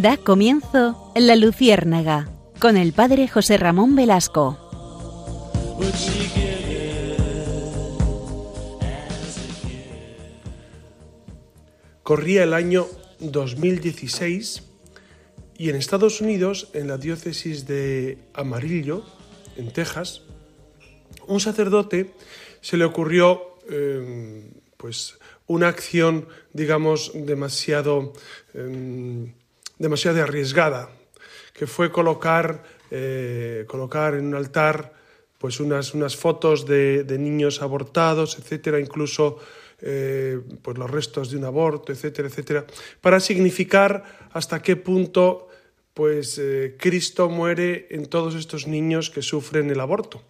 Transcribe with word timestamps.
Da 0.00 0.16
comienzo 0.16 1.12
La 1.16 1.34
Luciérnaga 1.34 2.30
con 2.60 2.76
el 2.76 2.92
padre 2.92 3.26
José 3.26 3.56
Ramón 3.56 3.96
Velasco. 3.96 4.56
Corría 12.04 12.44
el 12.44 12.54
año 12.54 12.86
2016 13.18 14.62
y 15.56 15.68
en 15.68 15.74
Estados 15.74 16.20
Unidos, 16.20 16.70
en 16.74 16.86
la 16.86 16.96
diócesis 16.96 17.66
de 17.66 18.18
Amarillo, 18.34 19.02
en 19.56 19.72
Texas, 19.72 20.22
un 21.26 21.40
sacerdote 21.40 22.12
se 22.60 22.76
le 22.76 22.84
ocurrió 22.84 23.56
eh, 23.68 24.48
pues 24.76 25.18
una 25.48 25.66
acción, 25.68 26.28
digamos, 26.52 27.10
demasiado, 27.14 28.12
eh, 28.54 29.32
demasiado 29.78 30.22
arriesgada, 30.22 30.90
que 31.54 31.66
fue 31.66 31.90
colocar, 31.90 32.62
eh, 32.90 33.64
colocar 33.66 34.14
en 34.14 34.26
un 34.26 34.34
altar 34.34 34.92
pues 35.38 35.60
unas, 35.60 35.94
unas 35.94 36.16
fotos 36.16 36.66
de, 36.66 37.04
de 37.04 37.18
niños 37.18 37.62
abortados, 37.62 38.38
etcétera, 38.38 38.80
incluso 38.80 39.38
eh, 39.80 40.40
pues 40.62 40.76
los 40.76 40.90
restos 40.90 41.30
de 41.30 41.36
un 41.36 41.44
aborto, 41.44 41.92
etcétera, 41.92 42.26
etcétera, 42.26 42.66
para 43.00 43.20
significar 43.20 44.28
hasta 44.32 44.60
qué 44.60 44.74
punto 44.74 45.48
pues 45.94 46.38
eh, 46.38 46.76
Cristo 46.78 47.28
muere 47.28 47.86
en 47.90 48.06
todos 48.06 48.34
estos 48.34 48.66
niños 48.66 49.10
que 49.10 49.22
sufren 49.22 49.70
el 49.70 49.80
aborto. 49.80 50.22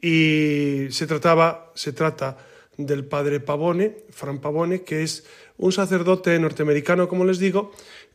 Y 0.00 0.86
se 0.90 1.06
trataba, 1.06 1.70
se 1.74 1.92
trata 1.92 2.38
del 2.76 3.04
padre 3.04 3.40
Pavone, 3.40 4.04
Fran 4.10 4.40
Pavone, 4.40 4.82
que 4.82 5.02
es 5.02 5.24
un 5.58 5.72
sacerdote 5.72 6.38
norteamericano, 6.38 7.08
como 7.08 7.24
les 7.24 7.38
digo, 7.38 7.72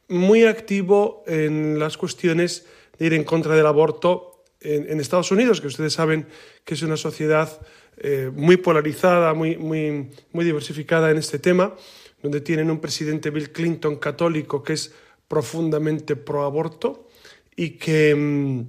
muy 0.08 0.46
activo 0.46 1.24
en 1.28 1.80
las 1.80 1.98
cuestiones 1.98 2.66
de 2.98 3.06
ir 3.06 3.14
en 3.14 3.24
contra 3.24 3.56
del 3.56 3.66
aborto 3.66 4.44
en, 4.60 5.00
Estados 5.00 5.32
Unidos, 5.32 5.62
que 5.62 5.68
ustedes 5.68 5.94
saben 5.94 6.28
que 6.66 6.74
es 6.74 6.82
una 6.82 6.98
sociedad 6.98 7.62
eh, 7.98 8.32
muy 8.34 8.58
polarizada, 8.58 9.34
muy, 9.34 9.56
muy, 9.58 10.10
muy 10.32 10.46
diversificada 10.46 11.12
en 11.12 11.18
este 11.18 11.40
tema, 11.40 11.76
donde 12.22 12.42
tienen 12.42 12.72
un 12.72 12.80
presidente 12.80 13.30
Bill 13.30 13.52
Clinton 13.52 13.98
católico 13.98 14.64
que 14.64 14.74
es 14.74 14.94
profundamente 15.28 16.16
pro 16.16 16.44
aborto 16.44 17.08
y 17.56 17.72
que, 17.72 18.16
mm, 18.16 18.62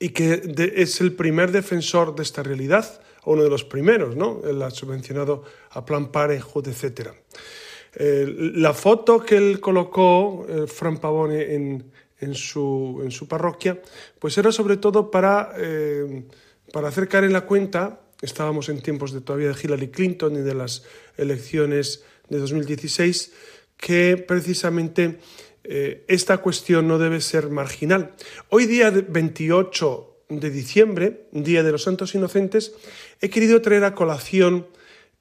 y 0.00 0.08
que 0.10 0.42
es 0.76 1.00
el 1.00 1.12
primer 1.12 1.52
defensor 1.52 2.14
de 2.14 2.22
esta 2.22 2.42
realidad, 2.42 3.00
o 3.24 3.32
uno 3.32 3.44
de 3.44 3.50
los 3.50 3.64
primeros, 3.64 4.16
¿no? 4.16 4.40
Él 4.44 4.60
ha 4.62 4.70
subvencionado 4.70 5.44
a 5.70 5.84
Plan 5.84 6.10
Parenthood, 6.10 6.68
etc. 6.68 7.10
Eh, 7.94 8.52
la 8.54 8.72
foto 8.72 9.20
que 9.20 9.36
él 9.36 9.60
colocó, 9.60 10.46
eh, 10.48 10.66
Fran 10.66 10.98
Pavone, 10.98 11.54
en, 11.54 12.34
su, 12.34 13.26
parroquia, 13.28 13.80
pues 14.18 14.38
era 14.38 14.52
sobre 14.52 14.76
todo 14.76 15.10
para, 15.10 15.54
eh, 15.56 16.24
hacer 16.72 17.08
caer 17.08 17.24
en 17.24 17.32
la 17.32 17.42
cuenta 17.42 18.02
estábamos 18.22 18.68
en 18.68 18.80
tiempos 18.80 19.12
de 19.12 19.20
todavía 19.20 19.48
de 19.48 19.56
Hillary 19.60 19.88
Clinton 19.88 20.36
y 20.36 20.40
de 20.40 20.54
las 20.54 20.84
elecciones 21.18 22.04
de 22.28 22.38
2016, 22.38 23.32
que 23.76 24.16
precisamente 24.16 25.18
eh, 25.64 26.04
esta 26.08 26.38
cuestión 26.38 26.88
no 26.88 26.98
debe 26.98 27.20
ser 27.20 27.50
marginal. 27.50 28.14
Hoy 28.48 28.66
día 28.66 28.90
28 28.90 30.08
de 30.30 30.50
diciembre, 30.50 31.26
Día 31.32 31.62
de 31.62 31.72
los 31.72 31.82
Santos 31.82 32.14
Inocentes, 32.14 32.72
he 33.20 33.28
querido 33.28 33.60
traer 33.60 33.84
a 33.84 33.94
colación 33.94 34.66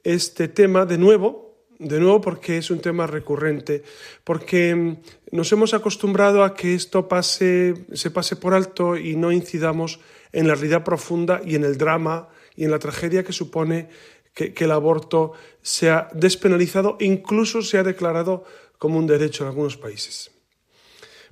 este 0.03 0.47
tema 0.47 0.85
de 0.85 0.97
nuevo, 0.97 1.50
de 1.81 1.99
nuevo 1.99 2.21
porque 2.21 2.57
es 2.57 2.69
un 2.69 2.79
tema 2.79 3.07
recurrente, 3.07 3.83
porque 4.23 4.75
mm, 4.75 4.97
nos 5.31 5.51
hemos 5.51 5.73
acostumbrado 5.73 6.43
a 6.43 6.53
que 6.53 6.75
esto 6.75 7.07
pase, 7.07 7.73
se 7.93 8.11
pase 8.11 8.35
por 8.35 8.53
alto 8.53 8.95
y 8.95 9.15
no 9.15 9.31
incidamos 9.31 9.99
en 10.31 10.47
la 10.47 10.55
realidad 10.55 10.83
profunda 10.83 11.41
y 11.43 11.55
en 11.55 11.63
el 11.63 11.77
drama 11.77 12.29
y 12.55 12.65
en 12.65 12.71
la 12.71 12.79
tragedia 12.79 13.23
que 13.23 13.33
supone 13.33 13.89
que, 14.33 14.53
el 14.55 14.71
aborto 14.71 15.33
sea 15.61 16.09
despenalizado 16.13 16.97
e 16.99 17.05
incluso 17.05 17.61
sea 17.61 17.83
declarado 17.83 18.43
como 18.77 18.99
un 18.99 19.07
derecho 19.07 19.43
en 19.43 19.49
algunos 19.49 19.77
países. 19.77 20.31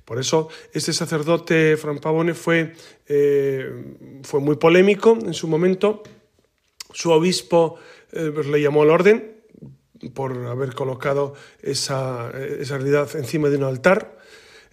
Por 0.04 0.18
eso 0.18 0.48
este 0.72 0.92
sacerdote 0.92 1.76
Fran 1.76 2.00
Pavone 2.00 2.34
fue, 2.34 2.74
eh, 3.06 3.70
fue 4.24 4.40
muy 4.40 4.56
polémico 4.56 5.16
en 5.22 5.34
su 5.34 5.46
momento. 5.46 6.02
Su 6.92 7.12
obispo 7.12 7.78
eh, 8.10 8.32
pues 8.34 8.48
le 8.48 8.60
llamó 8.60 8.82
al 8.82 8.90
orden 8.90 9.39
por 10.14 10.46
haber 10.46 10.74
colocado 10.74 11.34
esa, 11.62 12.30
esa 12.30 12.78
realidad 12.78 13.08
encima 13.16 13.48
de 13.48 13.56
un 13.56 13.64
altar. 13.64 14.18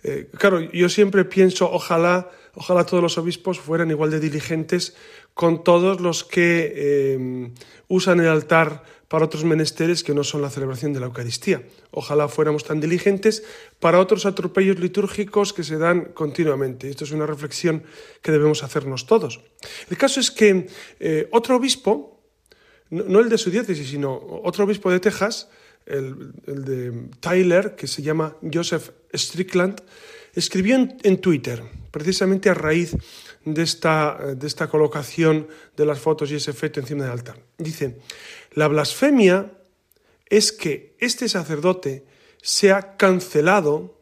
Eh, 0.04 0.30
claro, 0.38 0.62
yo 0.62 0.90
siempre 0.90 1.26
pienso, 1.26 1.70
ojalá, 1.72 2.30
ojalá 2.56 2.86
todos 2.86 3.04
los 3.04 3.18
obispos 3.18 3.60
fueran 3.60 3.90
igual 3.90 4.12
de 4.12 4.20
diligentes 4.20 4.96
con 5.34 5.64
todos 5.64 6.02
los 6.02 6.24
que 6.24 6.74
eh, 6.76 7.52
usan 7.88 8.20
el 8.20 8.28
altar 8.28 8.84
para 9.08 9.26
otros 9.26 9.44
menesteres 9.46 10.04
que 10.04 10.14
no 10.14 10.24
son 10.24 10.42
la 10.42 10.50
celebración 10.50 10.94
de 10.94 11.00
la 11.00 11.06
Eucaristía. 11.06 11.64
Ojalá 11.92 12.28
fuéramos 12.28 12.64
tan 12.64 12.80
diligentes 12.80 13.44
para 13.80 14.00
otros 14.00 14.26
atropellos 14.26 14.80
litúrgicos 14.80 15.54
que 15.54 15.64
se 15.64 15.78
dan 15.78 16.12
continuamente. 16.14 16.90
Esto 16.90 17.06
es 17.06 17.12
una 17.12 17.26
reflexión 17.26 17.84
que 18.22 18.32
debemos 18.32 18.64
hacernos 18.64 19.06
todos. 19.06 19.40
El 19.90 19.98
caso 19.98 20.20
es 20.20 20.32
que 20.32 20.68
eh, 21.00 21.30
otro 21.32 21.56
obispo, 21.56 22.17
no, 22.90 23.20
el 23.20 23.30
de 23.30 23.38
su 23.38 23.52
diócesis, 23.52 23.90
sino 23.90 24.14
otro 24.44 24.66
obispo 24.66 24.92
de 24.92 25.00
Texas, 25.00 25.50
el, 25.86 26.32
de 26.46 27.10
Tyler, 27.20 27.76
que 27.76 27.88
se 27.88 28.02
llama 28.02 28.36
Joseph 28.54 28.90
Strickland, 29.14 29.82
escribió 30.34 30.76
en, 30.76 30.98
en 31.04 31.20
Twitter, 31.20 31.64
precisamente 31.92 32.50
a 32.50 32.54
raíz 32.54 32.96
de 33.46 33.64
esta, 33.64 34.18
de 34.36 34.48
esta 34.48 34.68
colocación 34.68 35.48
de 35.76 35.86
las 35.86 36.00
fotos 36.00 36.32
y 36.32 36.36
ese 36.36 36.52
efecto 36.52 36.80
encima 36.80 37.04
del 37.04 37.14
altar. 37.14 37.40
Dice, 37.58 37.98
la 38.54 38.68
blasfemia 38.68 39.52
es 40.30 40.52
que 40.52 40.96
este 41.00 41.30
sacerdote 41.30 42.06
sea 42.42 42.98
cancelado 42.98 43.98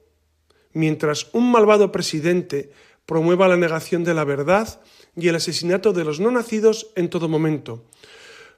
mientras 0.74 1.28
un 1.34 1.52
malvado 1.52 1.92
presidente 1.92 2.72
promueva 3.06 3.48
la 3.48 3.58
negación 3.58 4.04
de 4.04 4.14
la 4.14 4.24
verdad 4.24 4.82
y 5.16 5.28
el 5.28 5.36
asesinato 5.36 5.94
de 5.94 6.04
los 6.04 6.20
no 6.20 6.32
nacidos 6.32 6.92
en 6.96 7.10
todo 7.10 7.30
momento. 7.30 7.84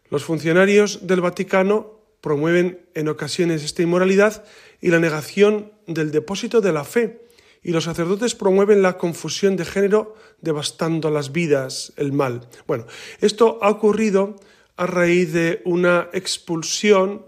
Los 0.09 0.23
funcionarios 0.23 1.06
del 1.07 1.22
Vaticano 1.22 2.00
promueven 2.22 2.85
en 2.94 3.07
ocasiones 3.07 3.63
esta 3.63 3.84
inmoralidad 3.84 4.44
y 4.81 4.90
la 4.90 5.00
negación 5.00 5.72
del 5.85 6.12
depósito 6.12 6.62
de 6.62 6.73
la 6.73 6.84
fe, 6.84 7.28
y 7.63 7.72
los 7.72 7.84
sacerdotes 7.84 8.35
promueven 8.35 8.81
la 8.81 8.97
confusión 8.97 9.57
de 9.57 9.66
género 9.66 10.16
devastando 10.41 11.12
las 11.12 11.31
vidas, 11.31 11.94
el 11.97 12.13
mal. 12.13 12.47
Bueno, 12.66 12.85
esto 13.19 13.59
ha 13.62 13.69
ocurrido 13.69 14.35
a 14.78 14.85
raíz 14.85 15.34
de 15.34 15.62
una 15.66 16.09
expulsión, 16.13 17.25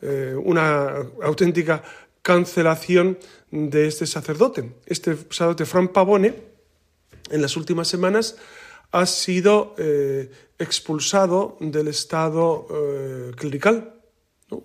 eh, 0.00 0.34
una 0.42 0.94
auténtica 1.22 1.82
cancelación 2.22 3.18
de 3.50 3.86
este 3.86 4.06
sacerdote. 4.06 4.72
Este 4.86 5.16
sacerdote 5.30 5.66
Fran 5.66 5.88
Pavone, 5.88 6.34
en 7.30 7.42
las 7.42 7.56
últimas 7.56 7.88
semanas, 7.88 8.36
ha 8.94 9.06
sido 9.06 9.74
eh, 9.76 10.30
expulsado 10.56 11.56
del 11.58 11.88
estado 11.88 12.68
eh, 12.70 13.32
clerical. 13.34 13.92
¿no? 14.52 14.62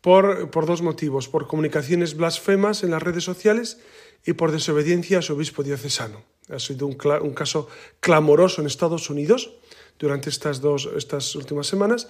Por, 0.00 0.48
por 0.52 0.64
dos 0.64 0.80
motivos, 0.80 1.26
por 1.26 1.48
comunicaciones 1.48 2.16
blasfemas 2.16 2.84
en 2.84 2.92
las 2.92 3.02
redes 3.02 3.24
sociales 3.24 3.80
y 4.24 4.34
por 4.34 4.52
desobediencia 4.52 5.18
a 5.18 5.22
su 5.22 5.34
obispo 5.34 5.64
diocesano. 5.64 6.22
Ha 6.50 6.60
sido 6.60 6.86
un, 6.86 6.96
un 7.20 7.34
caso 7.34 7.68
clamoroso 7.98 8.60
en 8.60 8.68
Estados 8.68 9.10
Unidos 9.10 9.50
durante 9.98 10.30
estas 10.30 10.60
dos 10.60 10.88
estas 10.96 11.34
últimas 11.34 11.66
semanas 11.66 12.06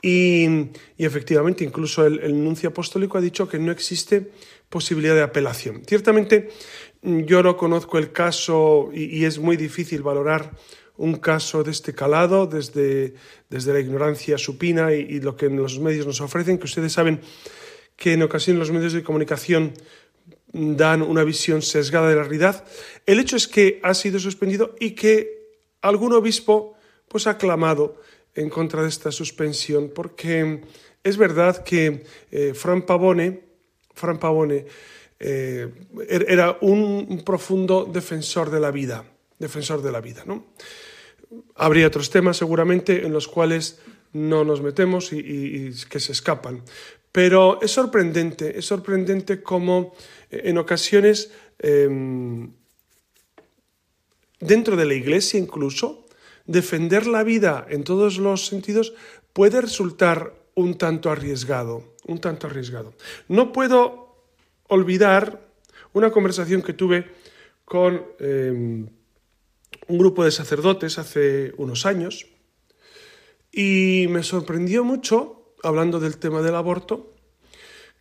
y, 0.00 0.46
y 0.96 1.04
efectivamente 1.04 1.64
incluso 1.64 2.06
el, 2.06 2.20
el, 2.20 2.44
nuncio 2.44 2.68
apostólico 2.68 3.18
ha 3.18 3.20
dicho 3.20 3.48
que 3.48 3.58
no 3.58 3.72
existe 3.72 4.30
posibilidad 4.68 5.16
de 5.16 5.22
apelación. 5.22 5.82
Ciertamente 5.84 6.50
yo 7.02 7.42
no 7.42 7.56
conozco 7.56 7.98
el 7.98 8.12
caso 8.12 8.90
y, 8.94 9.18
y 9.18 9.24
es 9.24 9.40
muy 9.40 9.56
difícil 9.56 10.02
valorar 10.02 10.52
un 11.02 11.16
caso 11.16 11.64
de 11.64 11.72
este 11.72 11.94
calado 11.94 12.46
desde, 12.46 13.14
desde 13.50 13.72
la 13.72 13.80
ignorancia 13.80 14.38
supina 14.38 14.92
y, 14.92 15.18
lo 15.18 15.34
que 15.34 15.48
los 15.50 15.80
medios 15.80 16.06
nos 16.06 16.20
ofrecen, 16.20 16.58
que 16.58 16.66
ustedes 16.66 16.92
saben 16.92 17.20
que 17.96 18.12
en 18.12 18.22
ocasiones 18.22 18.60
los 18.60 18.70
medios 18.70 18.92
de 18.92 19.02
comunicación 19.02 19.74
dan 20.52 21.02
una 21.02 21.24
visión 21.24 21.60
sesgada 21.60 22.08
de 22.08 22.14
la 22.14 22.22
realidad. 22.22 22.64
El 23.04 23.18
hecho 23.18 23.34
es 23.34 23.48
que 23.48 23.80
ha 23.82 23.94
sido 23.94 24.20
suspendido 24.20 24.76
y 24.78 24.92
que 24.92 25.58
algún 25.80 26.12
obispo 26.12 26.76
pues 27.08 27.26
ha 27.26 27.36
clamado 27.36 28.00
en 28.36 28.48
contra 28.48 28.82
de 28.82 28.88
esta 28.88 29.10
suspensión 29.10 29.90
porque 29.92 30.62
es 31.02 31.16
verdad 31.16 31.64
que 31.64 32.04
eh, 32.30 32.54
Fran 32.54 32.82
Pavone, 32.82 33.40
Fran 33.92 34.20
Pavone 34.20 34.66
eh, 35.18 35.68
er-, 36.08 36.26
era 36.28 36.58
un, 36.60 37.06
un, 37.10 37.24
profundo 37.24 37.90
defensor 37.92 38.50
de 38.50 38.60
la 38.60 38.70
vida, 38.70 39.04
defensor 39.36 39.82
de 39.82 39.90
la 39.90 40.00
vida, 40.00 40.22
¿no? 40.24 40.46
Habría 41.54 41.86
otros 41.86 42.10
temas 42.10 42.36
seguramente 42.36 43.04
en 43.06 43.12
los 43.12 43.28
cuales 43.28 43.78
no 44.12 44.44
nos 44.44 44.60
metemos 44.60 45.12
y, 45.12 45.72
que 45.88 46.00
se 46.00 46.12
escapan. 46.12 46.62
Pero 47.10 47.60
es 47.60 47.70
sorprendente, 47.70 48.58
es 48.58 48.66
sorprendente 48.66 49.42
cómo 49.42 49.94
eh, 50.30 50.42
en 50.44 50.58
ocasiones, 50.58 51.30
em, 51.58 52.52
dentro 54.40 54.76
de 54.76 54.86
la 54.86 54.94
iglesia 54.94 55.38
incluso, 55.38 56.06
defender 56.46 57.06
la 57.06 57.22
vida 57.22 57.66
en 57.68 57.84
todos 57.84 58.18
los 58.18 58.46
sentidos 58.46 58.94
puede 59.32 59.60
resultar 59.60 60.34
un 60.54 60.76
tanto 60.76 61.10
arriesgado, 61.10 61.94
un 62.06 62.20
tanto 62.20 62.46
arriesgado. 62.46 62.94
No 63.28 63.52
puedo 63.52 64.16
olvidar 64.68 65.40
una 65.92 66.10
conversación 66.10 66.62
que 66.62 66.72
tuve 66.72 67.10
con 67.64 68.04
em, 68.18 68.88
un 69.88 69.98
grupo 69.98 70.24
de 70.24 70.30
sacerdotes 70.30 70.98
hace 70.98 71.52
unos 71.56 71.86
años 71.86 72.26
y 73.52 74.06
me 74.08 74.22
sorprendió 74.22 74.82
mucho, 74.82 75.54
hablando 75.62 76.00
del 76.00 76.16
tema 76.16 76.40
del 76.40 76.54
aborto, 76.54 77.12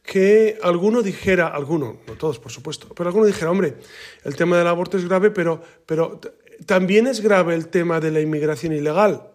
que 0.03 0.57
alguno 0.63 1.01
dijera, 1.01 1.47
alguno, 1.47 1.99
no 2.07 2.13
todos 2.13 2.39
por 2.39 2.51
supuesto, 2.51 2.87
pero 2.95 3.09
alguno 3.09 3.25
dijera, 3.25 3.51
hombre, 3.51 3.75
el 4.23 4.35
tema 4.35 4.57
del 4.57 4.67
aborto 4.67 4.97
es 4.97 5.07
grave, 5.07 5.29
pero, 5.29 5.61
pero 5.85 6.19
también 6.65 7.07
es 7.07 7.21
grave 7.21 7.53
el 7.53 7.67
tema 7.67 7.99
de 7.99 8.11
la 8.11 8.21
inmigración 8.21 8.73
ilegal. 8.73 9.29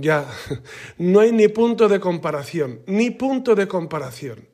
ya, 0.00 0.28
no 0.98 1.20
hay 1.20 1.32
ni 1.32 1.48
punto 1.48 1.88
de 1.88 2.00
comparación, 2.00 2.82
ni 2.86 3.10
punto 3.10 3.54
de 3.54 3.68
comparación, 3.68 4.48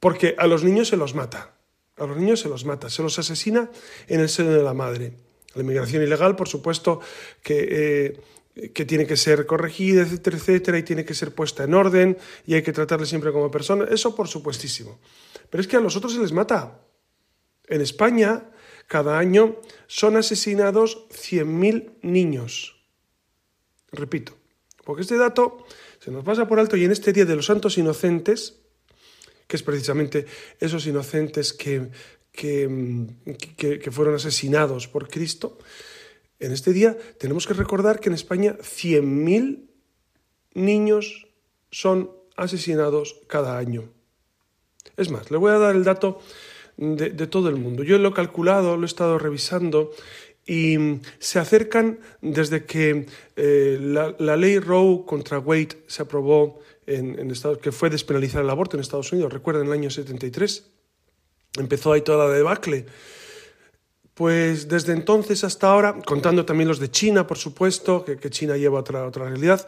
porque 0.00 0.34
a 0.38 0.46
los 0.46 0.64
niños 0.64 0.88
se 0.88 0.96
los 0.96 1.14
mata, 1.14 1.54
a 1.96 2.06
los 2.06 2.16
niños 2.16 2.40
se 2.40 2.48
los 2.48 2.64
mata, 2.64 2.90
se 2.90 3.02
los 3.02 3.18
asesina 3.18 3.70
en 4.08 4.20
el 4.20 4.28
seno 4.28 4.50
de 4.50 4.62
la 4.62 4.74
madre. 4.74 5.14
La 5.54 5.62
inmigración 5.62 6.02
ilegal, 6.02 6.36
por 6.36 6.48
supuesto, 6.48 7.00
que, 7.42 8.14
eh, 8.54 8.70
que 8.70 8.84
tiene 8.84 9.06
que 9.06 9.16
ser 9.16 9.46
corregida, 9.46 10.02
etcétera, 10.02 10.36
etcétera, 10.36 10.78
y 10.78 10.82
tiene 10.82 11.04
que 11.04 11.14
ser 11.14 11.34
puesta 11.34 11.64
en 11.64 11.74
orden, 11.74 12.18
y 12.46 12.54
hay 12.54 12.62
que 12.62 12.72
tratarle 12.72 13.06
siempre 13.06 13.32
como 13.32 13.50
persona, 13.50 13.86
eso 13.90 14.14
por 14.14 14.28
supuestísimo. 14.28 15.00
Pero 15.48 15.60
es 15.60 15.66
que 15.66 15.76
a 15.76 15.80
los 15.80 15.96
otros 15.96 16.12
se 16.12 16.20
les 16.20 16.32
mata. 16.32 16.80
En 17.68 17.80
España, 17.80 18.50
cada 18.86 19.18
año 19.18 19.60
son 19.86 20.16
asesinados 20.16 21.06
100.000 21.10 21.98
niños. 22.02 22.82
Repito, 23.92 24.36
porque 24.84 25.02
este 25.02 25.16
dato 25.16 25.64
se 26.00 26.10
nos 26.10 26.24
pasa 26.24 26.48
por 26.48 26.58
alto 26.58 26.76
y 26.76 26.84
en 26.84 26.92
este 26.92 27.12
Día 27.12 27.24
de 27.24 27.36
los 27.36 27.46
Santos 27.46 27.78
Inocentes, 27.78 28.60
que 29.46 29.56
es 29.56 29.62
precisamente 29.62 30.26
esos 30.58 30.86
inocentes 30.86 31.52
que, 31.52 31.90
que, 32.32 33.90
fueron 33.90 34.14
asesinados 34.14 34.88
por 34.88 35.08
Cristo, 35.08 35.58
en 36.38 36.52
este 36.52 36.72
día 36.72 36.96
tenemos 37.18 37.46
que 37.46 37.54
recordar 37.54 38.00
que 38.00 38.08
en 38.08 38.14
España 38.14 38.56
100.000 38.60 39.68
niños 40.54 41.28
son 41.70 42.10
asesinados 42.36 43.20
cada 43.26 43.58
año. 43.58 43.92
Es 44.96 45.10
más, 45.10 45.30
le 45.30 45.36
voy 45.36 45.52
a 45.52 45.58
dar 45.58 45.76
el 45.76 45.84
dato 45.84 46.20
de, 46.76 47.10
todo 47.26 47.50
el 47.50 47.56
mundo. 47.56 47.82
Yo 47.82 47.98
lo 47.98 48.08
he 48.08 48.12
calculado, 48.14 48.76
lo 48.76 48.84
he 48.84 48.86
estado 48.86 49.18
revisando 49.18 49.90
y 50.46 50.78
se 51.18 51.38
acercan 51.38 52.00
desde 52.22 52.64
que 52.64 53.06
eh, 53.36 53.78
la, 53.80 54.36
ley 54.36 54.58
Roe 54.58 55.04
contra 55.04 55.38
Wade 55.38 55.84
se 55.86 56.02
aprobó 56.02 56.60
en, 56.86 57.18
en 57.18 57.30
Estados 57.30 57.58
que 57.58 57.70
fue 57.70 57.90
despenalizar 57.90 58.42
el 58.42 58.50
aborto 58.50 58.76
en 58.76 58.80
Estados 58.80 59.12
Unidos, 59.12 59.32
recuerden 59.32 59.66
el 59.66 59.72
año 59.72 59.90
73, 59.90 60.79
empezó 61.58 61.92
ahí 61.92 62.02
toda 62.02 62.26
la 62.26 62.34
debacle. 62.34 62.86
Pues 64.14 64.68
desde 64.68 64.92
entonces 64.92 65.44
hasta 65.44 65.70
ahora, 65.70 66.02
contando 66.04 66.44
también 66.44 66.68
los 66.68 66.78
de 66.78 66.90
China, 66.90 67.26
por 67.26 67.38
supuesto, 67.38 68.04
que, 68.04 68.18
China 68.30 68.56
lleva 68.56 68.80
otra, 68.80 69.06
otra 69.06 69.24
realidad, 69.26 69.66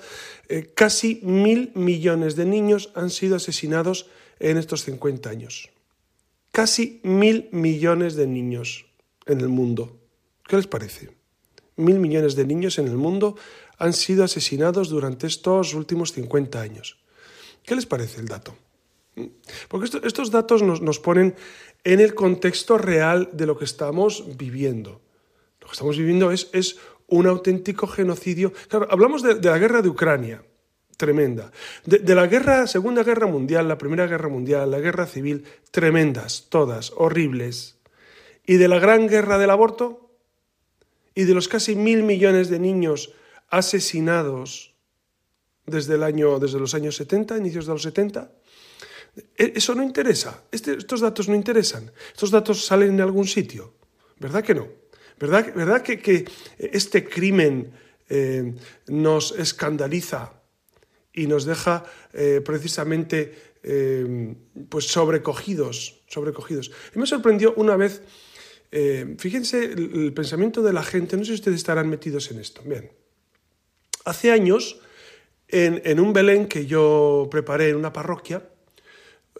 eh, 0.49 0.73
casi 0.75 1.21
mil 1.23 1.73
millones 1.75 2.37
de 2.37 2.45
niños 2.45 2.91
han 2.95 3.09
sido 3.09 3.37
asesinados 3.37 4.11
en 4.41 4.59
estos 4.59 4.85
50 4.85 5.31
años. 5.31 5.71
Casi 6.51 7.01
mil 7.03 7.49
millones 7.53 8.15
de 8.15 8.27
niños 8.27 8.85
en 9.25 9.41
el 9.41 9.49
mundo. 9.49 9.97
¿Qué 10.47 10.57
les 10.57 10.67
parece? 10.67 11.11
Mil 11.77 11.99
millones 11.99 12.37
de 12.37 12.45
niños 12.45 12.79
en 12.79 12.89
el 12.89 12.97
mundo 12.97 13.37
han 13.79 13.95
sido 13.95 14.23
asesinados 14.23 14.91
durante 14.91 15.27
estos 15.27 15.73
últimos 15.73 16.13
50 16.13 16.61
años. 16.61 16.99
¿Qué 17.65 17.75
les 17.75 17.87
parece 17.87 18.21
el 18.21 18.29
dato? 18.29 18.55
Porque 19.69 19.91
estos 20.05 20.31
datos 20.31 20.63
nos, 20.63 20.99
ponen 20.99 21.35
en 21.85 22.01
el 22.01 22.15
contexto 22.15 22.79
real 22.79 23.31
de 23.33 23.47
lo 23.47 23.59
que 23.59 23.65
estamos 23.65 24.37
viviendo. 24.37 25.01
Lo 25.61 25.67
que 25.67 25.73
estamos 25.73 25.97
viviendo 25.97 26.31
es, 26.31 26.49
es 26.53 26.79
un 27.09 27.27
auténtico 27.27 27.87
genocidio. 27.87 28.53
Hablamos 28.89 29.23
de, 29.23 29.41
la 29.41 29.59
guerra 29.59 29.83
de 29.83 29.89
Ucrania, 29.89 30.45
tremenda. 30.97 31.53
De, 31.85 31.99
de, 31.99 32.15
la 32.15 32.27
guerra, 32.27 32.67
Segunda 32.67 33.03
Guerra 33.03 33.27
Mundial, 33.27 33.69
la 33.69 33.79
Primera 33.79 34.07
Guerra 34.07 34.29
Mundial, 34.29 34.71
la 34.71 34.81
Guerra 34.81 35.07
Civil, 35.07 35.45
tremendas, 35.71 36.47
todas, 36.49 36.93
horribles. 36.97 37.79
Y 38.47 38.57
de 38.57 38.69
la 38.69 38.79
gran 38.79 39.09
guerra 39.09 39.39
del 39.39 39.51
aborto, 39.51 40.03
y 41.15 41.25
de 41.25 41.35
los 41.35 41.49
casi 41.49 41.77
mil 41.77 42.03
millones 42.03 42.49
de 42.49 42.59
niños 42.59 43.13
asesinados 43.49 44.75
desde, 45.67 45.95
el 45.95 46.03
año, 46.03 46.39
desde 46.39 46.59
los 46.59 46.75
años 46.75 46.97
70, 46.97 47.37
inicios 47.39 47.67
de 47.67 47.73
los 47.73 47.83
70, 47.83 48.21
e, 48.23 48.42
eso 49.37 49.75
no 49.75 49.83
interesa. 49.83 50.45
Este, 50.51 50.75
estos 50.75 51.01
datos 51.01 51.29
no 51.29 51.35
interesan. 51.35 51.91
Estos 52.13 52.31
datos 52.31 52.65
salen 52.65 52.91
en 52.91 53.01
algún 53.01 53.27
sitio. 53.27 53.75
¿Verdad 54.19 54.43
que 54.43 54.55
no? 54.55 54.69
¿Verdad, 55.19 55.55
verdad 55.55 55.83
que, 55.83 56.25
este 56.59 57.05
crimen 57.05 57.73
eh, 58.09 58.55
nos 58.89 59.33
escandaliza 59.33 60.33
y 61.13 61.27
nos 61.27 61.45
deja 61.45 61.85
eh, 62.13 62.41
precisamente 62.45 63.55
eh, 63.63 64.35
pues 64.69 64.87
sobrecogidos, 64.87 66.01
sobrecogidos? 66.09 66.73
Y 66.95 66.99
me 66.99 67.07
sorprendió 67.07 67.55
una 67.57 67.77
vez, 67.77 68.03
fíjense 69.19 69.65
el, 69.65 70.13
pensamiento 70.15 70.63
de 70.63 70.73
la 70.73 70.83
gente, 70.83 71.17
no 71.17 71.25
sé 71.25 71.33
si 71.33 71.35
ustedes 71.35 71.59
estarán 71.59 71.89
metidos 71.89 72.31
en 72.31 72.41
esto. 72.41 72.63
Bien, 72.65 72.91
hace 74.07 74.33
años, 74.33 74.81
en, 75.49 75.83
en 75.85 76.01
un 76.01 76.15
Belén 76.15 76.47
que 76.47 76.65
yo 76.65 77.29
preparé 77.31 77.69
en 77.69 77.77
una 77.77 77.93
parroquia, 77.93 78.43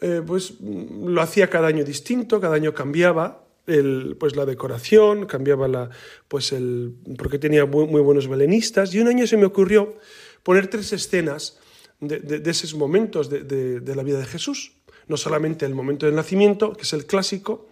eh, 0.03 0.21
pues 0.27 0.55
lo 0.61 1.23
hacía 1.23 1.49
cada 1.49 1.69
año 1.69 1.85
distinto, 1.85 2.41
cada 2.41 2.57
año 2.57 2.75
cambiaba 2.75 3.45
el, 3.69 4.17
pues 4.19 4.35
la 4.35 4.45
decoración, 4.45 5.27
cambiaba 5.27 5.69
la, 5.69 5.91
pues 6.27 6.51
el, 6.51 6.97
porque 7.17 7.39
tenía 7.39 7.67
muy, 7.67 8.01
buenos 8.01 8.27
belenistas, 8.27 8.93
y 8.93 8.99
un 8.99 9.07
año 9.07 9.29
se 9.29 9.37
me 9.37 9.45
ocurrió 9.45 9.97
poner 10.43 10.67
tres 10.67 10.93
escenas 10.93 11.61
de, 12.01 12.43
esos 12.51 12.75
momentos 12.75 13.31
de, 13.31 13.81
la 13.95 14.03
vida 14.03 14.19
de 14.19 14.27
Jesús. 14.27 14.73
No 15.07 15.17
solamente 15.17 15.67
el 15.67 15.75
momento 15.77 16.07
del 16.07 16.17
nacimiento, 16.17 16.73
que 16.73 16.83
es 16.83 16.93
el 16.93 17.07
clásico, 17.07 17.69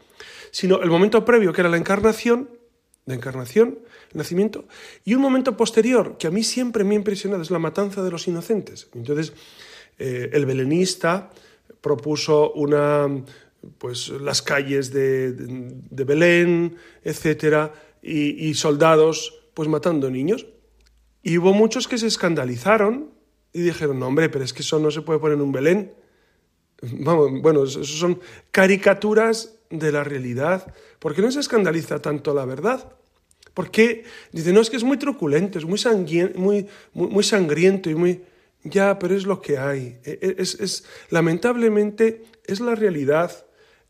sino 0.52 0.82
el 0.82 0.90
momento 0.90 1.24
previo, 1.24 1.52
que 1.52 1.62
era 1.62 1.70
la 1.70 1.78
encarnación, 1.78 2.48
la 3.06 3.14
encarnación, 3.14 3.80
el 4.12 4.18
nacimiento, 4.18 4.66
y 5.04 5.14
un 5.14 5.22
momento 5.22 5.56
posterior, 5.56 6.16
que 6.16 6.28
a 6.28 6.30
mí 6.30 6.44
siempre 6.44 6.84
me 6.84 6.94
ha 6.94 6.98
impresionado, 6.98 7.42
es 7.42 7.50
la 7.50 7.58
matanza 7.58 8.04
de 8.04 8.10
los 8.12 8.28
inocentes. 8.28 8.88
Entonces, 8.94 9.32
eh, 9.98 10.30
el 10.32 10.46
belenista 10.46 11.30
propuso 11.80 12.52
una, 12.52 13.08
pues, 13.78 14.08
las 14.08 14.42
calles 14.42 14.92
de, 14.92 15.32
de, 15.32 16.04
Belén, 16.04 16.76
etcétera, 17.02 17.72
y, 18.02 18.54
soldados 18.54 19.34
pues 19.54 19.68
matando 19.68 20.10
niños. 20.10 20.46
Y 21.22 21.38
hubo 21.38 21.52
muchos 21.52 21.86
que 21.86 21.98
se 21.98 22.06
escandalizaron 22.06 23.10
y 23.52 23.60
dijeron, 23.60 23.98
no, 23.98 24.06
hombre, 24.06 24.28
pero 24.28 24.44
es 24.44 24.52
que 24.52 24.62
eso 24.62 24.78
no 24.78 24.90
se 24.90 25.02
puede 25.02 25.18
poner 25.18 25.36
en 25.36 25.42
un 25.42 25.52
Belén. 25.52 25.94
Vamos, 26.82 27.42
bueno, 27.42 27.64
eso 27.64 27.84
son 27.84 28.20
caricaturas 28.50 29.58
de 29.68 29.92
la 29.92 30.02
realidad. 30.02 30.74
¿Por 30.98 31.14
qué 31.14 31.20
no 31.20 31.30
se 31.30 31.40
escandaliza 31.40 32.00
tanto 32.00 32.32
la 32.32 32.46
verdad? 32.46 32.96
Porque 33.52 34.04
dice, 34.32 34.52
no, 34.52 34.60
es 34.60 34.70
que 34.70 34.76
es 34.76 34.84
muy 34.84 34.96
truculento, 34.96 35.58
es 35.58 35.64
muy, 35.64 35.80
muy, 36.36 36.66
muy 36.94 37.24
sangriento 37.24 37.90
y 37.90 37.94
muy... 37.94 38.22
Ya, 38.62 38.98
pero 38.98 39.16
es 39.16 39.24
lo 39.24 39.40
que 39.40 39.58
hay. 39.58 39.98
E, 40.04 40.18
e, 40.20 40.34
es, 40.38 40.84
lamentablemente, 41.08 42.24
es 42.44 42.60
la 42.60 42.74
realidad. 42.74 43.46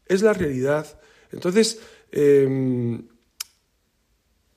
Es 0.07 0.23
la 0.23 0.33
realidad. 0.33 1.01
Entonces, 1.33 1.81
em, 2.13 3.09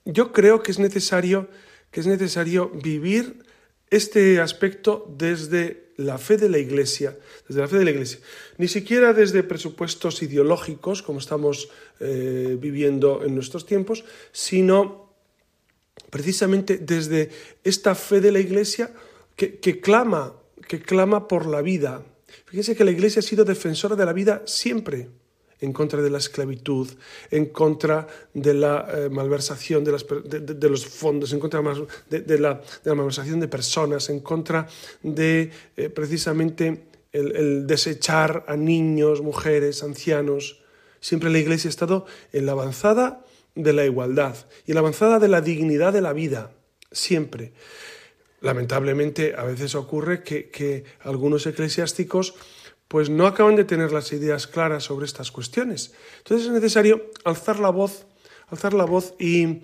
yo 0.05 0.31
creo 0.31 0.61
que 0.61 0.71
es 0.71 0.79
necesario, 0.79 1.49
que 1.91 1.99
es 1.99 2.07
necesario 2.07 2.69
vivir 2.69 3.43
este 3.89 4.41
aspecto 4.41 5.05
desde 5.17 5.93
la 5.97 6.17
fe 6.17 6.37
de 6.37 6.49
la 6.49 6.57
Iglesia, 6.57 7.17
desde 7.47 7.61
la 7.61 7.67
fe 7.67 7.77
de 7.77 7.85
la 7.85 7.91
Iglesia, 7.91 8.19
ni 8.57 8.67
siquiera 8.67 9.13
desde 9.13 9.43
presupuestos 9.43 10.21
ideológicos 10.23 11.03
como 11.03 11.19
estamos 11.19 11.69
eh, 11.99 12.57
viviendo 12.59 13.23
en 13.23 13.35
nuestros 13.35 13.65
tiempos, 13.65 14.03
sino 14.31 15.13
precisamente 16.09 16.77
desde 16.77 17.29
esta 17.63 17.93
fe 17.93 18.19
de 18.21 18.31
la 18.31 18.39
Iglesia 18.39 18.91
que, 19.35 19.81
clama, 19.81 20.33
que 20.67 20.81
clama 20.81 21.27
por 21.27 21.45
la 21.45 21.61
vida. 21.61 22.03
Fíjense 22.45 22.75
que 22.75 22.83
la 22.83 22.91
Iglesia 22.91 23.19
ha 23.19 23.23
sido 23.23 23.45
defensora 23.45 23.95
de 23.95 24.05
la 24.05 24.13
vida 24.13 24.41
siempre, 24.45 25.09
en 25.59 25.71
contra 25.71 26.01
de 26.01 26.09
la 26.09 26.17
esclavitud, 26.17 26.89
en 27.31 27.45
contra 27.47 28.07
de 28.33 28.53
la 28.53 28.85
eh, 28.93 29.09
malversación 29.09 29.83
de, 29.83 29.91
los 30.69 30.85
fondos, 30.85 31.31
en 31.31 31.39
contra 31.39 31.61
de, 32.09 32.39
la, 32.39 32.61
malversación 32.85 33.39
de 33.39 33.47
personas, 33.47 34.09
en 34.09 34.19
contra 34.19 34.67
de 35.01 35.51
eh, 35.77 35.89
precisamente 35.89 36.87
el, 37.13 37.65
desechar 37.65 38.43
a 38.47 38.57
niños, 38.57 39.21
mujeres, 39.21 39.83
ancianos. 39.83 40.61
Siempre 40.99 41.29
la 41.29 41.39
Iglesia 41.39 41.69
ha 41.69 41.69
estado 41.69 42.05
en 42.33 42.45
la 42.45 42.51
avanzada 42.51 43.25
de 43.55 43.71
la 43.71 43.85
igualdad 43.85 44.35
y 44.65 44.71
en 44.71 44.75
la 44.75 44.81
avanzada 44.81 45.19
de 45.19 45.27
la 45.27 45.41
dignidad 45.41 45.93
de 45.93 46.01
la 46.01 46.11
vida, 46.11 46.51
siempre. 46.91 47.53
Lamentablemente, 48.43 49.35
a 49.37 49.43
veces 49.45 49.73
ocurre 49.73 50.21
que, 50.21 50.49
que 50.49 50.83
algunos 50.99 51.47
eclesiásticos 51.47 52.35
pues 52.89 53.09
no 53.09 53.25
acaban 53.25 53.55
de 53.55 53.63
tener 53.63 53.93
las 53.93 54.11
ideas 54.11 54.47
claras 54.47 54.83
sobre 54.83 55.05
estas 55.05 55.31
cuestiones. 55.31 55.93
Entonces 56.17 56.47
es 56.47 56.53
necesario 56.53 57.09
alzar 57.23 57.59
la 57.61 57.69
voz, 57.69 58.05
alzar 58.49 58.73
la 58.73 58.83
voz 58.83 59.15
y, 59.17 59.61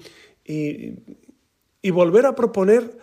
volver 1.91 2.25
a 2.25 2.35
proponer 2.35 2.97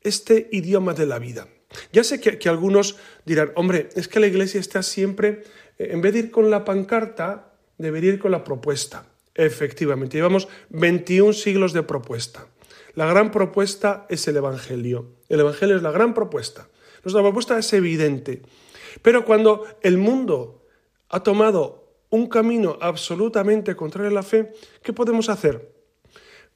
este 0.00 0.48
idioma 0.50 0.92
de 0.92 1.06
la 1.06 1.20
vida. 1.20 1.46
Ya 1.92 2.02
sé 2.02 2.20
que, 2.20 2.48
algunos 2.48 2.96
dirán, 3.24 3.52
hombre, 3.54 3.90
es 3.94 4.08
que 4.08 4.18
la 4.18 4.26
iglesia 4.26 4.58
está 4.58 4.82
siempre, 4.82 5.44
eh, 5.78 5.90
en 5.92 6.00
vez 6.00 6.14
de 6.14 6.18
ir 6.18 6.30
con 6.32 6.50
la 6.50 6.64
pancarta, 6.64 7.54
debería 7.78 8.14
ir 8.14 8.18
con 8.18 8.32
la 8.32 8.42
propuesta. 8.42 9.06
Efectivamente, 9.36 10.16
llevamos 10.18 10.48
21 10.70 11.32
siglos 11.32 11.72
de 11.72 11.84
propuesta. 11.84 12.48
La 12.94 13.06
gran 13.06 13.30
propuesta 13.30 14.06
es 14.08 14.26
el 14.28 14.36
Evangelio. 14.36 15.10
El 15.28 15.40
Evangelio 15.40 15.76
es 15.76 15.82
la 15.82 15.90
gran 15.90 16.14
propuesta. 16.14 16.68
Nuestra 17.02 17.22
propuesta 17.22 17.58
es 17.58 17.72
evidente. 17.72 18.42
Pero 19.02 19.24
cuando 19.24 19.66
el 19.82 19.98
mundo 19.98 20.62
ha 21.08 21.22
tomado 21.22 21.84
un 22.10 22.28
camino 22.28 22.78
absolutamente 22.80 23.74
contrario 23.74 24.10
a 24.10 24.14
la 24.14 24.22
fe, 24.22 24.52
¿qué 24.82 24.92
podemos 24.92 25.28
hacer? 25.28 25.74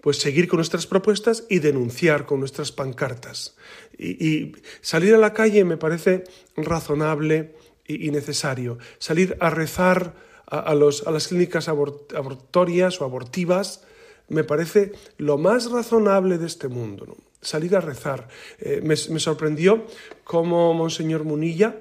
Pues 0.01 0.19
seguir 0.19 0.47
con 0.47 0.59
nuestras 0.59 0.87
propuestas 0.87 1.45
y 1.49 1.59
denunciar 1.59 2.25
con 2.25 2.39
nuestras 2.39 2.71
pancartas. 2.71 3.57
Y, 3.99 4.53
salir 4.81 5.15
a 5.15 5.19
la 5.19 5.35
calle 5.35 5.65
me 5.65 5.77
parece 5.77 6.23
razonable 6.57 7.57
y, 7.85 8.11
necesario. 8.13 8.79
Salir 8.99 9.37
a 9.41 9.51
rezar 9.51 10.15
a, 10.47 10.75
las 10.75 11.29
clínicas 11.29 11.69
abortorias 11.69 13.01
o 13.01 13.05
abortivas 13.05 13.83
me 14.29 14.45
parece 14.45 14.93
lo 15.17 15.39
más 15.39 15.71
razonable 15.71 16.39
de 16.39 16.47
este 16.47 16.69
mundo. 16.69 17.17
Salir 17.41 17.77
a 17.77 17.81
rezar. 17.81 18.29
Eh, 18.59 18.81
me, 18.83 18.95
me 19.11 19.21
sorprendió 19.21 19.87
cómo 20.25 20.75
Monseñor 20.75 21.25
Munilla, 21.25 21.77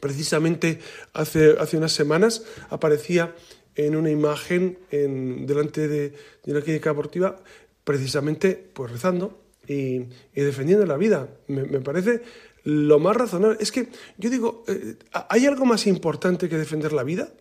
Precisamente 0.00 0.78
hace, 1.14 1.56
hace 1.58 1.76
unas 1.76 1.92
semanas 1.92 2.44
aparecía 2.68 3.34
en 3.74 3.96
una 3.96 4.10
imagen 4.10 4.78
en, 4.90 5.46
delante 5.46 5.88
de, 5.88 6.14
una 6.46 6.60
clínica 6.60 6.90
abortiva, 6.90 7.36
precisamente 7.84 8.70
pues 8.72 8.92
rezando 8.92 9.42
y, 9.66 10.04
defendiendo 10.34 10.86
la 10.86 10.96
vida. 10.96 11.28
Me, 11.48 11.80
parece 11.80 12.22
lo 12.64 12.98
más 12.98 13.16
razonable. 13.16 13.58
Es 13.60 13.72
que 13.72 13.88
yo 14.18 14.30
digo, 14.30 14.64
eh, 14.68 14.96
¿hay 15.28 15.46
algo 15.46 15.64
más 15.64 15.86
importante 15.86 16.48
que 16.48 16.58
defender 16.58 16.92
la 16.92 17.02
vida? 17.02 17.32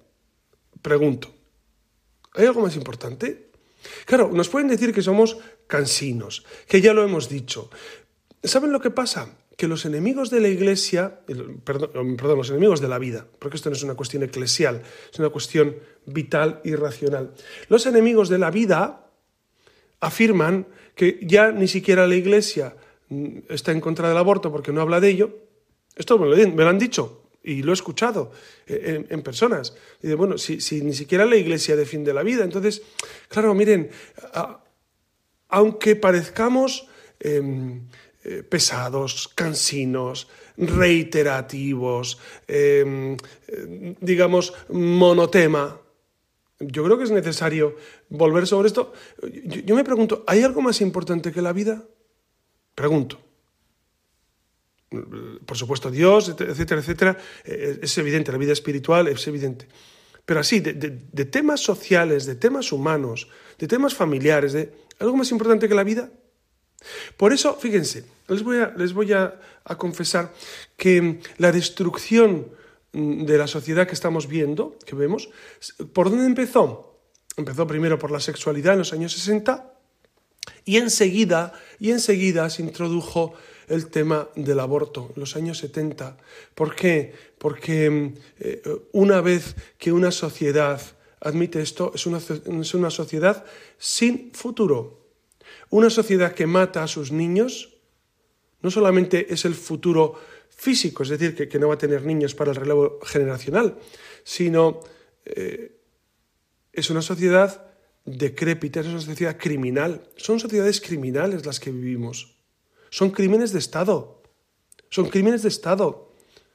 Pregunto. 0.82 1.34
¿Hay 2.34 2.46
algo 2.46 2.62
más 2.62 2.76
importante? 2.76 3.50
Claro, 4.06 4.30
nos 4.34 4.50
pueden 4.50 4.68
decir 4.68 4.94
que 4.94 5.02
somos 5.02 5.38
cansinos, 5.68 6.46
que 6.68 6.82
ya 6.82 6.94
lo 6.94 7.04
hemos 7.04 7.30
dicho. 7.30 7.70
¿Saben 8.44 8.72
lo 8.72 8.80
que 8.80 8.92
pasa? 8.92 9.38
que 9.58 9.68
los 9.68 9.86
enemigos 9.86 10.30
de 10.30 10.42
la 10.42 10.50
iglesia, 10.50 11.22
perdón, 11.64 12.18
perdón, 12.18 12.38
los 12.38 12.50
enemigos 12.50 12.82
de 12.82 12.90
la 12.90 13.00
vida, 13.00 13.26
porque 13.40 13.56
esto 13.56 13.70
no 13.70 13.76
es 13.76 13.84
una 13.84 13.96
cuestión 13.96 14.24
eclesial, 14.24 14.82
es 15.12 15.20
una 15.20 15.30
cuestión 15.30 15.78
vital 16.06 16.60
y 16.64 16.76
racional. 16.76 17.32
Los 17.70 17.86
enemigos 17.86 18.28
de 18.28 18.38
la 18.38 18.52
vida 18.52 19.08
afirman 20.02 20.68
que 20.96 21.20
ya 21.22 21.52
ni 21.52 21.68
siquiera 21.68 22.08
la 22.08 22.16
iglesia 22.16 22.76
mm, 23.10 23.38
está 23.50 23.72
en 23.72 23.82
contra 23.82 24.10
del 24.10 24.18
aborto 24.18 24.52
porque 24.52 24.74
no 24.74 24.82
habla 24.82 25.00
de 25.00 25.10
ello. 25.10 25.38
Esto 25.96 26.18
me 26.18 26.28
lo, 26.28 26.70
han 26.70 26.80
dicho 26.80 27.25
y 27.46 27.64
lo 27.64 27.72
he 27.72 27.74
escuchado 27.74 28.32
eh, 28.68 29.06
en, 29.10 29.22
personas. 29.22 29.76
Y 30.02 30.08
de, 30.08 30.16
bueno, 30.16 30.38
si, 30.38 30.82
ni 30.82 30.94
siquiera 30.94 31.26
la 31.26 31.38
iglesia 31.38 31.76
defiende 31.76 32.14
la 32.14 32.24
vida, 32.24 32.44
entonces, 32.44 32.82
claro, 33.30 33.54
miren, 33.54 33.90
aunque 35.50 35.96
parezcamos... 35.96 36.88
Em, 37.20 37.88
eh, 38.28 38.42
pesados, 38.42 39.28
cansinos, 39.28 40.28
reiterativos, 40.58 42.18
em, 42.48 43.16
digamos, 44.02 44.52
monotema. 44.70 45.80
Yo 46.60 46.84
creo 46.84 46.98
que 46.98 47.04
es 47.04 47.12
necesario 47.12 47.76
volver 48.10 48.48
sobre 48.48 48.70
esto. 48.70 48.94
Yo, 49.64 49.76
me 49.76 49.84
pregunto, 49.84 50.24
¿hay 50.26 50.42
algo 50.42 50.60
más 50.62 50.82
importante 50.82 51.32
que 51.32 51.44
la 51.44 51.54
vida? 51.54 51.84
Pregunto. 52.74 53.20
Por 55.46 55.58
supuesto, 55.58 55.92
Dios, 55.92 56.30
etcétera, 56.30 56.82
etcétera, 56.82 57.18
eh, 57.44 57.80
es 57.82 57.98
evidente, 57.98 58.32
la 58.32 58.38
vida 58.38 58.54
espiritual 58.54 59.08
es 59.08 59.28
evidente. 59.28 59.68
Pero 60.26 60.40
así, 60.40 60.60
de, 60.60 61.26
temas 61.26 61.62
sociales, 61.62 62.26
de 62.26 62.36
temas 62.36 62.72
humanos, 62.72 63.28
de 63.60 63.68
temas 63.68 63.94
familiares, 63.94 64.54
de 64.54 64.74
algo 65.00 65.18
más 65.18 65.32
importante 65.32 65.68
que 65.68 65.76
la 65.76 65.84
vida, 65.84 66.10
por 67.18 67.32
eso, 67.32 67.56
fíjense, 67.56 68.06
les 68.28 68.94
voy 68.94 69.14
a, 69.14 69.40
confesar 69.78 70.34
que 70.78 71.20
la 71.38 71.52
destrucción 71.52 72.48
de 72.94 73.38
la 73.38 73.48
sociedad 73.48 73.88
que 73.88 73.94
estamos 73.94 74.28
viendo, 74.28 74.78
que 74.86 74.96
vemos, 74.96 75.30
¿por 75.94 76.10
dónde 76.10 76.26
empezó? 76.26 77.00
Empezó 77.38 77.68
primero 77.68 78.00
por 78.00 78.12
la 78.12 78.20
sexualidad 78.20 78.74
en 78.74 78.80
los 78.80 78.94
años 78.94 79.14
60 79.14 79.74
y 80.64 80.78
enseguida, 80.78 81.54
y 81.80 81.92
enseguida 81.92 82.50
se 82.50 82.62
introdujo 82.62 83.34
el 83.68 83.88
tema 83.88 84.30
del 84.36 84.60
aborto 84.60 85.12
en 85.16 85.20
los 85.20 85.36
años 85.36 85.58
70. 85.60 86.18
¿Por 86.54 86.76
qué? 86.76 87.14
Porque 87.38 88.14
eh, 88.40 88.62
una 88.92 89.22
vez 89.22 89.56
que 89.78 89.92
una 89.92 90.12
sociedad 90.12 90.82
admite 91.20 91.62
esto, 91.62 91.92
es 91.96 92.06
una 92.06 92.90
sociedad 92.90 93.46
sin 93.78 94.32
futuro. 94.34 95.06
Una 95.70 95.90
sociedad 95.90 96.34
que 96.34 96.46
mata 96.46 96.84
a 96.84 96.88
sus 96.88 97.12
niños 97.12 97.76
no 98.62 98.72
solamente 98.72 99.32
es 99.32 99.46
el 99.46 99.54
futuro 99.54 100.20
físico, 100.50 101.04
es 101.04 101.10
decir, 101.10 101.36
que, 101.48 101.60
no 101.60 101.68
va 101.68 101.76
a 101.76 101.78
tener 101.78 102.04
niños 102.04 102.34
para 102.34 102.52
el 102.52 102.56
relevo 102.56 103.00
generacional, 103.04 103.78
sino 104.24 104.80
eh, 105.26 105.78
es 106.74 106.90
una 106.90 107.02
sociedad 107.02 107.68
decrépita, 108.06 108.80
es 108.80 108.88
una 108.88 109.02
sociedad 109.02 109.38
criminal. 109.38 110.10
Son 110.16 110.40
sociedades 110.40 110.82
criminales 110.82 111.46
las 111.46 111.60
que 111.60 111.72
vivimos. 111.72 112.35
Son 112.90 113.12
crímenes 113.12 113.52
de 113.52 113.60
Estado. 113.60 114.22
Son 114.90 115.10
crímenes 115.10 115.44
de 115.44 115.50
Estado. 115.50 116.12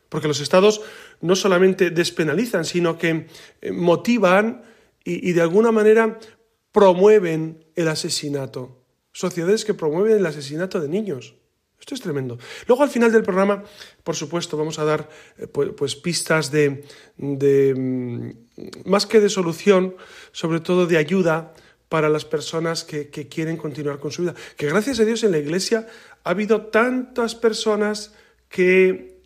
Porque 0.08 0.28
los 0.28 0.40
Estados 0.40 0.80
no 1.20 1.36
solamente 1.36 1.90
despenalizan, 1.90 2.64
sino 2.64 2.98
que 2.98 3.26
eh, 3.60 3.72
motivan 3.72 4.62
y 5.02 5.32
de 5.32 5.40
alguna 5.40 5.72
manera 5.72 6.18
promueven 6.72 7.64
el 7.74 7.88
asesinato 7.88 8.80
sociedades 9.12 9.64
que 9.64 9.74
promueven 9.74 10.18
el 10.18 10.26
asesinato 10.26 10.80
de 10.80 10.88
niños. 10.88 11.34
Esto 11.78 11.94
es 11.94 12.00
tremendo. 12.00 12.38
Luego 12.66 12.82
al 12.82 12.90
final 12.90 13.10
del 13.10 13.22
programa, 13.22 13.64
por 14.04 14.14
supuesto, 14.14 14.56
vamos 14.56 14.78
a 14.78 14.84
dar 14.84 15.08
eh, 15.38 15.46
pues, 15.46 15.70
pues, 15.76 15.96
pistas 15.96 16.50
de, 16.50 16.84
mm, 17.16 18.30
más 18.84 19.06
que 19.06 19.20
de 19.20 19.30
solución, 19.30 19.96
sobre 20.32 20.60
todo 20.60 20.86
de 20.86 20.98
ayuda 20.98 21.54
para 21.88 22.08
las 22.08 22.24
personas 22.24 22.84
que, 22.84 23.08
quieren 23.10 23.56
continuar 23.56 23.98
con 23.98 24.12
su 24.12 24.22
vida. 24.22 24.34
Que 24.56 24.68
gracias 24.68 25.00
a 25.00 25.04
Dios 25.04 25.24
en 25.24 25.32
la 25.32 25.38
Iglesia 25.38 25.88
ha 26.24 26.30
habido 26.30 26.66
tantas 26.66 27.34
personas 27.34 28.14
que 28.48 29.20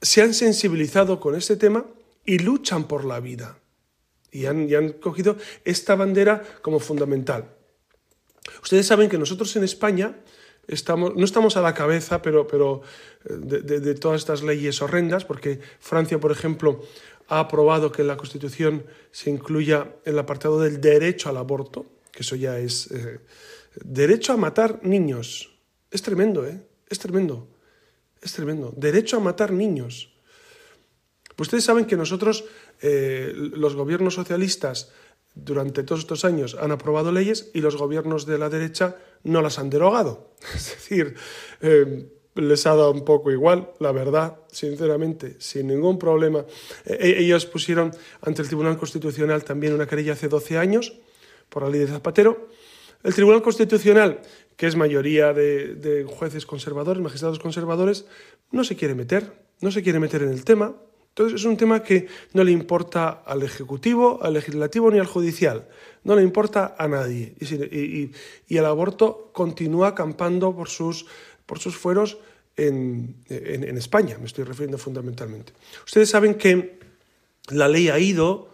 se 0.00 0.22
han 0.22 0.34
sensibilizado 0.34 1.20
con 1.20 1.34
este 1.34 1.56
tema 1.56 1.84
y 2.24 2.38
luchan 2.38 2.86
por 2.86 3.04
la 3.04 3.20
vida. 3.20 3.58
Y 4.30 4.46
han, 4.46 4.92
cogido 5.00 5.36
esta 5.64 5.94
bandera 5.94 6.42
como 6.62 6.80
fundamental. 6.80 7.48
Ustedes 8.62 8.86
saben 8.86 9.08
que 9.08 9.18
nosotros 9.18 9.54
en 9.56 9.64
España 9.64 10.16
no 10.86 11.24
estamos 11.24 11.56
a 11.56 11.62
la 11.62 11.72
cabeza 11.72 12.20
pero, 12.20 12.46
pero 12.46 12.82
eh, 13.24 13.34
de, 13.34 13.94
todas 13.94 14.20
estas 14.20 14.42
leyes 14.42 14.82
horrendas, 14.82 15.24
porque 15.24 15.60
Francia, 15.80 16.20
por 16.20 16.30
ejemplo, 16.30 16.82
ha 17.28 17.40
aprobado 17.40 17.90
que 17.90 18.02
en 18.02 18.08
la 18.08 18.16
Constitución 18.16 18.84
se 19.10 19.30
incluya 19.30 19.96
el 20.04 20.18
apartado 20.18 20.60
del 20.60 20.80
derecho 20.80 21.30
al 21.30 21.38
aborto, 21.38 21.86
que 22.12 22.22
eso 22.22 22.36
ya 22.36 22.58
es 22.58 22.90
eh, 22.90 23.20
derecho 23.82 24.34
a 24.34 24.36
matar 24.36 24.80
niños. 24.82 25.57
Es 25.90 26.02
tremendo, 26.02 26.46
¿eh? 26.46 26.60
Es 26.88 26.98
tremendo. 26.98 27.48
Es 28.20 28.32
tremendo. 28.32 28.72
Derecho 28.76 29.16
a 29.16 29.20
matar 29.20 29.52
niños. 29.52 30.12
Pues 31.36 31.46
ustedes 31.46 31.64
saben 31.64 31.86
que 31.86 31.96
nosotros, 31.96 32.44
eh, 32.82 33.32
los 33.34 33.76
gobiernos 33.76 34.14
socialistas, 34.14 34.92
durante 35.34 35.84
todos 35.84 36.00
estos 36.00 36.24
años 36.24 36.56
han 36.60 36.72
aprobado 36.72 37.12
leyes 37.12 37.50
y 37.54 37.60
los 37.60 37.76
gobiernos 37.76 38.26
de 38.26 38.38
la 38.38 38.48
derecha 38.48 38.96
no 39.24 39.40
las 39.42 39.58
han 39.58 39.70
derogado. 39.70 40.32
Es 40.54 40.70
decir, 40.70 41.14
eh, 41.60 42.08
les 42.34 42.66
ha 42.66 42.70
dado 42.70 42.90
un 42.90 43.04
poco 43.04 43.30
igual, 43.30 43.70
la 43.78 43.92
verdad, 43.92 44.38
sinceramente, 44.50 45.36
sin 45.38 45.68
ningún 45.68 45.98
problema. 45.98 46.44
Eh, 46.84 47.16
ellos 47.18 47.46
pusieron 47.46 47.92
ante 48.22 48.42
el 48.42 48.48
Tribunal 48.48 48.78
Constitucional 48.78 49.44
también 49.44 49.74
una 49.74 49.86
querella 49.86 50.12
hace 50.12 50.28
12 50.28 50.58
años 50.58 50.92
por 51.48 51.62
la 51.62 51.70
ley 51.70 51.80
de 51.80 51.88
Zapatero. 51.88 52.48
El 53.02 53.14
Tribunal 53.14 53.42
Constitucional, 53.42 54.20
que 54.58 54.66
es 54.66 54.74
mayoría 54.74 55.32
de, 55.32 56.04
jueces 56.08 56.44
conservadores, 56.44 57.00
magistrados 57.00 57.38
conservadores, 57.38 58.06
no 58.50 58.64
se 58.64 58.74
quiere 58.74 58.96
meter. 58.96 59.32
no 59.60 59.70
se 59.70 59.84
quiere 59.84 60.00
meter 60.00 60.22
en 60.22 60.30
el 60.30 60.44
tema. 60.44 60.74
Entonces 61.10 61.40
es 61.40 61.46
un 61.46 61.56
tema 61.56 61.82
que 61.82 62.08
no 62.32 62.42
le 62.42 62.50
importa 62.50 63.22
al 63.24 63.44
Ejecutivo, 63.44 64.18
al 64.20 64.34
Legislativo 64.34 64.90
ni 64.90 64.98
al 64.98 65.06
Judicial. 65.06 65.68
No 66.02 66.16
le 66.16 66.22
importa 66.24 66.74
a 66.76 66.88
nadie. 66.88 67.34
Y, 67.40 68.10
el 68.56 68.64
aborto 68.64 69.30
continúa 69.32 69.88
acampando 69.88 70.54
por 70.54 70.68
sus, 70.68 71.06
por 71.46 71.60
sus 71.60 71.76
fueros 71.76 72.18
en, 72.56 73.14
en, 73.28 73.78
España, 73.78 74.18
me 74.18 74.26
estoy 74.26 74.42
refiriendo 74.42 74.76
fundamentalmente. 74.76 75.52
Ustedes 75.86 76.10
saben 76.10 76.34
que 76.34 76.80
la 77.50 77.68
ley 77.68 77.90
ha 77.90 77.98
ido 78.00 78.50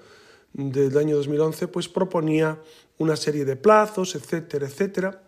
del 0.52 0.96
año 0.98 1.16
2011 1.16 1.68
pues 1.68 1.88
proponía 1.88 2.58
una 2.98 3.16
serie 3.16 3.46
de 3.46 3.56
plazos, 3.56 4.14
etcétera, 4.14 4.66
etcétera, 4.66 5.23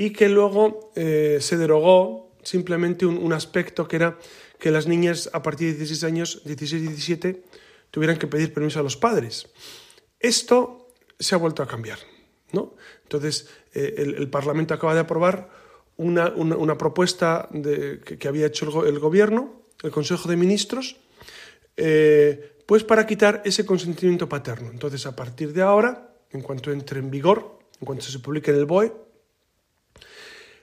y 0.00 0.10
que 0.10 0.28
luego 0.30 0.92
eh, 0.94 1.38
se 1.40 1.58
derogó 1.58 2.30
simplemente 2.42 3.04
un, 3.04 3.32
aspecto 3.32 3.86
que 3.86 3.96
era 3.96 4.16
que 4.58 4.70
las 4.70 4.86
niñas 4.86 5.28
a 5.32 5.42
partir 5.42 5.72
de 5.72 5.78
16 5.78 6.04
años, 6.04 6.42
16 6.44 6.82
y 6.84 6.86
17, 6.86 7.42
tuvieran 7.90 8.16
que 8.16 8.28
pedir 8.28 8.54
permiso 8.54 8.78
a 8.78 8.82
los 8.84 8.96
padres. 8.96 9.48
Esto 10.20 10.88
se 11.18 11.34
ha 11.34 11.38
vuelto 11.38 11.62
a 11.62 11.66
cambiar. 11.66 11.98
¿no? 12.52 12.76
Entonces, 13.02 13.48
eh, 13.74 13.94
el, 13.98 14.30
Parlamento 14.30 14.72
acaba 14.72 14.94
de 14.94 15.00
aprobar 15.00 15.50
una, 15.96 16.78
propuesta 16.78 17.48
que, 17.52 18.28
había 18.28 18.46
hecho 18.46 18.86
el, 18.86 19.00
Gobierno, 19.00 19.64
el 19.82 19.90
Consejo 19.90 20.28
de 20.28 20.36
Ministros, 20.36 20.96
eh, 21.76 22.56
pues 22.66 22.84
para 22.84 23.04
quitar 23.04 23.42
ese 23.44 23.66
consentimiento 23.66 24.28
paterno. 24.28 24.70
Entonces, 24.70 25.06
a 25.06 25.16
partir 25.16 25.52
de 25.52 25.62
ahora, 25.62 26.14
en 26.30 26.40
cuanto 26.40 26.70
entre 26.70 27.00
en 27.00 27.10
vigor, 27.10 27.58
en 27.80 27.84
cuanto 27.84 28.04
se 28.04 28.20
publique 28.20 28.52
en 28.52 28.58
el 28.58 28.64
BOE, 28.64 29.07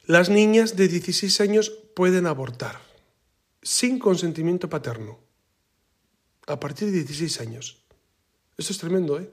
las 0.07 0.29
niñas 0.29 0.75
de 0.75 0.87
16 0.87 1.41
años 1.41 1.69
pueden 1.95 2.27
abortar 2.27 2.79
sin 3.61 3.97
consentimiento 3.97 4.69
paterno. 4.69 5.19
A 6.47 6.59
partir 6.59 6.91
de 6.91 6.99
16 6.99 7.41
años. 7.41 7.83
Eso 8.57 8.71
es 8.71 8.77
tremendo, 8.77 9.19
¿eh? 9.19 9.29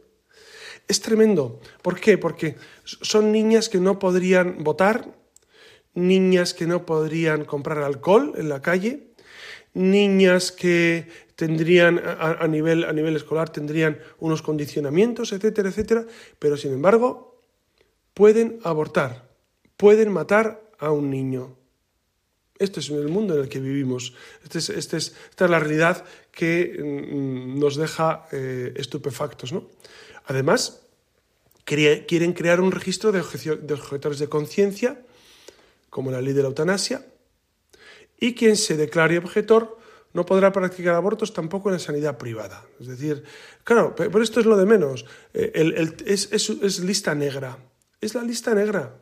Es 0.89 1.01
tremendo. 1.01 1.61
¿Por 1.83 2.01
qué? 2.01 2.17
Porque 2.17 2.57
son 2.85 3.31
niñas 3.31 3.69
que 3.69 3.79
no 3.79 3.99
podrían 3.99 4.65
votar, 4.65 5.15
niñas 5.95 6.55
que 6.55 6.67
no 6.67 6.87
podrían 6.87 7.45
comprar 7.45 7.79
alcohol 7.79 8.33
en 8.37 8.49
la 8.49 8.63
calle, 8.63 9.13
niñas 9.75 10.51
que 10.53 11.09
tendrían 11.37 12.01
a, 12.05 12.47
nivel, 12.47 12.85
a 12.85 12.93
nivel 12.93 13.17
escolar 13.17 13.51
tendrían 13.51 13.99
unos 14.19 14.43
condicionamientos, 14.43 15.33
etcétera, 15.33 15.69
etcétera, 15.69 16.07
pero 16.39 16.57
sin 16.57 16.73
embargo 16.73 17.41
pueden 18.15 18.61
abortar, 18.65 19.29
pueden 19.77 20.13
matar 20.13 20.62
a 20.83 20.91
un 20.91 21.11
niño. 21.11 21.57
Este 22.59 22.81
es 22.81 22.91
el 22.91 23.09
mundo 23.09 23.35
en 23.35 23.43
el 23.43 23.49
que 23.49 23.61
vivimos. 23.61 24.15
Este 24.43 24.59
este 24.59 24.97
es, 24.97 25.15
esta 25.31 25.45
es 25.45 25.51
la 25.51 25.59
realidad 25.59 26.05
que 26.31 26.77
mm, 26.79 27.59
nos 27.59 27.77
deja 27.77 28.27
eh, 28.33 28.73
estupefactos. 28.77 29.53
¿no? 29.53 29.71
Además, 30.27 30.83
quieren 31.65 32.33
crear 32.33 32.61
un 32.61 32.73
registro 32.73 33.13
de, 33.13 33.23
de 33.23 33.75
objetores 33.75 34.19
de 34.19 34.29
conciencia, 34.29 35.01
como 35.89 36.11
la 36.11 36.21
ley 36.21 36.33
de 36.33 36.43
la 36.43 36.49
eutanasia, 36.49 37.07
y 38.19 38.35
quien 38.35 38.57
se 38.57 38.77
declare 38.77 39.19
objetor 39.19 39.79
no 40.13 40.27
podrá 40.27 40.53
practicar 40.53 40.95
abortos 40.95 41.33
tampoco 41.33 41.69
en 41.69 41.75
la 41.75 41.79
sanidad 41.79 42.19
privada. 42.19 42.65
Es 42.81 42.87
decir, 42.87 43.25
claro, 43.65 43.95
pero 43.97 44.23
esto 44.23 44.41
es 44.41 44.47
lo 44.47 44.57
de 44.57 44.67
menos. 44.67 45.05
Eh, 45.33 45.95
es, 46.05 46.81
lista 46.81 47.15
negra. 47.15 47.59
Es 48.01 48.15
la 48.15 48.23
lista 48.23 48.55
negra. 48.55 48.95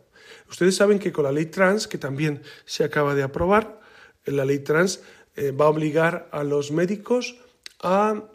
Ustedes 0.50 0.76
saben 0.76 0.98
que 0.98 1.12
con 1.12 1.24
la 1.24 1.32
ley 1.32 1.46
trans, 1.46 1.86
que 1.86 1.96
también 1.96 2.42
se 2.66 2.84
acaba 2.84 3.14
de 3.14 3.22
aprobar, 3.22 3.80
la 4.26 4.44
ley 4.44 4.58
trans 4.58 5.00
eh, 5.36 5.52
va 5.52 5.66
a 5.66 5.68
obligar 5.68 6.28
a 6.32 6.44
los 6.44 6.72
médicos 6.72 7.36
a 7.80 8.28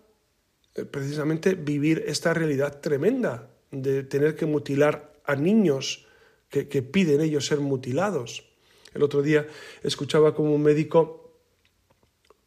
eh, 0.73 0.86
precisamente 0.86 1.54
vivir 1.54 2.04
esta 2.08 2.34
realidad 2.34 2.80
tremenda 2.80 3.49
de 3.71 4.04
tener 4.04 4.36
que 4.36 4.45
mutilar 4.45 5.13
a 5.25 5.36
niños 5.36 6.08
que, 6.49 6.67
que 6.67 6.82
piden 6.82 7.21
ellos 7.21 7.45
ser 7.45 7.60
mutilados. 7.60 8.49
El 8.93 9.04
otro 9.04 9.21
día 9.21 9.45
escuchaba 9.84 10.34
como 10.34 10.56
un 10.56 10.63
médico 10.63 11.25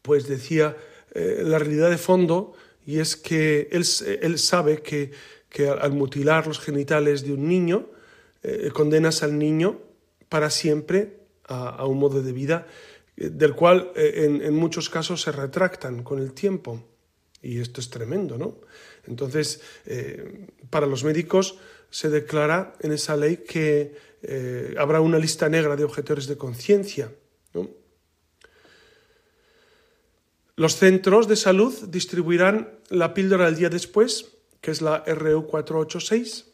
pues 0.01 0.27
decía 0.27 0.75
eh, 1.13 1.43
la 1.43 1.59
realidad 1.59 1.89
de 1.89 1.97
fondo 1.97 2.53
y 2.85 2.99
es 2.99 3.15
que 3.15 3.67
él, 3.71 3.85
él 4.21 4.39
sabe 4.39 4.81
que, 4.81 5.11
al 5.81 5.93
mutilar 5.93 6.45
los 6.45 6.59
genitales 6.59 7.23
de 7.23 7.33
un 7.33 7.47
niño 7.47 7.89
eh, 8.43 8.69
condenas 8.73 9.23
al 9.23 9.37
niño 9.37 9.79
para 10.29 10.49
siempre 10.49 11.19
a, 11.45 11.85
un 11.85 11.99
modo 11.99 12.21
de 12.21 12.31
vida 12.31 12.67
eh, 13.17 13.29
del 13.29 13.55
cual 13.55 13.91
en, 13.95 14.41
en, 14.41 14.55
muchos 14.55 14.89
casos 14.89 15.21
se 15.21 15.31
retractan 15.31 16.03
con 16.03 16.19
el 16.19 16.33
tiempo. 16.33 16.83
Y 17.41 17.59
esto 17.59 17.79
es 17.81 17.89
tremendo, 17.89 18.37
¿no? 18.37 18.57
Entonces, 19.07 19.61
para 20.69 20.85
los 20.85 21.05
médicos 21.05 21.57
se 21.89 22.09
declara 22.09 22.73
en 22.81 22.91
esa 22.91 23.15
ley 23.15 23.37
que 23.37 23.95
eh, 24.21 24.75
habrá 24.77 25.01
una 25.01 25.17
lista 25.17 25.47
negra 25.47 25.75
de 25.75 25.83
objetores 25.83 26.27
de 26.27 26.37
conciencia. 26.37 27.11
Los 30.55 30.75
centros 30.75 31.29
de 31.29 31.37
salud 31.37 31.73
distribuirán 31.87 32.79
la 32.89 33.13
píldora 33.13 33.47
el 33.47 33.55
día 33.55 33.69
después, 33.69 34.33
que 34.59 34.71
es 34.71 34.81
la 34.81 35.05
RU486, 35.05 36.47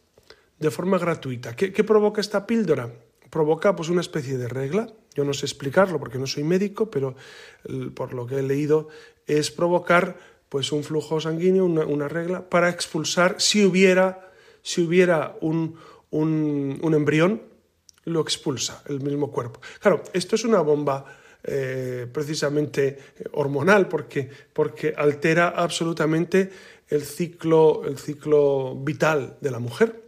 de 0.60 0.72
forma 0.72 0.98
gratuita. 0.98 1.56
¿Qué, 1.56 1.84
provoca 1.84 2.22
esta 2.22 2.46
píldora? 2.46 2.92
Provoca 3.30 3.76
pues, 3.76 3.90
una 3.90 4.02
especie 4.02 4.38
de 4.38 4.48
regla. 4.48 4.88
Yo 5.14 5.24
no 5.24 5.34
sé 5.34 5.46
explicarlo 5.46 6.00
porque 6.00 6.18
no 6.18 6.28
soy 6.28 6.44
médico, 6.44 6.90
pero 6.90 7.16
por 7.94 8.14
lo 8.14 8.26
que 8.28 8.40
he 8.40 8.42
leído 8.42 8.88
es 9.28 9.52
provocar 9.52 10.18
pues, 10.50 10.72
un 10.72 10.84
flujo 10.84 11.20
sanguíneo, 11.20 11.66
una, 11.66 12.08
regla, 12.08 12.50
para 12.50 12.70
expulsar, 12.70 13.36
si 13.40 13.66
hubiera, 13.66 14.32
si 14.62 14.82
hubiera 14.82 15.36
un, 15.42 15.76
un 16.12 16.94
embrión, 16.94 17.42
lo 18.06 18.22
expulsa 18.22 18.84
el 18.88 19.02
mismo 19.02 19.32
cuerpo. 19.32 19.60
Claro, 19.80 20.04
esto 20.14 20.36
es 20.36 20.46
una 20.46 20.62
bomba 20.62 21.06
eh, 21.48 22.08
precisamente 22.12 22.98
hormonal 23.34 23.88
porque, 23.88 24.28
porque 24.52 24.96
altera 24.98 25.50
absolutamente 25.50 26.50
el 26.88 27.04
ciclo, 27.04 27.84
el 27.86 28.00
ciclo 28.00 28.76
vital 28.76 29.38
de 29.42 29.52
la 29.52 29.60
mujer. 29.60 30.05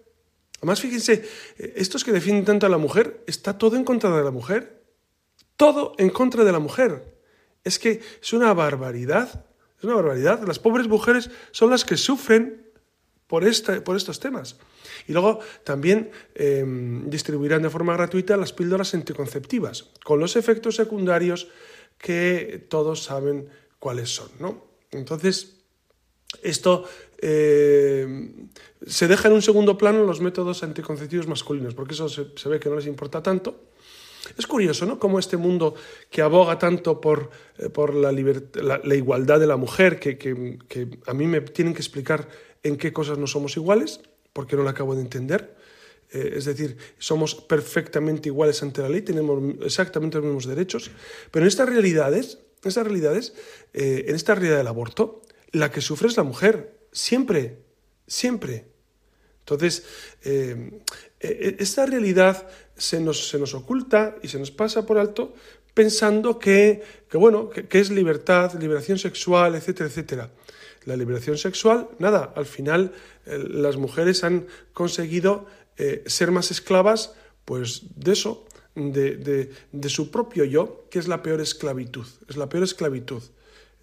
Además, 0.57 0.81
fíjense, 0.81 1.27
estos 1.57 2.03
que 2.03 2.11
defienden 2.11 2.45
tanto 2.45 2.65
a 2.65 2.69
la 2.69 2.77
mujer, 2.77 3.23
está 3.27 3.57
todo 3.57 3.75
en 3.75 3.83
contra 3.83 4.15
de 4.15 4.23
la 4.23 4.31
mujer. 4.31 4.83
Todo 5.55 5.93
en 5.97 6.09
contra 6.09 6.43
de 6.43 6.51
la 6.51 6.59
mujer. 6.59 7.15
Es 7.63 7.79
que 7.79 8.01
es 8.21 8.33
una 8.33 8.53
barbaridad. 8.53 9.45
Es 9.77 9.83
una 9.83 9.95
barbaridad. 9.95 10.41
Las 10.47 10.59
pobres 10.59 10.87
mujeres 10.87 11.29
son 11.51 11.69
las 11.69 11.85
que 11.85 11.97
sufren 11.97 12.67
por, 13.27 13.43
por 13.83 13.95
estos 13.95 14.19
temas. 14.19 14.57
Y 15.07 15.13
luego 15.13 15.39
también 15.63 16.11
em, 16.33 17.09
distribuirán 17.09 17.61
de 17.61 17.69
forma 17.69 17.93
gratuita 17.93 18.37
las 18.37 18.53
píldoras 18.53 18.93
anticonceptivas, 18.93 19.89
con 20.03 20.19
los 20.19 20.35
efectos 20.35 20.75
secundarios 20.75 21.49
que 21.97 22.65
todos 22.69 23.03
saben 23.03 23.49
cuáles 23.79 24.09
son. 24.09 24.29
¿no? 24.39 24.65
Entonces, 24.91 25.57
esto 26.41 26.85
em, 27.17 28.49
se 28.85 29.07
deja 29.07 29.27
en 29.27 29.33
un 29.33 29.41
segundo 29.41 29.77
plano 29.77 30.03
los 30.03 30.21
métodos 30.21 30.63
anticonceptivos 30.63 31.27
masculinos, 31.27 31.73
porque 31.73 31.93
eso 31.93 32.09
se, 32.09 32.49
ve 32.49 32.59
que 32.59 32.69
no 32.69 32.75
les 32.75 32.87
importa 32.87 33.21
tanto. 33.21 33.63
Es 34.37 34.45
curioso, 34.45 34.85
¿no? 34.85 34.99
Cómo 34.99 35.19
este 35.19 35.37
mundo 35.37 35.75
que 36.09 36.21
aboga 36.21 36.59
tanto 36.59 36.99
por, 36.99 37.29
eh, 37.57 37.69
por 37.69 37.93
la, 37.93 38.11
la, 38.11 38.95
igualdad 38.95 39.39
de 39.39 39.47
la 39.47 39.57
mujer, 39.57 39.99
que, 39.99 40.17
que, 40.17 40.99
a 41.05 41.13
mí 41.13 41.27
me 41.27 41.41
tienen 41.41 41.73
que 41.73 41.79
explicar 41.79 42.27
en 42.63 42.77
qué 42.77 42.91
cosas 42.91 43.17
no 43.17 43.27
somos 43.27 43.55
iguales, 43.55 44.01
porque 44.33 44.55
no 44.55 44.63
lo 44.63 44.69
acabo 44.69 44.95
de 44.95 45.01
entender. 45.01 45.55
Eh, 46.11 46.33
es 46.37 46.45
decir, 46.45 46.77
somos 46.99 47.35
perfectamente 47.35 48.29
iguales 48.29 48.63
ante 48.63 48.81
la 48.81 48.89
ley, 48.89 49.01
tenemos 49.01 49.41
exactamente 49.61 50.17
los 50.17 50.25
mismos 50.25 50.45
derechos, 50.45 50.91
pero 51.31 51.43
en 51.43 51.47
estas 51.47 51.67
realidades, 51.67 52.39
estas 52.63 52.85
realidades, 52.85 53.33
eh, 53.73 54.05
en 54.07 54.15
esta 54.15 54.35
realidad 54.35 54.57
del 54.57 54.67
aborto, 54.67 55.21
la 55.51 55.71
que 55.71 55.81
sufre 55.81 56.07
es 56.07 56.15
la 56.15 56.23
mujer, 56.23 56.76
siempre, 56.97 57.59
siempre. 58.07 58.65
Entonces, 59.39 59.85
eh, 60.23 60.81
esta 61.19 61.85
realidad 61.85 62.47
se 62.75 62.99
nos, 62.99 63.29
se 63.29 63.39
nos, 63.39 63.53
oculta 63.53 64.15
y 64.21 64.27
se 64.27 64.39
nos 64.39 64.51
pasa 64.51 64.85
por 64.85 64.97
alto 64.97 65.33
pensando 65.73 66.37
que, 66.39 66.81
que 67.09 67.17
bueno, 67.17 67.49
que 67.49 67.79
es 67.79 67.89
libertad, 67.91 68.53
liberación 68.59 68.97
sexual, 68.97 69.55
etcétera, 69.55 69.89
etcétera 69.89 70.31
la 70.87 70.95
liberación 70.95 71.37
sexual, 71.37 71.89
nada, 71.99 72.33
al 72.35 72.45
final 72.45 72.93
eh, 73.25 73.37
las 73.49 73.75
mujeres 73.75 74.23
han 74.23 74.47
conseguido 74.71 75.45
eh, 75.75 76.01
ser 76.05 76.31
más 76.31 76.49
esclavas, 76.49 77.13
pues 77.43 77.83
de 77.95 78.13
eso, 78.13 78.45
de, 78.73 79.49
su 79.89 80.11
propio 80.11 80.45
yo, 80.45 80.87
que 80.89 80.99
es 80.99 81.09
la 81.09 81.21
peor 81.21 81.41
esclavitud, 81.41 82.07
es 82.29 82.37
la 82.37 82.47
peor 82.47 82.63
esclavitud. 82.63 83.21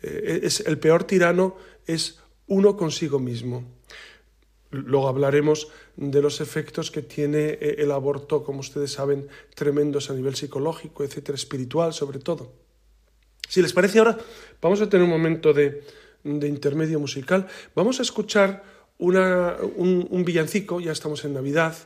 Es, 0.00 0.60
el 0.60 0.78
peor 0.78 1.04
tirano 1.04 1.56
es 1.86 2.20
uno 2.46 2.76
consigo 2.76 3.18
mismo. 3.18 3.64
Luego 4.70 5.08
hablaremos 5.08 5.68
de 5.96 6.20
los 6.20 6.40
efectos 6.40 6.90
que 6.90 7.02
tiene 7.02 7.58
el 7.60 7.92
aborto, 7.92 8.42
como 8.42 8.60
ustedes 8.60 8.92
saben, 8.92 9.28
tremendos 9.54 10.10
a 10.10 10.14
nivel 10.14 10.34
psicológico, 10.34 11.04
etcétera, 11.04 11.36
espiritual 11.36 11.92
sobre 11.92 12.18
todo. 12.18 12.52
Si 13.48 13.62
les 13.62 13.72
parece 13.72 13.98
ahora, 13.98 14.18
vamos 14.60 14.80
a 14.80 14.88
tener 14.88 15.04
un 15.04 15.10
momento 15.10 15.52
de, 15.52 15.84
intermedio 16.24 16.98
musical. 16.98 17.46
Vamos 17.74 18.00
a 18.00 18.02
escuchar 18.02 18.64
un, 18.98 20.24
villancico, 20.24 20.80
ya 20.80 20.92
estamos 20.92 21.24
en 21.24 21.34
Navidad, 21.34 21.76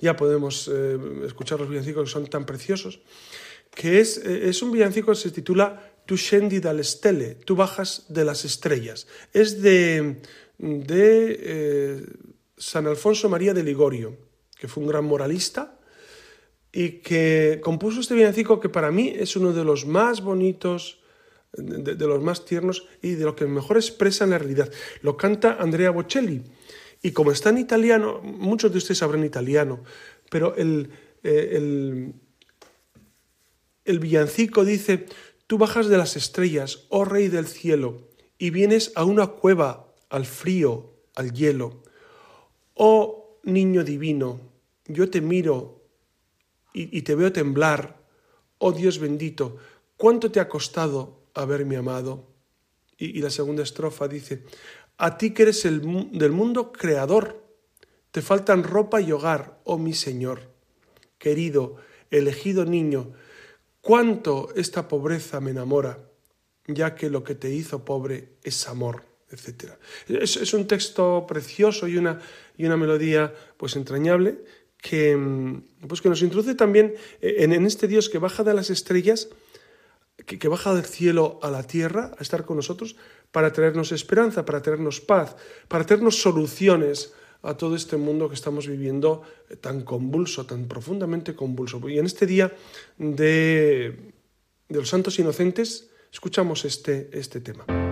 ya 0.00 0.16
podemos 0.16 0.68
eh, 0.72 0.98
escuchar 1.24 1.60
los 1.60 1.70
villancicos 1.70 2.04
que 2.04 2.12
son 2.12 2.26
tan 2.26 2.44
preciosos, 2.44 3.00
que 3.70 4.00
es, 4.00 4.18
eh, 4.18 4.48
es 4.48 4.60
un 4.62 4.72
villancico 4.72 5.12
que 5.12 5.16
se 5.16 5.30
titula 5.30 5.95
Tu 6.06 6.16
scendi 6.16 6.60
dalle 6.60 6.84
stelle, 6.84 7.34
tú 7.44 7.56
bajas 7.56 8.06
de 8.08 8.24
las 8.24 8.44
estrellas. 8.44 9.06
Es 9.32 9.60
de, 9.60 10.22
eh, 10.58 12.06
San 12.56 12.86
Alfonso 12.86 13.28
María 13.28 13.52
de 13.52 13.62
Ligorio, 13.62 14.16
que 14.58 14.68
fue 14.68 14.82
un 14.82 14.88
gran 14.88 15.04
moralista 15.04 15.78
y 16.72 17.00
que 17.00 17.60
compuso 17.62 18.00
este 18.00 18.14
villancico 18.14 18.60
que 18.60 18.68
para 18.68 18.90
mí 18.90 19.12
es 19.16 19.36
uno 19.36 19.52
de 19.52 19.64
los 19.64 19.86
más 19.86 20.22
bonitos, 20.22 21.00
de, 21.52 21.94
los 22.06 22.22
más 22.22 22.44
tiernos 22.44 22.86
y 23.02 23.12
de 23.12 23.24
lo 23.24 23.34
que 23.34 23.46
mejor 23.46 23.76
expresa 23.76 24.26
la 24.26 24.38
realidad. 24.38 24.70
Lo 25.02 25.16
canta 25.16 25.56
Andrea 25.58 25.90
Bocelli. 25.90 26.42
Y 27.02 27.12
como 27.12 27.32
está 27.32 27.50
en 27.50 27.58
italiano, 27.58 28.20
muchos 28.22 28.72
de 28.72 28.78
ustedes 28.78 28.98
sabrán 28.98 29.24
italiano, 29.24 29.84
pero 30.30 30.54
el, 30.56 30.90
eh, 31.22 31.52
el, 31.52 32.14
el 33.84 33.98
villancico 33.98 34.64
dice, 34.64 35.06
tú 35.46 35.58
bajas 35.58 35.88
de 35.88 35.98
las 35.98 36.16
estrellas, 36.16 36.86
oh 36.88 37.04
rey 37.04 37.28
del 37.28 37.46
cielo, 37.46 38.08
y 38.38 38.50
vienes 38.50 38.92
a 38.94 39.04
una 39.04 39.28
cueva, 39.28 39.92
al 40.08 40.26
frío, 40.26 40.92
al 41.14 41.32
hielo. 41.32 41.82
Oh 42.74 43.38
niño 43.44 43.84
divino, 43.84 44.40
yo 44.86 45.08
te 45.08 45.20
miro 45.20 45.82
y, 46.72 47.02
te 47.02 47.14
veo 47.14 47.32
temblar. 47.32 47.96
Oh 48.58 48.72
Dios 48.72 48.98
bendito, 48.98 49.56
¿cuánto 49.96 50.30
te 50.30 50.40
ha 50.40 50.48
costado 50.48 51.22
haberme 51.32 51.76
amado? 51.76 52.26
Y, 52.98 53.20
la 53.22 53.30
segunda 53.30 53.62
estrofa 53.62 54.08
dice, 54.08 54.44
a 54.98 55.16
ti 55.16 55.30
que 55.30 55.44
eres 55.44 55.64
el, 55.64 55.80
del 56.12 56.32
mundo 56.32 56.72
creador, 56.72 57.42
te 58.10 58.20
faltan 58.20 58.62
ropa 58.62 59.00
y 59.00 59.12
hogar, 59.12 59.60
oh 59.64 59.78
mi 59.78 59.94
Señor. 59.94 60.50
Querido, 61.18 61.76
elegido 62.10 62.66
niño, 62.66 63.12
cuánto 63.86 64.48
esta 64.56 64.88
pobreza 64.88 65.38
me 65.38 65.52
enamora, 65.52 66.00
ya 66.66 66.96
que 66.96 67.08
lo 67.08 67.22
que 67.22 67.36
te 67.36 67.54
hizo 67.54 67.84
pobre 67.84 68.30
es 68.42 68.66
amor, 68.66 69.04
etc. 69.30 69.74
Es, 70.08 70.52
un 70.54 70.66
texto 70.66 71.24
precioso 71.28 71.86
y 71.86 71.96
una, 71.96 72.20
y 72.56 72.66
una 72.66 72.76
melodía 72.76 73.32
pues 73.56 73.76
entrañable 73.76 74.42
que, 74.76 75.16
mm, 75.16 75.86
pues 75.86 76.00
que 76.00 76.08
nos 76.08 76.20
introduce 76.22 76.56
también 76.56 76.96
en, 77.20 77.64
este 77.64 77.86
Dios 77.86 78.08
que 78.08 78.18
baja 78.18 78.42
de 78.42 78.54
las 78.54 78.70
estrellas, 78.70 79.28
que, 80.26 80.36
que, 80.36 80.48
baja 80.48 80.74
del 80.74 80.84
cielo 80.84 81.38
a 81.40 81.50
la 81.52 81.62
tierra 81.62 82.10
a 82.18 82.22
estar 82.22 82.44
con 82.44 82.56
nosotros 82.56 82.96
para 83.30 83.52
traernos 83.52 83.92
esperanza, 83.92 84.44
para 84.44 84.62
traernos 84.62 85.00
paz, 85.00 85.36
para 85.68 85.86
traernos 85.86 86.20
soluciones 86.20 87.14
a 87.46 87.56
todo 87.56 87.76
este 87.76 87.96
mundo 87.96 88.28
que 88.28 88.34
estamos 88.34 88.66
viviendo 88.66 89.22
eh, 89.48 89.56
tan 89.56 89.82
convulso, 89.82 90.46
tan 90.46 90.66
profundamente 90.66 91.34
convulso. 91.34 91.80
Y 91.88 91.98
en 91.98 92.06
este 92.06 92.26
día 92.26 92.52
de, 92.98 94.12
los 94.68 94.88
santos 94.88 95.18
inocentes 95.18 95.90
escuchamos 96.12 96.64
este, 96.64 97.08
este 97.12 97.40
tema. 97.40 97.85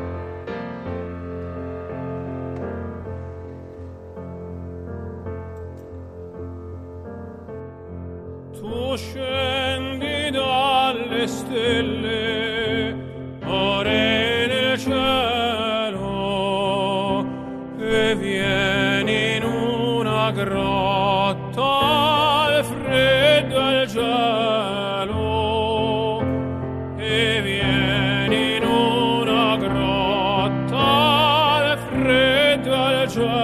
treasure. 33.14 33.43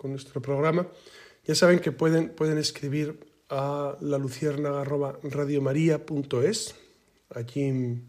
con 0.00 0.12
nuestro 0.12 0.40
programa. 0.40 0.88
Ya 1.44 1.54
saben 1.54 1.78
que 1.78 1.92
pueden, 1.92 2.30
pueden 2.30 2.56
escribir 2.56 3.20
a 3.50 3.98
la 4.00 4.18
radiomaria.es. 5.22 6.74
Allí, 7.34 8.02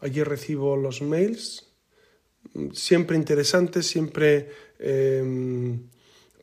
allí 0.00 0.22
recibo 0.22 0.76
los 0.76 1.02
mails, 1.02 1.66
siempre 2.72 3.16
interesantes, 3.16 3.88
siempre, 3.88 4.50
eh, 4.78 5.78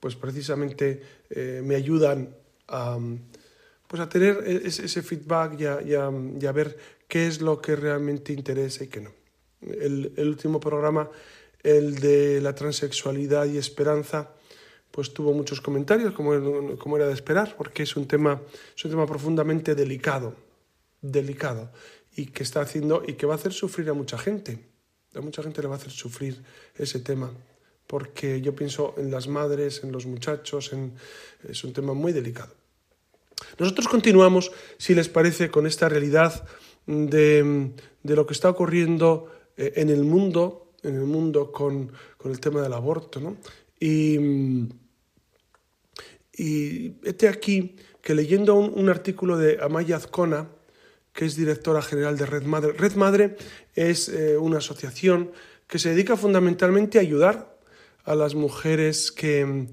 pues 0.02 0.16
precisamente 0.18 1.02
eh, 1.30 1.62
me 1.64 1.76
ayudan 1.76 2.36
a, 2.68 3.00
pues 3.88 4.02
a 4.02 4.10
tener 4.10 4.44
ese, 4.46 4.84
ese 4.86 5.02
feedback 5.02 5.62
y 5.62 5.66
a, 5.66 5.82
y 5.82 5.94
a- 5.96 6.12
y 6.42 6.46
a 6.46 6.52
ver 6.52 6.78
qué 7.08 7.26
es 7.26 7.40
lo 7.40 7.62
que 7.62 7.76
realmente 7.78 8.34
interesa 8.34 8.84
y 8.84 8.88
qué 8.88 9.00
no. 9.00 9.12
El, 9.62 10.12
el 10.18 10.28
último 10.28 10.60
programa, 10.60 11.10
el 11.64 11.96
de 12.00 12.42
la 12.42 12.54
transexualidad 12.54 13.46
y 13.46 13.58
esperanza, 13.58 14.34
pues 14.92 15.14
tuvo 15.14 15.34
muchos 15.34 15.62
comentarios, 15.62 16.14
como, 16.14 16.78
como 16.78 16.98
era 16.98 17.08
de 17.08 17.14
esperar, 17.14 17.56
porque 17.58 17.84
es 17.84 17.96
un 17.96 18.08
tema, 18.08 18.42
un 18.84 18.92
tema 18.92 19.06
profundamente 19.06 19.76
delicado, 19.76 20.36
delicado, 21.02 21.72
y 22.16 22.28
que 22.28 22.44
está 22.44 22.62
haciendo 22.62 23.04
y 23.06 23.14
que 23.14 23.26
va 23.26 23.34
a 23.34 23.38
hacer 23.38 23.54
sufrir 23.54 23.90
a 23.90 23.94
mucha 23.94 24.18
gente. 24.18 24.60
A 25.16 25.22
mucha 25.22 25.42
gente 25.42 25.62
le 25.62 25.68
va 25.68 25.76
a 25.76 25.78
hacer 25.78 25.92
sufrir 25.92 26.44
ese 26.76 27.00
tema 27.00 27.32
porque 27.90 28.40
yo 28.40 28.54
pienso 28.54 28.94
en 28.98 29.10
las 29.10 29.28
madres, 29.28 29.84
en 29.84 29.92
los 29.92 30.06
muchachos, 30.06 30.74
en, 30.74 30.94
es 31.50 31.64
un 31.64 31.74
tema 31.74 31.96
muy 31.96 32.14
delicado. 32.14 32.54
Nosotros 33.58 33.88
continuamos, 33.88 34.52
si 34.78 34.94
les 34.94 35.10
parece, 35.10 35.50
con 35.50 35.66
esta 35.66 35.90
realidad 35.90 36.46
de, 36.86 37.72
lo 38.04 38.28
que 38.28 38.34
está 38.34 38.48
ocurriendo 38.48 39.32
eh, 39.58 39.74
en 39.78 39.90
el 39.90 40.04
mundo, 40.04 40.74
en 40.84 40.98
el 40.98 41.06
mundo 41.06 41.52
con, 41.52 41.92
el 42.26 42.40
tema 42.40 42.62
del 42.62 42.74
aborto. 42.74 43.20
¿no? 43.20 43.38
Y, 43.80 44.20
y 46.34 46.96
este 47.04 47.28
aquí 47.28 47.76
que 48.02 48.16
leyendo 48.16 48.56
un, 48.56 48.90
artículo 48.90 49.38
de 49.38 49.60
Amaya 49.62 49.98
Azcona, 49.98 50.50
que 51.14 51.26
es 51.26 51.36
directora 51.36 51.82
general 51.82 52.18
de 52.18 52.26
Red 52.26 52.44
Madre, 52.44 52.72
Red 52.74 52.96
Madre 52.96 53.36
es 53.76 54.10
eh, 54.10 54.38
una 54.38 54.60
asociación 54.60 55.32
que 55.68 55.80
se 55.80 55.90
dedica 55.90 56.18
fundamentalmente 56.18 56.98
a 56.98 57.02
ayudar 57.02 57.60
a 58.06 58.16
las 58.16 58.36
mujeres 58.36 59.12
que, 59.12 59.68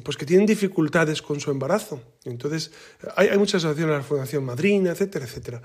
pues 0.00 0.16
que 0.16 0.24
tienen 0.24 0.46
dificultades 0.46 1.20
con 1.20 1.40
su 1.40 1.50
embarazo. 1.50 2.00
Entonces, 2.24 2.70
hay, 3.16 3.36
muchas 3.36 3.64
asociaciones, 3.64 3.96
la 3.96 4.02
Fundación 4.02 4.44
Madrina, 4.44 4.92
etcétera, 4.92 5.26
etcétera. 5.26 5.62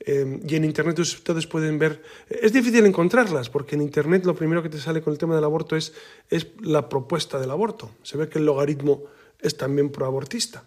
Eh, 0.00 0.40
y 0.46 0.54
en 0.54 0.64
Internet 0.64 0.98
ustedes 0.98 1.46
pueden 1.46 1.78
ver, 1.78 2.02
es 2.28 2.52
difícil 2.52 2.86
encontrarlas, 2.86 3.50
porque 3.50 3.74
en 3.74 3.82
Internet 3.82 4.24
lo 4.24 4.34
primero 4.34 4.62
que 4.62 4.68
te 4.68 4.78
sale 4.78 5.02
con 5.02 5.12
el 5.12 5.18
tema 5.18 5.34
del 5.34 5.44
aborto 5.44 5.76
es, 5.76 5.92
es 6.30 6.46
la 6.62 6.88
propuesta 6.88 7.38
del 7.38 7.50
aborto. 7.50 7.90
Se 8.02 8.16
ve 8.16 8.28
que 8.28 8.38
el 8.38 8.46
logaritmo 8.46 9.04
es 9.40 9.56
también 9.56 9.90
proabortista. 9.90 10.64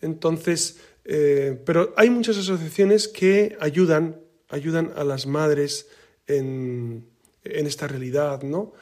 Entonces, 0.00 0.78
eh, 1.04 1.60
pero 1.66 1.92
hay 1.96 2.08
muchas 2.08 2.38
asociaciones 2.38 3.08
que 3.08 3.56
ayudan, 3.60 4.18
ayudan 4.48 4.92
a 4.96 5.04
las 5.04 5.26
madres 5.26 5.88
en, 6.26 7.04
en 7.44 7.66
esta 7.66 7.86
realidad, 7.86 8.42
¿no? 8.42 8.72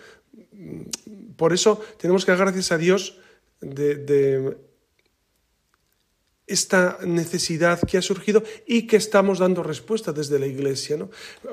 Por 1.36 1.52
eso 1.52 1.80
tenemos 1.98 2.24
que 2.24 2.32
dar 2.32 2.40
gracias 2.40 2.72
a 2.72 2.78
Dios 2.78 3.18
de, 3.60 4.56
esta 6.46 6.98
necesidad 7.04 7.80
que 7.82 7.98
ha 7.98 8.02
surgido 8.02 8.42
y 8.66 8.86
que 8.86 8.96
estamos 8.96 9.38
dando 9.38 9.62
respuesta 9.62 10.12
desde 10.12 10.38
la 10.38 10.46
Iglesia. 10.46 10.96
¿no? 10.96 11.10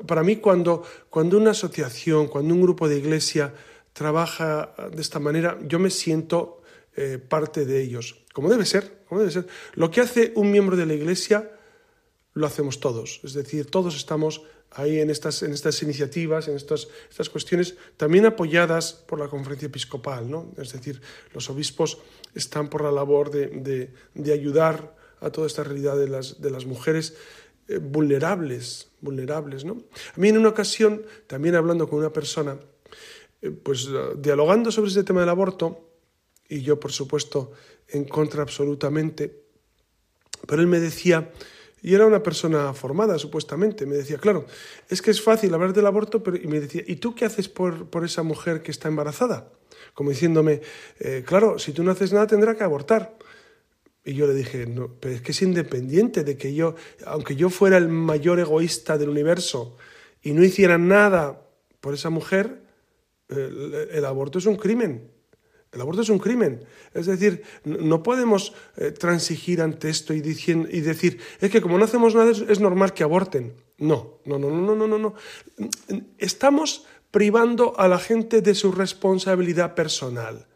Para 0.07 0.23
mí, 0.23 0.37
cuando, 0.37 0.83
cuando 1.09 1.37
una 1.37 1.51
asociación, 1.51 2.27
cuando 2.27 2.53
un 2.53 2.61
grupo 2.61 2.87
de 2.87 2.97
iglesia 2.97 3.53
trabaja 3.91 4.73
de 4.93 5.01
esta 5.01 5.19
manera, 5.19 5.57
yo 5.67 5.79
me 5.79 5.89
siento 5.89 6.61
eh, 6.97 7.17
parte 7.17 7.65
de 7.65 7.81
ellos, 7.81 8.23
como 8.31 8.49
debe 8.49 8.65
ser, 8.65 9.03
como 9.09 9.19
debe 9.19 9.31
ser. 9.31 9.47
Lo 9.73 9.91
que 9.91 9.99
hace 9.99 10.31
un 10.35 10.49
miembro 10.49 10.77
de 10.77 10.85
la 10.85 10.93
Iglesia 10.93 11.51
lo 12.33 12.47
hacemos 12.47 12.79
todos, 12.79 13.19
es 13.23 13.33
decir, 13.33 13.69
todos 13.69 13.97
estamos 13.97 14.43
ahí 14.71 14.99
en 14.99 15.10
estas, 15.10 15.41
en 15.43 15.54
estas 15.54 15.82
iniciativas, 15.82 16.47
en 16.47 16.56
estas, 16.56 16.88
estas 17.10 17.30
cuestiones, 17.30 17.75
también 17.97 18.25
apoyadas 18.25 18.93
por 18.93 19.19
la 19.19 19.28
conferencia 19.28 19.67
episcopal, 19.67 20.30
¿no? 20.30 20.51
Es 20.58 20.73
decir, 20.73 21.01
los 21.34 21.49
obispos 21.49 21.99
están 22.34 22.69
por 22.69 22.84
la 22.84 22.91
labor 22.91 23.32
de, 23.32 23.91
de, 24.13 24.34
ayudar 24.34 24.95
a 25.21 25.30
toda 25.30 25.47
esta 25.47 25.63
realidad 25.63 25.97
de 25.97 26.10
las, 26.10 26.41
de 26.41 26.51
las 26.51 26.65
mujeres 26.65 27.15
eh, 27.67 27.78
vulnerables, 27.78 28.89
vulnerables, 28.99 29.63
¿no? 29.63 29.84
A 30.15 30.19
mí 30.19 30.30
en 30.30 30.38
una 30.38 30.49
ocasión, 30.49 31.06
también 31.28 31.56
hablando 31.56 31.88
con 31.88 31.99
una 31.99 32.12
persona, 32.12 32.58
eh, 33.41 33.51
pues 33.51 33.88
dialogando 34.17 34.71
sobre 34.71 34.91
ese 34.91 35.04
tema 35.04 35.21
del 35.21 35.30
aborto, 35.30 35.89
y 36.49 36.62
yo 36.62 36.80
por 36.80 36.91
supuesto 36.91 37.54
en 37.88 38.06
contra 38.06 38.43
absolutamente, 38.43 39.45
pero 40.47 40.62
él 40.62 40.67
me 40.67 40.80
decía 40.80 41.32
y 41.81 41.93
era 41.93 42.05
una 42.05 42.23
persona 42.23 42.73
formada, 42.73 43.19
supuestamente. 43.19 43.85
Me 43.85 43.95
decía, 43.95 44.17
claro, 44.17 44.45
es 44.89 45.01
que 45.01 45.11
es 45.11 45.21
fácil 45.21 45.53
hablar 45.53 45.73
del 45.73 45.85
aborto, 45.85 46.23
pero... 46.23 46.38
y 46.38 46.47
me 46.47 46.59
decía, 46.59 46.83
¿y 46.85 46.95
tú 46.95 47.13
qué 47.13 47.25
haces 47.25 47.47
por, 47.47 47.89
por 47.89 48.03
esa 48.03 48.23
mujer 48.23 48.61
que 48.61 48.71
está 48.71 48.88
embarazada? 48.88 49.51
Como 49.93 50.09
diciéndome, 50.09 50.61
eh, 50.99 51.23
claro, 51.25 51.59
si 51.59 51.71
tú 51.71 51.83
no 51.83 51.91
haces 51.91 52.11
nada 52.11 52.27
tendrá 52.27 52.55
que 52.55 52.63
abortar. 52.63 53.17
Y 54.03 54.13
yo 54.13 54.27
le 54.27 54.33
dije, 54.33 54.65
no, 54.67 54.91
pero 54.99 55.15
es 55.15 55.21
que 55.21 55.31
es 55.31 55.41
independiente 55.41 56.23
de 56.23 56.38
que 56.38 56.53
yo, 56.53 56.75
aunque 57.05 57.35
yo 57.35 57.49
fuera 57.49 57.77
el 57.77 57.88
mayor 57.88 58.39
egoísta 58.39 58.97
del 58.97 59.09
universo 59.09 59.77
y 60.21 60.33
no 60.33 60.43
hiciera 60.43 60.77
nada 60.77 61.41
por 61.81 61.93
esa 61.95 62.09
mujer, 62.09 62.61
el 63.29 64.05
aborto 64.05 64.38
es 64.38 64.45
un 64.45 64.57
crimen. 64.57 65.14
El 65.75 65.81
aborto 65.81 66.01
es 66.01 66.09
un 66.09 66.19
crimen. 66.19 66.63
Es 66.93 67.05
decir, 67.05 67.43
no 67.65 68.01
podemos 68.01 68.53
eh, 68.77 68.91
transigir 68.91 69.61
ante 69.61 69.89
esto 69.89 70.13
y, 70.13 70.21
decir, 70.21 71.19
es 71.41 71.51
que 71.51 71.61
como 71.61 71.77
no 71.77 71.83
hacemos 71.83 72.15
nada 72.15 72.31
es, 72.31 72.59
normal 72.61 72.93
que 72.93 73.03
aborten. 73.03 73.53
No, 73.77 74.19
no, 74.23 74.39
no, 74.39 74.49
no, 74.49 74.73
no, 74.73 74.88
no, 74.88 74.97
no. 74.97 75.13
Estamos 76.17 76.85
privando 77.11 77.77
a 77.77 77.89
la 77.89 77.99
gente 77.99 78.41
de 78.41 78.55
su 78.55 78.71
responsabilidad 78.71 79.75
personal. 79.75 80.47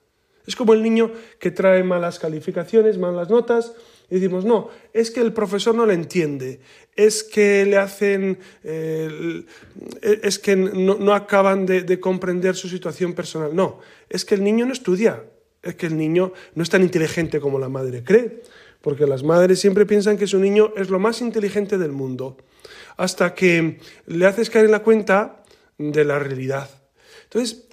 Es 0.47 0.55
como 0.55 0.73
el 0.73 0.82
niño 0.82 1.12
que 1.38 1.51
trae 1.51 1.84
malas 1.84 2.17
calificaciones, 2.17 2.97
malas 2.97 3.29
notas, 3.29 3.73
y 4.10 4.15
decimos, 4.15 4.43
no, 4.43 4.69
es 4.91 5.12
que 5.12 5.22
el 5.22 5.34
profesor 5.34 5.76
no 5.76 5.86
le 5.86 5.93
entiende, 5.93 6.60
es 6.95 7.24
que 7.24 7.65
le 7.65 7.78
hacen, 7.78 8.39
eh, 8.63 9.45
es 10.02 10.39
que 10.39 10.56
no, 10.56 11.13
acaban 11.13 11.65
de, 11.65 12.00
comprender 12.00 12.56
su 12.56 12.67
situación 12.67 13.13
personal. 13.13 13.56
No, 13.56 13.80
es 14.10 14.26
que 14.26 14.36
el 14.36 14.43
niño 14.43 14.65
no 14.65 14.74
estudia, 14.74 15.24
es 15.62 15.76
que 15.76 15.86
el 15.86 15.98
niño 15.98 16.34
no 16.56 16.63
es 16.63 16.69
tan 16.69 16.82
inteligente 16.82 17.39
como 17.39 17.60
la 17.60 17.69
madre 17.69 18.04
cree, 18.04 18.41
porque 18.82 19.06
las 19.06 19.24
madres 19.24 19.60
siempre 19.60 19.86
piensan 19.86 20.17
que 20.17 20.28
su 20.28 20.39
niño 20.39 20.74
es 20.76 20.89
lo 20.89 21.00
más 21.00 21.22
inteligente 21.22 21.78
del 21.78 21.91
mundo, 21.91 22.38
hasta 22.98 23.36
que 23.36 23.80
le 24.08 24.26
haces 24.26 24.50
caer 24.50 24.65
en 24.65 24.72
la 24.72 24.84
cuenta 24.84 25.43
de 25.78 26.04
la 26.04 26.17
realidad. 26.17 26.69
Entonces, 27.26 27.67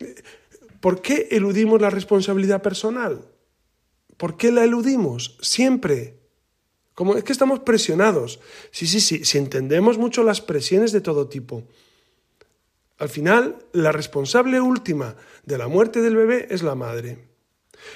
¿por 0.81 1.01
qué 1.01 1.29
eludimos 1.31 1.81
la 1.81 1.91
responsabilidad 1.91 2.63
personal? 2.63 3.25
¿Por 4.17 4.37
qué 4.37 4.53
la 4.53 4.65
eludimos? 4.65 5.37
Siempre. 5.41 6.26
Como 6.97 7.15
es 7.15 7.25
que 7.25 7.33
estamos 7.33 7.61
presionados. 7.61 8.41
Sí, 8.71 8.87
sí, 8.87 9.01
sí, 9.01 9.23
si 9.27 9.37
entendemos 9.37 9.99
mucho 9.99 10.23
las 10.23 10.41
presiones 10.41 10.93
de 10.93 11.03
todo 11.03 11.29
tipo. 11.29 11.63
Al 12.97 13.11
final, 13.11 13.59
la 13.75 13.93
responsable 13.93 14.63
última 14.63 15.15
de 15.45 15.59
la 15.59 15.69
muerte 15.69 16.01
del 16.01 16.17
bebé 16.17 16.47
es 16.49 16.63
la 16.63 16.75
madre. 16.75 17.19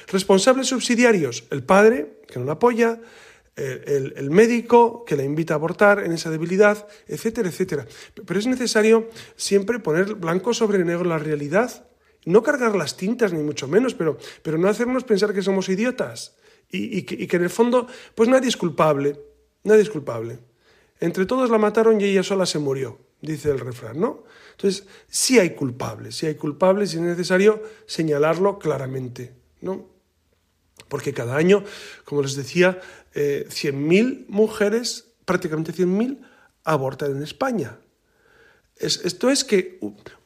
Responsables 0.08 0.66
subsidiarios, 0.66 1.44
el 1.50 1.64
padre, 1.64 2.20
que 2.28 2.38
no 2.38 2.44
la 2.44 2.52
apoya, 2.52 3.00
el, 3.56 4.30
médico 4.30 5.06
que 5.06 5.16
la 5.16 5.24
invita 5.24 5.54
a 5.54 5.56
abortar 5.56 6.04
en 6.04 6.12
esa 6.12 6.30
debilidad, 6.30 6.86
etcétera, 7.08 7.48
etcétera. 7.48 7.86
Pero 8.26 8.38
es 8.38 8.46
necesario 8.46 9.08
siempre 9.34 9.78
poner 9.78 10.14
blanco 10.16 10.52
sobre 10.52 10.84
negro 10.84 11.04
la 11.04 11.16
realidad. 11.16 11.88
No 12.26 12.42
cargar 12.42 12.76
las 12.76 12.98
tintas, 12.98 13.32
ni 13.32 13.42
mucho 13.42 13.66
menos, 13.66 13.94
pero, 13.94 14.18
pero 14.42 14.58
no 14.58 14.68
hacernos 14.68 15.04
pensar 15.04 15.32
que 15.32 15.40
somos 15.40 15.70
idiotas 15.70 16.36
y, 16.70 17.02
que, 17.02 17.36
en 17.36 17.42
el 17.42 17.50
fondo, 17.50 17.86
pues 18.14 18.28
nadie 18.28 18.48
es 18.48 18.56
culpable, 18.56 19.18
nadie 19.64 19.82
es 19.82 19.90
culpable. 19.90 20.38
Entre 21.00 21.26
todos 21.26 21.50
la 21.50 21.58
mataron 21.58 22.00
y 22.00 22.04
ella 22.04 22.22
sola 22.22 22.46
se 22.46 22.58
murió, 22.58 22.98
dice 23.20 23.50
el 23.50 23.58
refrán, 23.58 23.98
¿no? 23.98 24.24
Entonces, 24.52 24.86
sí 25.08 25.38
hay 25.38 25.50
culpables, 25.50 26.16
sí 26.16 26.26
hay 26.26 26.34
culpables 26.34 26.92
y 26.92 26.96
es 26.96 27.02
necesario 27.02 27.62
señalarlo 27.86 28.58
claramente, 28.58 29.32
¿no? 29.60 29.88
Porque 30.88 31.12
cada 31.12 31.36
año, 31.36 31.64
como 32.04 32.22
les 32.22 32.36
decía, 32.36 32.80
eh, 33.14 33.46
100.000 33.48 34.26
mujeres, 34.28 35.12
prácticamente 35.24 35.72
100.000, 35.72 36.20
abortan 36.64 37.16
en 37.16 37.22
España. 37.22 37.78
esto 38.76 39.30
es 39.30 39.44
que 39.44 39.78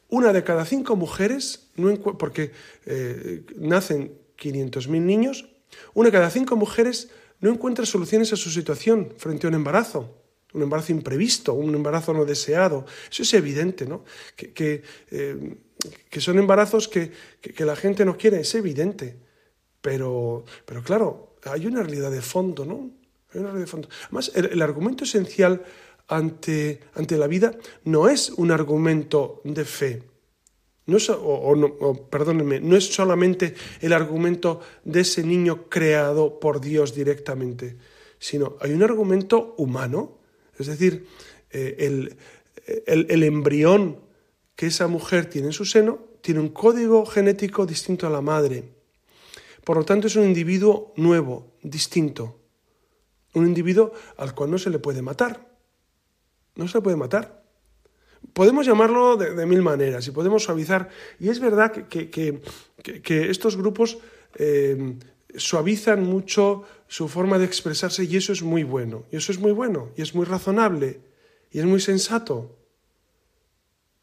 una 0.09 0.31
de 0.33 0.43
cada 0.43 0.65
cinco 0.65 0.95
mujeres, 0.95 1.67
no 1.75 1.93
porque 2.17 2.51
eh, 2.85 3.43
nacen 3.57 4.17
500.000 4.37 5.01
niños, 5.01 5.49
una 5.93 6.09
de 6.09 6.13
cada 6.13 6.29
cinco 6.29 6.55
mujeres 6.55 7.09
no 7.39 7.51
encuentra 7.51 7.85
soluciones 7.85 8.31
a 8.33 8.35
su 8.35 8.49
situación 8.49 9.13
frente 9.17 9.47
a 9.47 9.49
un 9.49 9.55
embarazo, 9.55 10.15
un 10.53 10.63
embarazo 10.63 10.91
imprevisto, 10.91 11.53
un 11.53 11.75
embarazo 11.75 12.13
no 12.13 12.25
deseado. 12.25 12.85
Eso 13.11 13.23
es 13.23 13.33
evidente, 13.33 13.85
¿no? 13.85 14.03
Que, 14.35 14.83
eh, 15.11 15.57
son 16.17 16.39
embarazos 16.39 16.87
que, 16.87 17.11
la 17.59 17.75
gente 17.75 18.05
no 18.05 18.17
quiere, 18.17 18.39
es 18.39 18.55
evidente. 18.55 19.17
Pero, 19.81 20.45
pero 20.65 20.81
claro, 20.81 21.35
hay 21.43 21.67
una 21.67 21.83
realidad 21.83 22.09
de 22.09 22.21
fondo, 22.21 22.65
¿no? 22.65 22.91
Hay 23.33 23.41
una 23.41 23.49
realidad 23.49 23.65
de 23.65 23.71
fondo. 23.71 23.89
Además, 24.05 24.31
el, 24.33 24.61
argumento 24.61 25.03
esencial 25.03 25.63
ante, 26.07 26.79
ante 26.95 27.17
la 27.17 27.27
vida 27.27 27.55
no 27.83 28.07
es 28.07 28.29
un 28.29 28.51
argumento 28.51 29.41
de 29.43 29.65
fe, 29.65 30.03
no 30.87 30.97
es, 30.97 31.09
o, 31.09 32.07
perdónenme, 32.09 32.59
no 32.59 32.75
es 32.75 32.93
solamente 32.93 33.55
el 33.81 33.93
argumento 33.93 34.61
de 34.83 35.01
ese 35.01 35.23
niño 35.23 35.67
creado 35.67 36.39
por 36.39 36.61
Dios 36.61 36.93
directamente, 36.93 37.77
sino 38.19 38.57
hay 38.59 38.71
un 38.71 38.83
argumento 38.83 39.55
humano, 39.57 40.19
es 40.57 40.67
decir, 40.67 41.07
eh, 41.49 41.75
el, 41.79 42.17
el, 42.85 43.23
embrión 43.23 43.99
que 44.55 44.67
esa 44.67 44.87
mujer 44.87 45.25
tiene 45.25 45.47
en 45.47 45.53
su 45.53 45.65
seno 45.65 45.99
tiene 46.21 46.39
un 46.39 46.49
código 46.49 47.05
genético 47.05 47.65
distinto 47.65 48.07
a 48.07 48.09
la 48.09 48.21
madre. 48.21 48.63
Por 49.63 49.77
lo 49.77 49.85
tanto, 49.85 50.07
es 50.07 50.15
un 50.15 50.25
individuo 50.25 50.93
nuevo, 50.95 51.53
distinto. 51.61 52.39
Un 53.33 53.45
individuo 53.45 53.91
al 54.17 54.33
cual 54.33 54.49
no 54.49 54.57
se 54.57 54.71
le 54.71 54.79
puede 54.79 55.03
matar. 55.03 55.55
No 56.55 56.67
se 56.67 56.79
le 56.79 56.81
puede 56.81 56.97
matar. 56.97 57.44
Podemos 58.33 58.65
llamarlo 58.65 59.17
de, 59.17 59.45
mil 59.45 59.61
maneras 59.61 60.07
y 60.07 60.11
podemos 60.11 60.43
suavizar. 60.43 60.89
Y 61.19 61.29
es 61.29 61.39
verdad 61.39 61.71
que, 61.71 62.09
que, 62.09 63.29
estos 63.29 63.57
grupos 63.57 63.97
eh, 64.35 64.97
suavizan 65.35 66.03
mucho 66.03 66.63
su 66.87 67.07
forma 67.07 67.37
de 67.37 67.45
expresarse 67.45 68.03
y 68.05 68.17
eso 68.17 68.33
es 68.33 68.41
muy 68.41 68.63
bueno. 68.63 69.05
Y 69.11 69.17
eso 69.17 69.31
es 69.31 69.39
muy 69.39 69.51
bueno 69.51 69.91
y 69.95 70.01
es 70.01 70.15
muy 70.15 70.25
razonable 70.25 71.01
y 71.51 71.59
es 71.59 71.65
muy 71.65 71.79
sensato. 71.79 72.55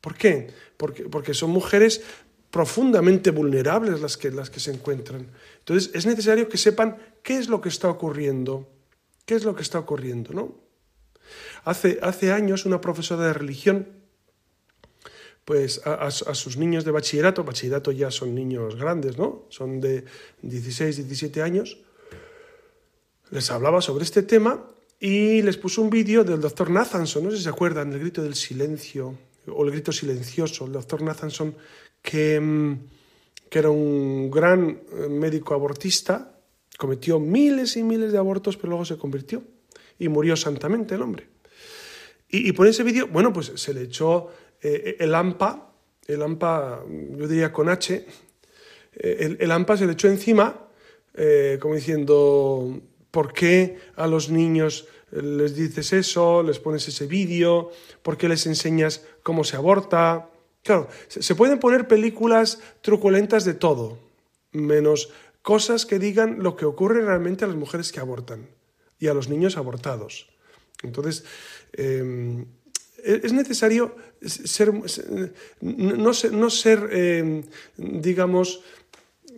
¿Por 0.01 0.15
qué? 0.15 0.49
Porque, 0.77 1.05
porque 1.05 1.35
son 1.35 1.51
mujeres 1.51 2.03
profundamente 2.51 3.31
vulnerables 3.31 4.01
las 4.01 4.17
que, 4.17 4.31
las 4.31 4.51
que 4.51 4.61
se 4.61 4.73
encuentran. 4.73 5.29
Entonces 5.61 5.91
es 5.95 6.07
necesario 6.07 6.49
que 6.49 6.59
sepan 6.59 6.99
qué 7.23 7.39
es 7.39 7.49
lo 7.49 7.61
que 7.61 7.69
está 7.69 7.89
ocurriendo. 7.89 8.69
¿Qué 9.25 9.35
es 9.35 9.45
lo 9.45 9.55
que 9.55 9.63
está 9.63 9.79
ocurriendo? 9.79 10.33
¿no? 10.35 10.57
Hace, 11.65 11.99
hace 12.03 12.33
años 12.33 12.67
una 12.67 12.81
profesora 12.81 13.27
de 13.27 13.33
religión 13.33 14.02
pues 15.45 15.81
a, 15.85 16.11
sus 16.11 16.57
niños 16.57 16.85
de 16.85 16.93
bachillerato, 16.93 17.43
bachillerato 17.43 17.91
ya 17.91 18.11
son 18.11 18.35
niños 18.35 18.77
grandes, 18.77 19.19
¿no? 19.19 19.45
Son 19.49 19.81
de 19.81 20.05
16, 20.43 20.97
17 20.97 21.43
años, 21.43 21.79
les 23.31 23.51
hablaba 23.51 23.81
sobre 23.81 24.05
este 24.05 24.23
tema 24.23 24.65
y 25.01 25.43
les 25.43 25.57
puso 25.57 25.83
un 25.83 25.91
vídeo 25.91 26.23
del 26.23 26.41
doctor 26.41 26.71
Nathanson, 26.71 27.25
no 27.25 27.31
sé 27.31 27.39
si 27.39 27.43
se 27.43 27.49
acuerdan, 27.49 27.93
el 27.93 27.99
grito 27.99 28.23
del 28.23 28.37
silencio 28.37 29.19
o 29.49 29.65
el 29.65 29.73
grito 29.73 29.91
silencioso, 29.91 30.67
el 30.67 30.73
doctor 30.73 31.03
Nathanson, 31.03 31.57
que, 32.01 32.39
mm, 32.39 32.79
que 33.51 33.59
era 33.59 33.71
un 33.71 34.31
gran 34.31 34.69
eh, 34.71 35.09
médico 35.09 35.55
abortista, 35.55 36.39
cometió 36.79 37.19
miles 37.19 37.77
y 37.77 37.83
miles 37.83 38.13
de 38.13 38.19
abortos, 38.19 38.57
pero 38.57 38.69
luego 38.69 38.85
se 38.85 38.97
convirtió 38.97 39.43
y 39.99 40.09
murió 40.09 40.37
santamente 40.37 40.95
el 40.95 41.03
hombre. 41.03 41.27
Y, 42.29 42.49
y 42.49 42.53
por 42.53 42.69
ese 42.69 42.85
vídeo, 42.85 43.09
bueno, 43.09 43.33
pues 43.33 43.53
se 43.57 43.75
le 43.75 43.83
echó 43.83 44.31
eh, 44.63 44.97
el 45.01 45.15
AMPA, 45.15 45.73
el 46.07 46.23
AMPA, 46.23 46.85
yo 47.17 47.29
diría 47.29 47.53
con 47.53 47.69
H, 47.69 48.07
eh, 48.95 49.37
el, 49.39 49.51
AMPA 49.51 49.77
se 49.77 49.87
le 49.87 49.93
echó 49.93 50.09
encima, 50.09 50.69
eh, 51.15 51.59
como 51.61 51.75
diciendo, 51.75 52.81
¿por 53.11 53.33
qué 53.33 53.79
a 53.97 54.07
los 54.07 54.31
niños 54.31 54.87
les 55.11 55.55
dices 55.55 55.93
eso, 55.93 56.43
les 56.43 56.59
pones 56.59 56.87
ese 56.89 57.07
vídeo, 57.07 57.71
por 58.03 58.17
qué 58.17 58.29
les 58.29 58.47
enseñas 58.47 59.05
cómo 59.23 59.45
se 59.45 59.57
aborta? 59.57 60.31
Claro, 60.63 60.89
se 61.09 61.35
pueden 61.35 61.59
poner 61.59 61.89
películas 61.89 62.61
truculentas 62.83 63.45
de 63.45 63.55
todo, 63.55 63.99
menos 64.53 65.11
cosas 65.43 65.87
que 65.87 65.99
digan 65.99 66.43
lo 66.43 66.57
que 66.57 66.65
ocurre 66.65 67.03
realmente 67.03 67.45
a 67.45 67.49
las 67.49 67.57
mujeres 67.57 67.91
que 67.91 68.01
abortan 68.01 68.49
y 68.99 69.09
a 69.09 69.15
los 69.15 69.29
niños 69.29 69.57
abortados. 69.57 70.29
Entonces, 70.83 71.25
em, 71.73 72.47
es 73.03 73.33
necesario 73.33 73.97
ser, 74.25 74.73
no 75.61 76.15
ser, 76.15 76.33
no 76.33 76.51
ser 76.51 76.89
eh, 76.93 77.43
digamos, 77.77 78.61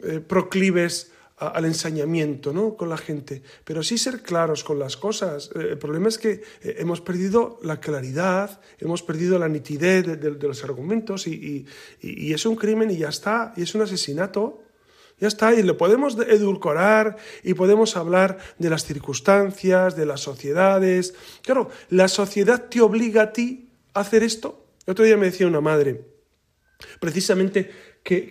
eh, 0.02 0.20
proclives 0.20 1.10
al 1.36 1.64
ensañamiento 1.64 2.52
¿no? 2.52 2.76
con 2.76 2.88
la 2.88 2.96
gente, 2.96 3.42
pero 3.64 3.82
sí 3.82 3.98
ser 3.98 4.22
claros 4.22 4.62
con 4.62 4.78
las 4.78 4.96
cosas. 4.96 5.50
Eh, 5.54 5.70
el 5.70 5.78
problema 5.78 6.08
es 6.08 6.18
que 6.18 6.42
hemos 6.62 7.00
perdido 7.00 7.58
la 7.62 7.80
claridad, 7.80 8.60
hemos 8.78 9.02
perdido 9.02 9.38
la 9.38 9.48
nitidez 9.48 10.06
de, 10.20 10.30
los 10.30 10.62
argumentos 10.62 11.26
y, 11.26 11.66
y, 12.00 12.32
es 12.32 12.46
un 12.46 12.56
crimen 12.56 12.90
y 12.90 12.98
ya 12.98 13.08
está, 13.08 13.52
y 13.56 13.62
es 13.62 13.74
un 13.74 13.82
asesinato. 13.82 14.63
Ya 15.20 15.28
está, 15.28 15.54
y 15.54 15.62
lo 15.62 15.76
podemos 15.76 16.18
edulcorar 16.18 17.16
y 17.42 17.54
podemos 17.54 17.96
hablar 17.96 18.38
de 18.58 18.68
las 18.68 18.84
circunstancias, 18.84 19.96
de 19.96 20.06
las 20.06 20.20
sociedades. 20.20 21.14
Claro, 21.42 21.70
la 21.88 22.08
sociedad 22.08 22.68
te 22.68 22.80
obliga 22.80 23.22
a 23.22 23.32
ti 23.32 23.70
a 23.94 24.00
hacer 24.00 24.24
esto. 24.24 24.66
Otro 24.86 25.04
día 25.04 25.16
me 25.16 25.26
decía 25.26 25.46
una 25.46 25.60
madre, 25.60 26.04
precisamente, 27.00 27.70
que, 28.02 28.30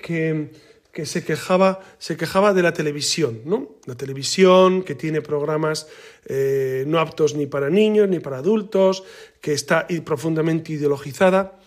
que, 0.91 1.05
se, 1.05 1.23
quejaba, 1.23 1.79
se 1.97 2.17
quejaba 2.17 2.53
de 2.53 2.61
la 2.61 2.73
televisión, 2.73 3.41
¿no? 3.45 3.77
La 3.85 3.95
televisión 3.95 4.83
que 4.83 4.93
tiene 4.93 5.21
programas 5.21 5.87
eh, 6.25 6.83
no 6.85 6.99
aptos 6.99 7.33
ni 7.33 7.47
para 7.47 7.69
niños 7.69 8.09
ni 8.09 8.19
para 8.19 8.37
adultos, 8.37 9.03
que 9.41 9.53
está 9.53 9.87
profundamente 10.05 10.73
ideologizada. 10.73 11.59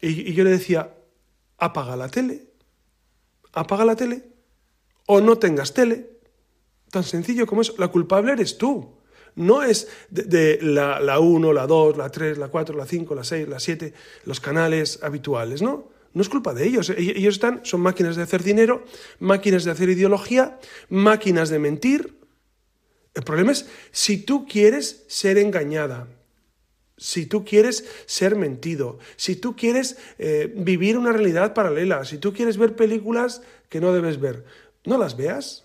Y, 0.00 0.30
y 0.30 0.34
yo 0.34 0.44
le 0.44 0.50
decía, 0.50 0.94
apaga 1.58 1.96
la 1.96 2.08
tele, 2.08 2.51
apaga 3.52 3.84
la 3.84 3.96
tele 3.96 4.22
o 5.06 5.20
no 5.20 5.38
tengas 5.38 5.74
tele. 5.74 6.10
Tan 6.90 7.04
sencillo 7.04 7.46
como 7.46 7.62
eso. 7.62 7.74
La 7.78 7.88
culpable 7.88 8.32
eres 8.32 8.58
tú. 8.58 8.98
No 9.34 9.62
es 9.62 9.88
de, 10.10 10.58
la, 10.60 11.00
la 11.00 11.18
1, 11.18 11.52
la 11.52 11.66
2, 11.66 11.96
la 11.96 12.10
3, 12.10 12.36
la 12.36 12.48
4, 12.48 12.76
la 12.76 12.86
5, 12.86 13.14
la 13.14 13.24
6, 13.24 13.48
la 13.48 13.60
7, 13.60 13.94
los 14.26 14.40
canales 14.40 15.00
habituales, 15.02 15.62
¿no? 15.62 15.90
No 16.12 16.20
es 16.20 16.28
culpa 16.28 16.52
de 16.52 16.66
ellos. 16.66 16.90
Ellos 16.90 17.34
están, 17.34 17.60
son 17.64 17.80
máquinas 17.80 18.16
de 18.16 18.22
hacer 18.22 18.42
dinero, 18.42 18.84
máquinas 19.18 19.64
de 19.64 19.70
hacer 19.70 19.88
ideología, 19.88 20.58
máquinas 20.90 21.48
de 21.48 21.58
mentir. 21.58 22.18
El 23.14 23.22
problema 23.22 23.52
es 23.52 23.66
si 23.90 24.18
tú 24.18 24.46
quieres 24.46 25.04
ser 25.08 25.38
engañada, 25.38 26.08
si 27.02 27.26
tú 27.26 27.44
quieres 27.44 27.84
ser 28.06 28.36
mentido, 28.36 29.00
si 29.16 29.34
tú 29.34 29.56
quieres 29.56 29.96
eh, 30.18 30.52
vivir 30.54 30.96
una 30.96 31.10
realidad 31.10 31.52
paralela, 31.52 32.04
si 32.04 32.18
tú 32.18 32.32
quieres 32.32 32.58
ver 32.58 32.76
películas 32.76 33.42
que 33.68 33.80
no 33.80 33.92
debes 33.92 34.20
ver, 34.20 34.44
no 34.84 34.96
las 34.98 35.16
veas, 35.16 35.64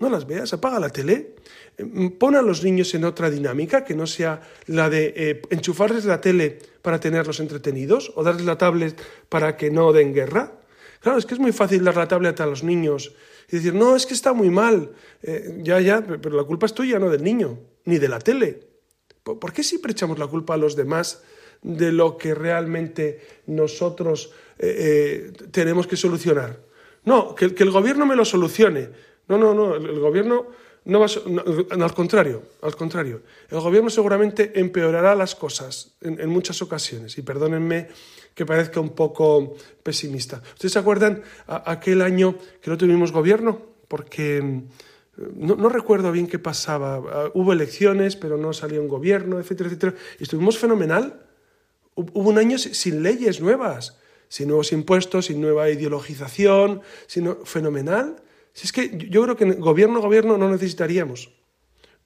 no 0.00 0.10
las 0.10 0.26
veas, 0.26 0.52
apaga 0.52 0.80
la 0.80 0.90
tele, 0.90 1.36
eh, 1.78 2.10
pon 2.18 2.34
a 2.34 2.42
los 2.42 2.64
niños 2.64 2.92
en 2.94 3.04
otra 3.04 3.30
dinámica 3.30 3.84
que 3.84 3.94
no 3.94 4.08
sea 4.08 4.42
la 4.66 4.90
de 4.90 5.14
eh, 5.14 5.42
enchufarles 5.50 6.04
la 6.04 6.20
tele 6.20 6.58
para 6.82 6.98
tenerlos 6.98 7.38
entretenidos 7.38 8.10
o 8.16 8.24
darles 8.24 8.44
la 8.44 8.58
tablet 8.58 9.00
para 9.28 9.56
que 9.56 9.70
no 9.70 9.92
den 9.92 10.12
guerra. 10.12 10.58
Claro, 10.98 11.16
es 11.16 11.26
que 11.26 11.34
es 11.34 11.40
muy 11.40 11.52
fácil 11.52 11.84
dar 11.84 11.96
la 11.96 12.08
tablet 12.08 12.40
a 12.40 12.46
los 12.46 12.64
niños 12.64 13.14
y 13.48 13.56
decir, 13.56 13.74
no, 13.74 13.94
es 13.94 14.04
que 14.04 14.14
está 14.14 14.32
muy 14.32 14.50
mal, 14.50 14.90
ya, 15.58 15.80
ya, 15.80 16.00
pero 16.00 16.36
la 16.36 16.44
culpa 16.44 16.66
es 16.66 16.74
tuya, 16.74 16.98
no 16.98 17.10
del 17.10 17.22
niño, 17.22 17.58
ni 17.84 17.98
de 17.98 18.08
la 18.08 18.18
tele. 18.18 18.71
¿Por 19.22 19.52
qué 19.52 19.62
siempre 19.62 19.92
echamos 19.92 20.18
la 20.18 20.26
culpa 20.26 20.54
a 20.54 20.56
los 20.56 20.74
demás 20.74 21.22
de 21.62 21.92
lo 21.92 22.16
que 22.18 22.34
realmente 22.34 23.20
nosotros 23.46 24.32
eh, 24.58 25.32
eh, 25.38 25.46
tenemos 25.50 25.86
que 25.86 25.96
solucionar? 25.96 26.58
No, 27.04 27.34
que, 27.34 27.44
el 27.44 27.70
gobierno 27.70 28.06
me 28.06 28.16
lo 28.16 28.24
solucione. 28.24 28.88
No, 29.28 29.38
no, 29.38 29.54
no, 29.54 29.76
el, 29.76 30.00
gobierno 30.00 30.46
no 30.84 31.00
va 31.00 31.06
a, 31.06 31.84
al 31.84 31.94
contrario, 31.94 32.42
al 32.62 32.74
contrario. 32.74 33.22
El 33.48 33.60
gobierno 33.60 33.90
seguramente 33.90 34.58
empeorará 34.58 35.14
las 35.14 35.34
cosas 35.34 35.92
en, 36.00 36.28
muchas 36.28 36.60
ocasiones. 36.62 37.16
Y 37.18 37.22
perdónenme 37.22 37.88
que 38.34 38.44
parezca 38.44 38.80
un 38.80 38.90
poco 38.90 39.54
pesimista. 39.82 40.42
¿Ustedes 40.54 40.72
se 40.72 40.78
acuerdan 40.78 41.22
aquel 41.46 42.02
año 42.02 42.36
que 42.60 42.70
no 42.70 42.78
tuvimos 42.78 43.12
gobierno? 43.12 43.60
Porque 43.86 44.62
no, 45.16 45.68
recuerdo 45.68 46.10
bien 46.10 46.26
qué 46.26 46.38
pasaba. 46.38 46.96
Ah, 46.96 47.30
hubo 47.34 47.52
elecciones, 47.52 48.16
pero 48.16 48.38
no 48.38 48.52
salió 48.52 48.80
un 48.80 48.88
gobierno, 48.88 49.38
etcétera, 49.38 49.68
etcétera. 49.68 49.94
Y 50.18 50.22
estuvimos 50.22 50.58
fenomenal. 50.58 51.26
Hubo 51.94 52.30
un 52.30 52.38
año 52.38 52.56
sin 52.56 53.02
leyes 53.02 53.40
nuevas, 53.40 53.98
sin 54.28 54.48
nuevos 54.48 54.72
impuestos, 54.72 55.26
sin 55.26 55.40
nueva 55.40 55.68
ideologización, 55.68 56.80
sino 57.06 57.44
fenomenal. 57.44 58.16
Si 58.54 58.66
es 58.66 58.72
que 58.72 59.06
yo 59.10 59.22
creo 59.24 59.36
que 59.36 59.44
gobierno, 59.52 60.00
gobierno 60.00 60.38
no 60.38 60.50
necesitaríamos. 60.50 61.30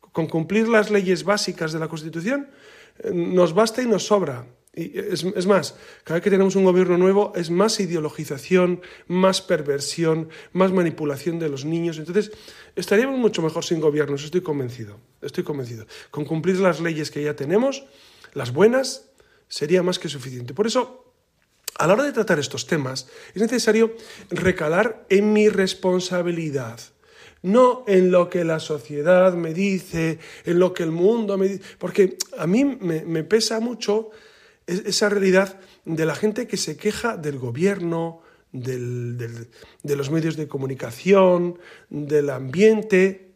Con 0.00 0.26
cumplir 0.26 0.68
las 0.68 0.90
leyes 0.90 1.22
básicas 1.22 1.72
de 1.72 1.78
la 1.78 1.88
Constitución 1.88 2.48
eh, 2.98 3.12
nos 3.12 3.54
basta 3.54 3.82
y 3.82 3.86
nos 3.86 4.06
sobra. 4.06 4.46
Y 4.78 4.92
es, 4.98 5.24
más, 5.46 5.74
cada 6.04 6.18
vez 6.18 6.24
que 6.24 6.28
tenemos 6.28 6.54
un 6.54 6.64
gobierno 6.64 6.98
nuevo 6.98 7.32
es 7.34 7.48
más 7.48 7.80
ideologización, 7.80 8.82
más 9.08 9.40
perversión, 9.40 10.28
más 10.52 10.70
manipulación 10.70 11.38
de 11.38 11.48
los 11.48 11.64
niños. 11.64 11.96
Entonces, 11.96 12.30
estaríamos 12.76 13.18
mucho 13.18 13.40
mejor 13.40 13.64
sin 13.64 13.80
gobiernos, 13.80 14.22
estoy 14.22 14.42
convencido. 14.42 14.98
Estoy 15.22 15.44
convencido. 15.44 15.86
Con 16.10 16.26
cumplir 16.26 16.60
las 16.60 16.80
leyes 16.80 17.10
que 17.10 17.22
ya 17.22 17.34
tenemos, 17.34 17.86
las 18.34 18.52
buenas, 18.52 19.08
sería 19.48 19.82
más 19.82 19.98
que 19.98 20.10
suficiente. 20.10 20.52
Por 20.52 20.66
eso, 20.66 21.10
a 21.78 21.86
la 21.86 21.94
hora 21.94 22.04
de 22.04 22.12
tratar 22.12 22.38
estos 22.38 22.66
temas, 22.66 23.08
es 23.34 23.40
necesario 23.40 23.96
recalar 24.28 25.06
en 25.08 25.32
mi 25.32 25.48
responsabilidad 25.48 26.80
no 27.42 27.84
en 27.86 28.10
lo 28.10 28.28
que 28.28 28.44
la 28.44 28.58
sociedad 28.58 29.32
me 29.34 29.54
dice, 29.54 30.18
en 30.44 30.58
lo 30.58 30.74
que 30.74 30.82
el 30.82 30.90
mundo 30.90 31.38
me 31.38 31.46
dice, 31.46 31.62
porque 31.78 32.16
a 32.36 32.46
mí 32.46 32.64
me, 32.64 33.04
me 33.04 33.22
pesa 33.22 33.60
mucho 33.60 34.10
esa 34.66 35.08
realidad 35.08 35.58
de 35.84 36.06
la 36.06 36.14
gente 36.14 36.46
que 36.46 36.56
se 36.56 36.76
queja 36.76 37.16
del 37.16 37.38
gobierno, 37.38 38.22
de 38.52 39.96
los 39.96 40.10
medios 40.10 40.36
de 40.36 40.48
comunicación, 40.48 41.58
del 41.88 42.30
ambiente. 42.30 43.34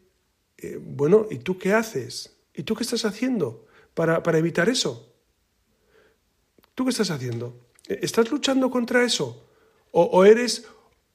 Eh, 0.58 0.78
bueno, 0.80 1.26
¿y 1.30 1.38
tú 1.38 1.58
qué 1.58 1.72
haces? 1.72 2.36
¿Y 2.54 2.62
tú 2.62 2.74
qué 2.74 2.82
estás 2.82 3.04
haciendo 3.04 3.66
para, 3.94 4.38
evitar 4.38 4.68
eso? 4.68 5.12
¿Tú 6.74 6.84
qué 6.84 6.90
estás 6.90 7.10
haciendo? 7.10 7.56
¿Estás 7.86 8.30
luchando 8.30 8.70
contra 8.70 9.04
eso? 9.04 9.46
¿O, 9.90 10.04
¿O, 10.04 10.24
eres 10.24 10.66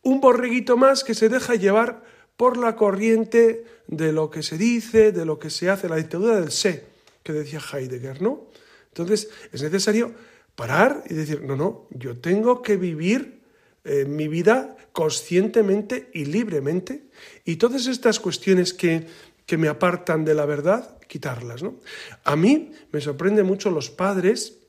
un 0.01 0.21
borreguito 0.21 0.77
más 0.77 1.03
que 1.03 1.13
se 1.13 1.29
deja 1.29 1.55
llevar 1.55 2.03
por 2.37 2.57
la 2.57 2.75
corriente 2.75 3.65
de 3.87 4.11
lo 4.11 4.29
que 4.29 4.43
se 4.43 4.57
dice, 4.57 5.11
de 5.11 5.25
lo 5.25 5.39
que 5.39 5.49
se 5.49 5.69
hace, 5.69 5.89
la 5.89 5.95
dictadura 5.95 6.39
del 6.39 6.51
sé, 6.51 6.85
que 7.23 7.33
decía 7.33 7.59
Heidegger, 7.59 8.21
¿no? 8.21 8.47
Entonces, 8.95 9.29
es 9.51 9.61
necesario 9.61 10.13
Parar 10.55 11.03
y 11.09 11.13
decir, 11.13 11.41
no, 11.41 11.57
no, 11.57 11.87
yo 11.91 12.17
tengo 12.17 12.61
que 12.61 12.77
vivir 12.77 13.41
eh, 13.83 14.05
mi 14.05 14.29
vida 14.29 14.77
conscientemente 14.93 16.09
y 16.13 16.25
libremente. 16.25 17.09
Y 17.43 17.57
todas 17.57 17.87
estas 17.87 18.21
cuestiones 18.21 18.73
que, 18.73 19.05
que 19.45 19.57
me 19.57 19.67
apartan 19.67 20.23
de 20.23 20.33
la 20.33 20.45
verdad, 20.45 20.97
quitarlas. 21.09 21.61
¿no? 21.61 21.75
A 22.23 22.37
mí 22.37 22.71
me 22.93 23.01
sorprende 23.01 23.43
mucho 23.43 23.69
los 23.69 23.89
padres, 23.89 24.59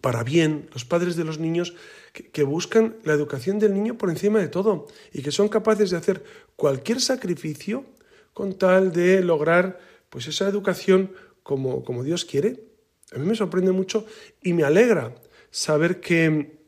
para 0.00 0.22
bien, 0.22 0.70
los 0.72 0.84
padres 0.84 1.16
de 1.16 1.24
los 1.24 1.40
niños 1.40 1.74
que, 2.12 2.42
buscan 2.44 2.96
la 3.02 3.14
educación 3.14 3.58
del 3.58 3.74
niño 3.74 3.98
por 3.98 4.10
encima 4.10 4.38
de 4.38 4.48
todo 4.48 4.86
y 5.12 5.22
que 5.22 5.32
son 5.32 5.48
capaces 5.48 5.90
de 5.90 5.96
hacer 5.96 6.22
cualquier 6.54 7.00
sacrificio 7.00 7.84
con 8.34 8.56
tal 8.56 8.92
de 8.92 9.20
lograr 9.20 9.80
pues 10.10 10.28
esa 10.28 10.46
educación 10.46 11.12
como, 11.42 11.82
como 11.82 12.04
Dios 12.04 12.24
quiere. 12.24 12.67
A 13.12 13.18
mí 13.18 13.26
me 13.26 13.34
sorprende 13.34 13.72
mucho 13.72 14.06
y 14.42 14.52
me 14.52 14.64
alegra 14.64 15.14
saber 15.50 16.00
que, 16.00 16.58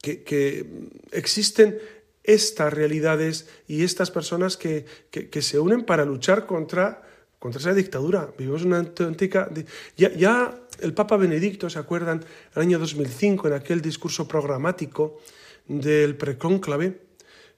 que, 0.00 0.66
existen 1.12 1.78
estas 2.22 2.72
realidades 2.72 3.48
y 3.66 3.82
estas 3.82 4.10
personas 4.10 4.56
que, 4.56 4.86
que, 5.10 5.42
se 5.42 5.58
unen 5.58 5.84
para 5.84 6.04
luchar 6.04 6.46
contra, 6.46 7.02
contra 7.38 7.60
esa 7.60 7.74
dictadura. 7.74 8.32
Vivimos 8.38 8.64
una 8.64 8.78
auténtica... 8.78 9.50
Ya, 9.96 10.12
ya 10.14 10.60
el 10.80 10.94
Papa 10.94 11.16
Benedicto, 11.16 11.68
¿se 11.68 11.78
acuerdan? 11.78 12.24
El 12.54 12.62
año 12.62 12.78
2005, 12.78 13.48
en 13.48 13.54
aquel 13.54 13.80
discurso 13.80 14.26
programático 14.26 15.18
del 15.66 16.16
precónclave, 16.16 17.00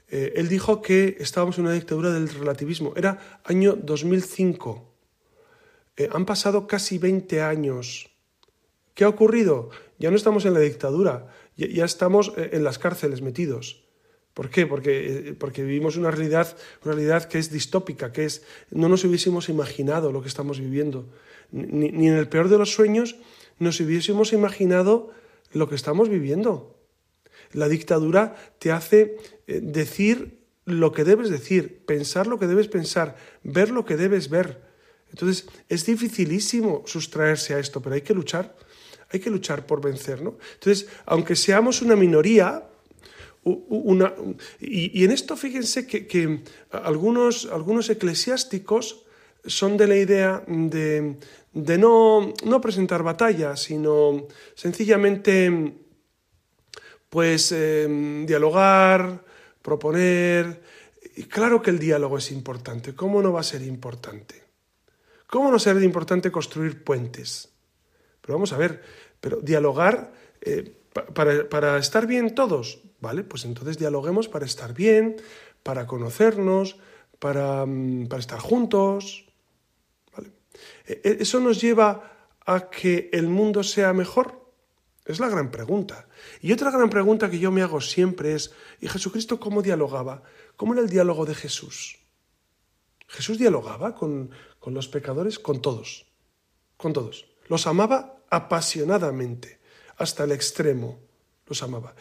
eh, 0.09 0.35
él 0.37 0.49
dijo 0.49 0.83
que 0.83 1.17
estábamos 1.21 1.59
en 1.59 1.65
una 1.65 1.75
dictadura 1.75 2.11
del 2.13 2.29
relativismo. 2.29 2.93
Era 2.97 3.41
año 3.45 3.75
2005. 3.75 4.86
Eh, 5.97 6.09
han 6.13 6.27
pasado 6.27 6.67
casi 6.67 6.99
20 6.99 7.43
años. 7.43 8.11
¿Qué 8.95 9.05
ha 9.05 9.09
ocurrido? 9.09 9.71
Ya 9.99 10.11
no 10.11 10.17
estamos 10.17 10.45
en 10.45 10.55
la 10.55 10.61
dictadura, 10.61 11.29
ya, 11.57 11.85
estamos 11.85 12.33
eh, 12.37 12.51
en 12.53 12.65
las 12.65 12.79
cárceles 12.79 13.23
metidos. 13.23 13.85
¿Por 14.35 14.51
qué? 14.51 14.67
Porque, 14.67 15.35
porque, 15.39 15.63
vivimos 15.63 15.97
una 15.97 16.11
realidad, 16.11 16.57
una 16.85 16.95
realidad 16.95 17.25
que 17.25 17.39
es 17.39 17.51
distópica, 17.51 18.13
que 18.13 18.27
es 18.27 18.43
no 18.71 18.91
nos 18.91 19.05
hubiésemos 19.05 19.49
imaginado 19.49 20.13
lo 20.13 20.21
que 20.21 20.29
estamos 20.29 20.61
viviendo 20.61 21.09
ni, 21.51 22.09
en 22.09 22.15
el 22.15 22.29
peor 22.29 22.49
de 22.49 22.59
los 22.59 22.73
sueños 22.73 23.17
nos 23.59 23.81
hubiésemos 23.81 24.33
imaginado 24.33 25.11
lo 25.53 25.69
que 25.69 25.75
estamos 25.75 26.09
viviendo. 26.09 26.79
La 27.53 27.69
dictadura 27.69 28.37
te 28.59 28.73
hace 28.73 29.17
eh, 29.47 29.61
decir 29.63 30.45
lo 30.65 30.93
que 30.93 31.05
debes 31.05 31.31
decir, 31.31 31.85
pensar 31.87 32.27
lo 32.27 32.39
que 32.39 32.47
debes 32.47 32.69
pensar, 32.69 33.17
ver 33.45 33.71
lo 33.71 33.85
que 33.85 33.97
debes 33.97 34.29
ver. 34.29 34.66
Entonces 35.11 35.47
es 35.69 35.87
dificilísimo 35.87 36.83
sustraerse 36.87 37.55
a 37.55 37.59
esto, 37.59 37.81
pero 37.81 37.95
hay 37.95 38.03
que 38.03 38.15
luchar, 38.15 38.57
hay 39.11 39.21
que 39.21 39.31
luchar 39.31 39.67
por 39.67 39.81
vencer. 39.81 40.23
¿no? 40.23 40.37
Entonces, 40.55 40.89
aunque 41.07 41.37
seamos 41.37 41.83
una 41.83 41.97
minoría, 41.97 42.65
una, 43.45 44.13
y, 44.59 45.05
en 45.05 45.13
esto 45.13 45.37
fíjense 45.37 45.87
que, 45.87 46.41
algunos, 46.71 47.47
algunos 47.47 47.89
eclesiásticos 47.89 49.05
son 49.45 49.77
de 49.77 49.87
la 49.87 49.97
idea 49.97 50.43
de, 50.49 51.17
no, 51.79 52.35
presentar 52.61 53.05
batallas, 53.05 53.63
sino 53.63 54.27
sencillamente 54.57 55.75
pues 57.09 57.53
em, 57.53 58.27
dialogar, 58.27 59.25
proponer. 59.63 60.61
Y 61.17 61.23
claro 61.25 61.63
que 61.63 61.71
el 61.71 61.79
diálogo 61.79 62.19
es 62.19 62.33
importante. 62.33 62.95
¿Cómo 62.95 63.23
no 63.23 63.33
va 63.33 63.41
a 63.41 63.45
ser 63.45 63.63
importante? 63.63 64.46
¿Cómo 65.27 65.51
no 65.51 65.59
será 65.59 65.83
importante 65.83 66.31
construir 66.31 66.85
puentes? 66.85 67.53
Pero 68.21 68.35
vamos 68.35 68.53
a 68.53 68.57
ver, 68.57 68.83
pero 69.21 69.41
dialogar 69.41 70.13
eh, 70.41 70.77
para, 71.15 71.49
para 71.49 71.79
estar 71.79 72.07
bien 72.07 72.35
todos, 72.35 72.83
¿vale? 73.01 73.25
Pues 73.25 73.45
entonces 73.45 73.79
dialoguemos 73.79 74.29
para 74.29 74.47
estar 74.47 74.73
bien, 74.73 75.17
para 75.63 75.87
conocernos, 75.87 76.79
para, 77.19 77.67
mm, 77.67 78.07
para 78.09 78.21
estar 78.21 78.39
juntos, 78.39 79.27
e, 80.87 81.01
e, 81.03 81.17
¿Eso 81.21 81.41
nos 81.41 81.61
lleva 81.61 82.31
a 82.47 82.71
que 82.71 83.11
el 83.13 83.29
mundo 83.29 83.63
sea 83.63 83.93
mejor? 83.93 84.47
Es 85.05 85.21
la 85.21 85.29
gran 85.29 85.51
pregunta. 85.51 86.09
Y 86.41 86.53
otra 86.53 86.71
gran 86.71 86.91
pregunta 86.91 87.31
que 87.31 87.39
yo 87.39 87.51
me 87.53 87.63
hago 87.63 87.81
siempre 87.81 88.35
es, 88.35 88.53
¿y 88.81 88.89
Jesucristo 88.89 89.39
cómo 89.39 89.63
dialogaba? 89.63 90.23
¿Cómo 90.57 90.73
era 90.73 90.83
el 90.83 90.89
diálogo 90.89 91.27
de 91.27 91.35
Jesús? 91.35 91.99
Jesús 93.09 93.39
dialogaba 93.39 93.95
con, 93.95 94.31
los 94.75 94.89
pecadores, 94.89 95.39
con 95.39 95.61
todos, 95.61 96.07
con 96.77 96.93
todos. 96.93 97.27
Los 97.49 97.67
amaba 97.67 98.19
apasionadamente, 98.31 99.61
hasta 99.97 100.25
el 100.25 100.33
extremo, 100.33 100.99
los 101.47 101.63
amaba. 101.63 101.95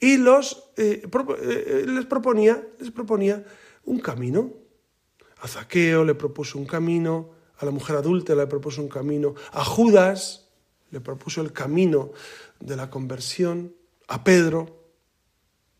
Y 0.00 0.16
los, 0.16 0.70
eh, 0.76 1.02
eh, 1.02 1.84
les, 1.86 2.06
proponía, 2.06 2.66
les 2.80 2.90
proponía 2.90 3.44
un 3.84 4.00
camino. 4.00 4.52
A 5.40 5.48
Zaqueo 5.48 6.04
le 6.04 6.14
propuso 6.14 6.58
un 6.58 6.66
camino, 6.66 7.30
a 7.58 7.64
la 7.64 7.70
mujer 7.70 7.96
adulta 7.96 8.34
le 8.34 8.46
propuso 8.46 8.82
un 8.82 8.88
camino, 8.88 9.34
a 9.52 9.64
Judas 9.64 10.48
le 10.90 11.00
propuso 11.00 11.40
el 11.42 11.52
camino 11.52 12.12
de 12.60 12.76
la 12.76 12.90
conversión, 12.90 13.74
a 14.08 14.24
Pedro, 14.24 14.84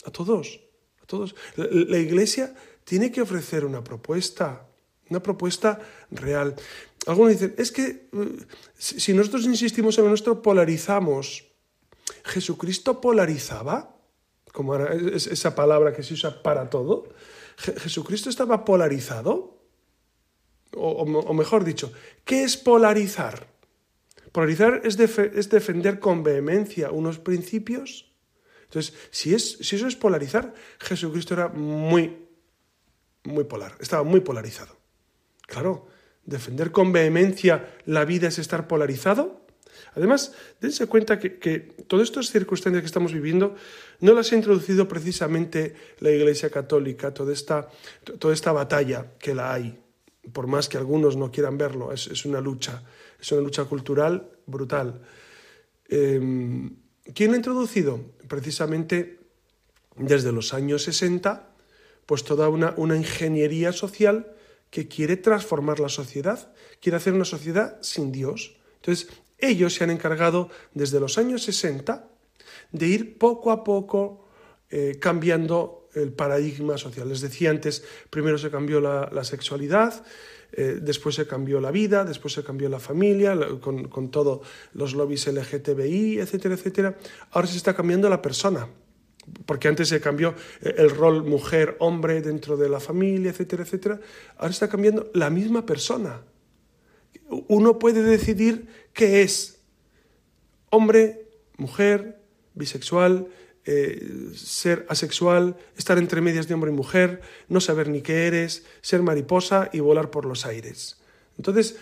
a 0.04 0.10
todos, 0.10 0.60
a 1.02 1.06
todos. 1.06 1.34
La, 1.56 1.98
iglesia 1.98 2.54
tiene 2.84 3.10
que 3.10 3.22
ofrecer 3.22 3.64
una 3.64 3.82
propuesta, 3.82 4.67
una 5.10 5.22
propuesta 5.22 5.80
real. 6.10 6.54
Algunos 7.06 7.32
dicen, 7.32 7.54
es 7.56 7.72
que 7.72 7.82
eh, 8.12 8.36
si 8.76 9.12
nosotros 9.14 9.44
insistimos 9.46 9.96
en 9.98 10.04
lo 10.04 10.10
nuestro, 10.10 10.42
polarizamos. 10.42 11.44
¿Jesucristo 12.24 13.00
polarizaba? 13.00 13.96
Como 14.52 14.76
esa 14.76 15.54
palabra 15.54 15.92
que 15.92 16.02
se 16.02 16.14
usa 16.14 16.42
para 16.42 16.68
todo. 16.70 17.08
¿Jesucristo 17.56 18.30
estaba 18.30 18.64
polarizado? 18.64 19.58
o, 20.76 21.34
mejor 21.34 21.64
dicho, 21.64 21.92
¿qué 22.24 22.44
es 22.44 22.56
polarizar? 22.56 23.48
Polarizar 24.32 24.82
es, 24.84 24.98
es, 24.98 25.48
defender 25.48 25.98
con 25.98 26.22
vehemencia 26.22 26.90
unos 26.90 27.18
principios. 27.18 28.12
Entonces, 28.64 28.94
si, 29.10 29.34
es, 29.34 29.58
si 29.60 29.76
eso 29.76 29.86
es 29.86 29.96
polarizar, 29.96 30.54
Jesucristo 30.78 31.34
era 31.34 31.48
muy, 31.48 32.28
muy 33.24 33.44
polar, 33.44 33.76
estaba 33.80 34.02
muy 34.02 34.20
polarizado. 34.20 34.77
Claro, 35.48 35.88
defender 36.24 36.70
con 36.70 36.92
vehemencia 36.92 37.74
la 37.86 38.04
vida 38.04 38.28
es 38.28 38.38
estar 38.38 38.68
polarizado. 38.68 39.44
Además, 39.94 40.32
dense 40.60 40.86
cuenta 40.86 41.18
que, 41.18 41.38
que 41.40 41.58
todas 41.58 42.08
estas 42.08 42.30
circunstancias 42.30 42.82
que 42.82 42.86
estamos 42.86 43.12
viviendo 43.12 43.56
no 43.98 44.12
las 44.12 44.30
ha 44.30 44.36
introducido 44.36 44.86
precisamente 44.86 45.74
la 45.98 46.10
Iglesia 46.12 46.50
Católica, 46.50 47.12
toda 47.12 47.32
esta, 47.32 47.68
toda 48.20 48.32
esta 48.32 48.52
batalla 48.52 49.06
que 49.18 49.34
la 49.34 49.52
hay 49.52 49.80
por 50.32 50.46
más 50.46 50.68
que 50.68 50.76
algunos 50.76 51.16
no 51.16 51.30
quieran 51.30 51.58
verlo, 51.58 51.92
es, 51.92 52.24
una 52.24 52.40
lucha, 52.40 52.82
es 53.20 53.30
una 53.32 53.40
lucha 53.40 53.64
cultural 53.64 54.30
brutal. 54.46 55.00
Em, 55.88 56.76
¿Quién 57.14 57.32
ha 57.32 57.36
introducido? 57.36 58.00
Precisamente 58.28 59.20
desde 59.96 60.32
los 60.32 60.54
años 60.54 60.82
60, 60.82 61.48
pues 62.06 62.24
toda 62.24 62.48
una, 62.48 62.74
una 62.76 62.96
ingeniería 62.96 63.72
social 63.72 64.34
que 64.70 64.88
quiere 64.88 65.16
transformar 65.16 65.80
la 65.80 65.88
sociedad, 65.88 66.52
quiere 66.80 66.96
hacer 66.96 67.14
una 67.14 67.24
sociedad 67.24 67.78
sin 67.80 68.12
Dios. 68.12 68.56
Entonces, 68.76 69.08
ellos 69.38 69.74
se 69.74 69.84
han 69.84 69.90
encargado 69.90 70.50
desde 70.74 71.00
los 71.00 71.18
años 71.18 71.42
60 71.44 72.08
de 72.72 72.86
ir 72.86 73.18
poco 73.18 73.50
a 73.50 73.64
poco 73.64 74.26
eh, 74.70 74.98
cambiando 75.00 75.88
el 75.94 76.12
paradigma 76.12 76.76
social. 76.76 77.08
Les 77.08 77.20
decía 77.20 77.50
antes, 77.50 77.84
primero 78.10 78.36
se 78.36 78.50
cambió 78.50 78.80
la, 78.80 79.24
sexualidad, 79.24 80.04
eh, 80.52 80.78
después 80.80 81.14
se 81.14 81.26
cambió 81.26 81.60
la 81.60 81.70
vida, 81.70 82.04
después 82.04 82.34
se 82.34 82.44
cambió 82.44 82.68
la 82.68 82.80
familia, 82.80 83.36
con, 83.60 83.88
con 83.88 84.10
todos 84.10 84.46
los 84.74 84.94
lobbies 84.94 85.26
LGTBI, 85.26 86.18
etcétera, 86.18 86.54
etcétera. 86.54 86.98
Ahora 87.30 87.48
se 87.48 87.56
está 87.56 87.74
cambiando 87.74 88.08
la 88.10 88.20
persona, 88.20 88.68
porque 89.46 89.68
antes 89.68 89.88
se 89.88 90.00
cambió 90.00 90.34
eh, 90.60 90.74
el 90.78 90.90
rol 90.90 91.24
mujer-hombre 91.24 92.20
dentro 92.22 92.56
de 92.56 92.68
la 92.68 92.80
familia, 92.80 93.30
etcétera, 93.30 93.62
etcétera. 93.62 94.00
Ahora 94.36 94.50
está 94.50 94.68
cambiando 94.68 95.10
la 95.14 95.30
misma 95.30 95.66
persona. 95.66 96.22
Uno 97.28 97.78
puede 97.78 98.02
decidir 98.02 98.68
qué 98.92 99.22
es 99.22 99.60
hombre, 100.70 101.28
mujer, 101.56 102.20
bisexual, 102.54 103.28
eh, 103.64 104.30
ser 104.34 104.86
asexual, 104.88 105.56
estar 105.76 105.98
entre 105.98 106.20
medias 106.20 106.48
de 106.48 106.54
hombre 106.54 106.70
y 106.70 106.74
mujer, 106.74 107.20
no 107.48 107.60
saber 107.60 107.88
ni 107.88 108.00
qué 108.00 108.26
eres, 108.26 108.64
ser 108.80 109.02
mariposa 109.02 109.68
y 109.72 109.80
volar 109.80 110.10
por 110.10 110.24
los 110.24 110.46
aires. 110.46 110.98
Entonces, 111.36 111.76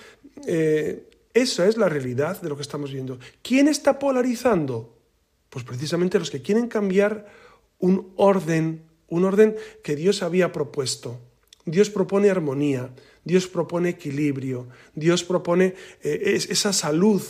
eh, 0.46 1.08
esa 1.32 1.68
es 1.68 1.76
la 1.76 1.88
realidad 1.88 2.40
de 2.40 2.48
lo 2.48 2.56
que 2.56 2.62
estamos 2.62 2.92
viendo. 2.92 3.18
¿Quién 3.42 3.68
está 3.68 3.98
polarizando? 3.98 4.95
Pues 5.56 5.64
precisamente 5.64 6.18
los 6.18 6.30
que 6.30 6.42
quieren 6.42 6.68
cambiar 6.68 7.32
un 7.78 8.12
orden, 8.16 8.82
un 9.08 9.24
orden 9.24 9.56
que 9.82 9.96
Dios 9.96 10.22
había 10.22 10.52
propuesto. 10.52 11.18
Dios 11.64 11.88
propone 11.88 12.28
armonía, 12.28 12.90
Dios 13.24 13.46
propone 13.46 13.88
equilibrio, 13.88 14.68
Dios 14.94 15.24
propone 15.24 15.74
eh, 16.02 16.38
esa 16.50 16.74
salud 16.74 17.22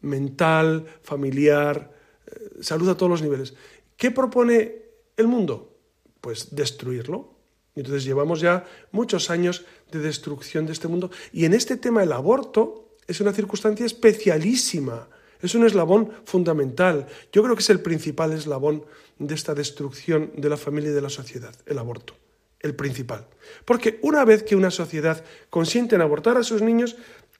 mental, 0.00 0.84
familiar, 1.02 1.92
eh, 2.26 2.56
salud 2.60 2.88
a 2.88 2.96
todos 2.96 3.10
los 3.10 3.22
niveles. 3.22 3.54
¿Qué 3.96 4.10
propone 4.10 4.74
el 5.16 5.28
mundo? 5.28 5.78
Pues 6.20 6.56
destruirlo. 6.56 7.36
Entonces 7.76 8.02
llevamos 8.02 8.40
ya 8.40 8.64
muchos 8.90 9.30
años 9.30 9.64
de 9.92 10.00
destrucción 10.00 10.66
de 10.66 10.72
este 10.72 10.88
mundo. 10.88 11.12
Y 11.32 11.44
en 11.44 11.54
este 11.54 11.76
tema 11.76 12.02
el 12.02 12.10
aborto 12.10 12.96
es 13.06 13.20
una 13.20 13.32
circunstancia 13.32 13.86
especialísima, 13.86 15.08
es 15.40 15.54
un 15.54 15.66
eslabón 15.66 16.12
fundamental. 16.24 17.06
Yo 17.32 17.42
creo 17.42 17.54
que 17.54 17.62
es 17.62 17.70
el 17.70 17.80
principal 17.80 18.32
eslabón 18.32 18.84
de 19.18 19.34
esta 19.34 19.54
destrucción 19.54 20.32
de 20.36 20.48
la 20.48 20.56
familia 20.56 20.90
y 20.90 20.94
de 20.94 21.02
la 21.02 21.10
sociedad, 21.10 21.54
el 21.66 21.78
aborto. 21.78 22.14
El 22.60 22.74
principal. 22.74 23.26
Porque 23.66 23.98
una 24.02 24.24
vez 24.24 24.42
que 24.42 24.56
una 24.56 24.70
sociedad 24.70 25.22
consiente 25.50 25.96
en 25.96 26.00
abortar 26.00 26.38
a 26.38 26.42
sus 26.42 26.62
niños, 26.62 26.96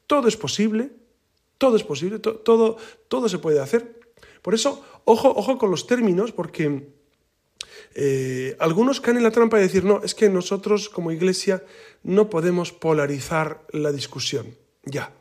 todo 0.06 0.28
es 0.28 0.36
posible, 0.36 0.90
todo 1.56 1.76
es 1.76 1.82
posible, 1.82 2.18
todo, 2.18 2.76
todo 3.08 3.28
se 3.28 3.38
puede 3.38 3.60
hacer. 3.60 4.00
Por 4.42 4.54
eso, 4.54 4.84
ojo, 5.04 5.32
ojo 5.34 5.56
con 5.56 5.70
los 5.70 5.86
términos, 5.86 6.32
porque 6.32 6.88
eh, 7.94 8.56
algunos 8.58 9.00
caen 9.00 9.16
en 9.16 9.22
la 9.22 9.30
trampa 9.30 9.56
de 9.56 9.62
decir, 9.62 9.84
no, 9.84 10.02
es 10.02 10.14
que 10.14 10.28
nosotros 10.28 10.88
como 10.88 11.12
iglesia 11.12 11.64
no 12.02 12.28
podemos 12.28 12.72
polarizar 12.72 13.66
la 13.70 13.92
discusión. 13.92 14.56
Ya, 14.84 15.14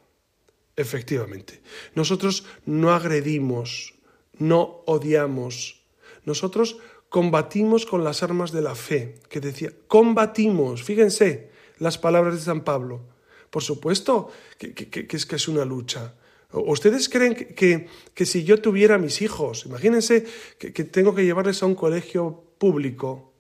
efectivamente. 0.75 1.61
Nosotros 1.95 2.45
no 2.65 2.91
agredimos, 2.91 3.93
no 4.37 4.83
odiamos. 4.85 5.83
Nosotros 6.25 6.77
combatimos 7.09 7.85
con 7.85 8.03
las 8.03 8.23
armas 8.23 8.51
de 8.51 8.61
la 8.61 8.75
fe, 8.75 9.19
que 9.29 9.39
decía, 9.39 9.71
combatimos, 9.87 10.83
fíjense 10.83 11.51
las 11.77 11.97
palabras 11.97 12.35
de 12.35 12.41
San 12.41 12.63
Pablo. 12.63 13.01
Por 13.49 13.61
supuesto 13.61 14.31
que, 14.57 15.07
es, 15.09 15.25
que 15.25 15.35
es 15.35 15.47
una 15.47 15.63
lucha. 15.63 16.15
¿Ustedes 16.53 17.09
creen 17.09 17.33
que, 17.35 18.25
si 18.25 18.43
yo 18.43 18.61
tuviera 18.61 18.99
mis 18.99 19.21
hijos, 19.21 19.65
imagínense 19.65 20.25
que, 20.59 20.71
tengo 20.83 21.15
que 21.15 21.25
llevarles 21.25 21.63
a 21.63 21.65
un 21.65 21.73
colegio 21.73 22.43
público 22.59 23.33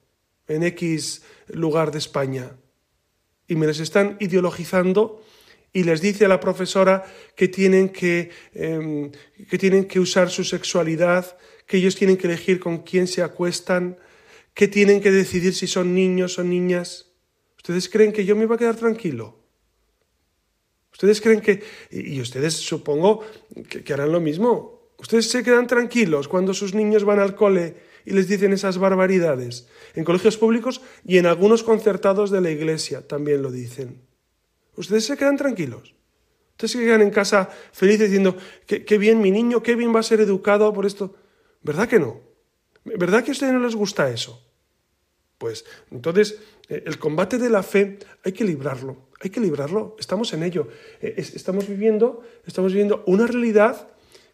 en 0.47 0.63
X 0.63 1.23
lugar 1.47 1.91
de 1.91 1.99
España 1.99 2.57
y 3.47 3.55
me 3.55 3.67
les 3.67 3.79
están 3.79 4.17
ideologizando 4.19 5.23
y 5.73 5.83
les 5.83 6.01
dice 6.01 6.25
a 6.25 6.27
la 6.27 6.39
profesora 6.39 7.03
que 7.35 7.47
tienen 7.47 7.89
que, 7.89 8.29
em, 8.53 9.11
que 9.49 9.57
tienen 9.57 9.85
que 9.85 9.99
usar 9.99 10.29
su 10.29 10.43
sexualidad, 10.43 11.35
que 11.65 11.77
ellos 11.77 11.95
tienen 11.95 12.15
que 12.15 12.27
elegir 12.27 12.59
con 12.59 12.83
quién 12.83 13.07
se 13.07 13.23
acuestan, 13.23 13.97
que 14.53 14.67
tienen 14.67 15.01
que 15.01 15.11
decidir 15.11 15.55
si 15.55 15.65
son 15.65 15.95
niños 15.95 16.37
o 16.37 16.43
niñas. 16.43 17.11
¿Ustedes 17.57 17.89
creen 17.89 18.13
que 18.13 18.23
yo 18.23 18.35
me 18.35 18.43
iba 18.43 18.55
a 18.55 18.59
quedar 18.59 18.75
tranquilo? 18.75 19.39
¿Ustedes 20.91 21.21
creen 21.21 21.41
que... 21.41 21.63
y 21.89 22.21
ustedes 22.21 22.53
supongo 22.53 23.21
que, 23.67 23.93
harán 23.93 24.11
lo 24.11 24.21
mismo? 24.21 24.91
¿Ustedes 24.99 25.27
se 25.27 25.43
quedan 25.43 25.65
tranquilos 25.65 26.27
cuando 26.27 26.53
sus 26.53 26.75
niños 26.75 27.03
van 27.03 27.19
al 27.19 27.35
cole 27.35 27.75
y 28.05 28.11
les 28.11 28.27
dicen 28.27 28.53
esas 28.53 28.77
barbaridades? 28.77 29.67
En 29.95 30.03
colegios 30.03 30.37
públicos 30.37 30.81
y 31.03 31.17
en 31.17 31.25
algunos 31.25 31.63
concertados 31.63 32.29
de 32.29 32.41
la 32.41 32.51
iglesia 32.51 33.07
también 33.07 33.41
lo 33.41 33.51
dicen. 33.51 34.12
¿Ustedes 34.75 35.05
se 35.05 35.17
quedan 35.17 35.37
tranquilos? 35.37 35.93
¿Ustedes 36.51 36.71
se 36.71 36.79
quedan 36.79 37.01
en 37.01 37.11
casa 37.11 37.49
felices 37.71 38.09
diciendo, 38.09 38.37
qué, 38.65 38.85
qué 38.85 38.97
bien 38.97 39.21
mi 39.21 39.31
niño, 39.31 39.63
qué 39.63 39.75
bien 39.75 39.93
va 39.93 39.99
a 39.99 40.03
ser 40.03 40.21
educado 40.21 40.71
por 40.73 40.85
esto? 40.85 41.15
¿Verdad 41.61 41.87
que 41.87 41.99
no? 41.99 42.21
¿Verdad 42.83 43.23
que 43.23 43.31
a 43.31 43.33
ustedes 43.33 43.53
no 43.53 43.59
les 43.59 43.75
gusta 43.75 44.09
eso? 44.09 44.41
Pues 45.37 45.65
entonces 45.91 46.39
eh, 46.69 46.83
el 46.85 46.97
combate 46.99 47.37
de 47.37 47.49
la 47.49 47.63
fe 47.63 47.99
hay 48.23 48.31
que 48.31 48.43
librarlo, 48.43 49.09
hay 49.19 49.29
que 49.29 49.39
librarlo, 49.39 49.95
estamos 49.99 50.31
en 50.33 50.43
ello. 50.43 50.69
Eh, 51.01 51.15
estamos 51.17 51.67
viviendo, 51.67 52.23
estamos 52.45 52.71
viviendo 52.71 53.03
una 53.07 53.27
realidad 53.27 53.89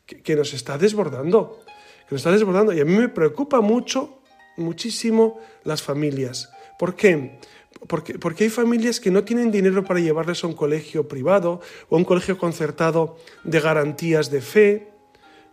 que, 0.06 0.36
nos 0.36 0.54
está 0.54 0.78
desbordando, 0.78 1.60
que 2.08 2.16
nos 2.16 2.22
está 2.22 2.32
desbordando. 2.32 2.74
Y 2.74 2.80
a 2.80 2.86
mí 2.86 2.96
me 2.96 3.10
preocupa 3.10 3.62
mucho, 3.62 4.22
muchísimo 4.58 5.40
las 5.64 5.82
familias. 5.82 6.52
¿Por 6.78 6.96
qué? 6.96 7.40
Porque, 7.88 8.20
porque, 8.20 8.44
hay 8.44 8.50
familias 8.50 9.00
que 9.00 9.10
no 9.10 9.24
tienen 9.24 9.52
dinero 9.52 9.86
para 9.86 10.00
llevarles 10.00 10.44
a 10.44 10.48
un 10.48 10.54
colegio 10.54 11.08
privado 11.08 11.62
o 11.88 11.96
a 11.96 11.98
un 11.98 12.06
colegio 12.06 12.38
concertado 12.38 13.18
de 13.44 13.60
garantías 13.60 14.30
de 14.30 14.42
fe, 14.42 14.88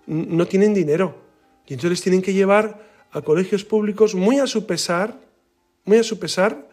no 0.06 0.46
tienen 0.46 0.74
dinero. 0.74 1.14
Y 1.66 1.74
entonces 1.74 2.00
tienen 2.00 2.22
que 2.22 2.32
llevar 2.32 2.84
a 3.12 3.22
colegios 3.22 3.64
públicos 3.64 4.14
muy 4.14 4.38
a 4.38 4.46
su 4.46 4.66
pesar, 4.66 5.18
muy 5.84 5.98
a 5.98 6.02
su 6.02 6.18
pesar, 6.18 6.68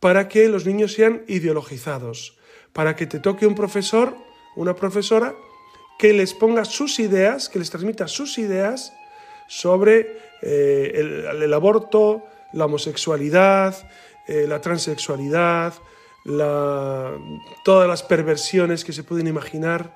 para 0.00 0.28
que 0.28 0.48
los 0.48 0.66
niños 0.66 0.92
sean 0.92 1.22
ideologizados, 1.28 2.36
para 2.72 2.94
que 2.94 3.06
te 3.06 3.20
toque 3.20 3.46
un 3.46 3.54
profesor, 3.54 4.14
una 4.56 4.76
profesora, 4.76 5.34
que 5.98 6.12
les 6.12 6.34
ponga 6.34 6.64
sus 6.64 6.98
ideas, 6.98 7.48
que 7.48 7.58
les 7.58 7.70
transmita 7.70 8.08
sus 8.08 8.38
ideas 8.38 8.92
sobre 9.48 10.18
eh, 10.42 10.92
el, 11.42 11.54
aborto, 11.54 12.24
la 12.52 12.66
homosexualidad, 12.66 13.74
eh, 14.26 14.46
la 14.48 14.60
transexualidad, 14.60 15.74
todas 17.64 17.88
las 17.88 18.02
perversiones 18.02 18.84
que 18.84 18.92
se 18.92 19.02
pueden 19.02 19.26
imaginar. 19.26 19.94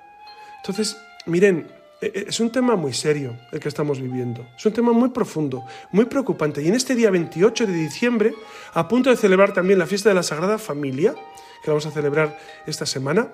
Entonces, 0.58 0.96
miren, 1.26 1.70
eh, 2.00 2.12
eh, 2.14 2.24
es 2.28 2.38
un 2.40 2.50
tema 2.50 2.76
muy 2.76 2.92
serio 2.92 3.36
el 3.50 3.60
que 3.60 3.68
estamos 3.68 4.00
viviendo. 4.00 4.46
Es 4.56 4.64
un 4.66 4.72
tema 4.72 4.92
muy 4.92 5.08
profundo, 5.10 5.64
muy 5.90 6.04
preocupante. 6.04 6.62
Y 6.62 6.68
en 6.68 6.74
este 6.74 6.94
día 6.94 7.10
28 7.10 7.66
de 7.66 7.72
diciembre, 7.72 8.34
a 8.74 8.86
punto 8.86 9.10
de 9.10 9.16
celebrar 9.16 9.52
también 9.52 9.78
la 9.78 9.86
fiesta 9.86 10.08
de 10.08 10.14
la 10.14 10.22
Sagrada 10.22 10.58
Familia, 10.58 11.14
que 11.62 11.70
vamos 11.70 11.86
a 11.86 11.90
celebrar 11.90 12.38
esta 12.66 12.86
semana, 12.86 13.28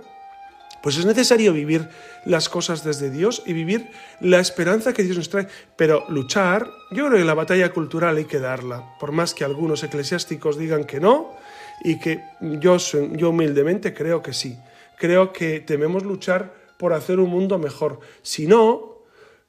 pues 0.85 0.99
es 0.99 1.07
necesario 1.07 1.55
vivir 1.55 1.89
las 2.27 2.51
cosas 2.51 2.85
desde 2.85 3.09
Dios 3.09 3.43
y 3.47 3.55
vivir 3.55 3.89
la 4.21 4.39
esperanza 4.39 4.93
que 4.93 5.03
Dios 5.03 5.17
nos 5.17 5.31
trae. 5.31 5.49
Pero 5.77 6.05
luchar, 6.11 6.69
yo 6.91 7.07
creo 7.07 7.17
que 7.17 7.25
la 7.25 7.33
batalla 7.33 7.73
cultural 7.73 8.19
hay 8.19 8.27
que 8.27 8.39
darla, 8.39 8.95
por 9.01 9.11
más 9.11 9.33
que 9.33 9.45
algunos 9.45 9.83
eclesiásticos 9.83 10.59
digan 10.59 10.85
que 10.85 11.01
no, 11.01 11.33
y 11.83 11.99
que 11.99 12.23
yo, 12.61 12.77
yo 12.77 13.31
humildemente 13.31 13.95
creo 13.95 14.21
que 14.21 14.35
sí. 14.35 14.59
Creo 14.99 15.33
que 15.33 15.61
tememos 15.61 16.03
luchar 16.03 16.53
por 16.79 16.93
hacer 16.93 17.19
un 17.19 17.31
mundo 17.31 17.59
mejor. 17.59 18.01
Si 18.21 18.47
no, 18.47 18.99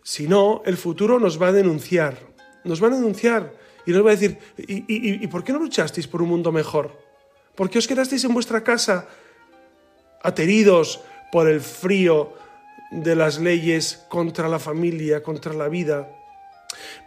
si 0.04 0.30
no, 0.30 0.64
el 0.66 0.78
futuro 0.78 1.20
nos 1.20 1.42
va 1.42 1.48
a 1.48 1.52
denunciar. 1.52 2.18
Nos 2.64 2.82
va 2.82 2.88
a 2.88 2.92
denunciar 2.92 3.52
y 3.86 3.92
nos 3.92 4.06
va 4.06 4.12
a 4.12 4.16
decir, 4.16 4.38
¿y, 4.56 5.28
por 5.28 5.44
qué 5.44 5.52
no 5.52 5.60
luchasteis 5.60 6.08
por 6.08 6.22
un 6.22 6.30
mundo 6.30 6.54
mejor? 6.54 6.98
¿Por 7.56 7.70
qué 7.70 7.80
os 7.80 7.88
quedasteis 7.90 8.24
en 8.24 8.34
vuestra 8.34 8.64
casa 8.64 9.10
ateridos 10.24 11.02
por 11.32 11.48
el 11.48 11.62
frío 11.62 12.34
de 12.92 13.16
las 13.16 13.40
leyes 13.40 14.06
contra 14.08 14.48
la 14.48 14.60
familia, 14.60 15.24
contra 15.24 15.54
la 15.54 15.68
vida? 15.68 16.08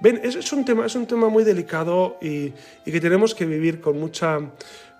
Ven, 0.00 0.20
es, 0.22 0.36
es 0.36 0.52
un 0.52 0.64
tema, 0.64 0.86
es 0.86 0.94
un 0.94 1.06
tema 1.06 1.28
muy 1.28 1.44
delicado 1.44 2.18
y, 2.20 2.52
que 2.84 3.00
tenemos 3.00 3.34
que 3.34 3.46
vivir 3.46 3.80
con 3.80 3.98
mucha, 3.98 4.38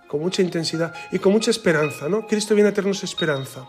con 0.07 0.21
mucha 0.21 0.43
intensidad 0.43 0.93
y 1.13 1.19
con 1.19 1.33
mucha 1.33 1.51
esperanza, 1.51 2.09
¿no? 2.09 2.27
Cristo 2.27 2.55
viene 2.55 2.71
a 2.71 2.73
tenernos 2.73 3.03
esperanza. 3.05 3.67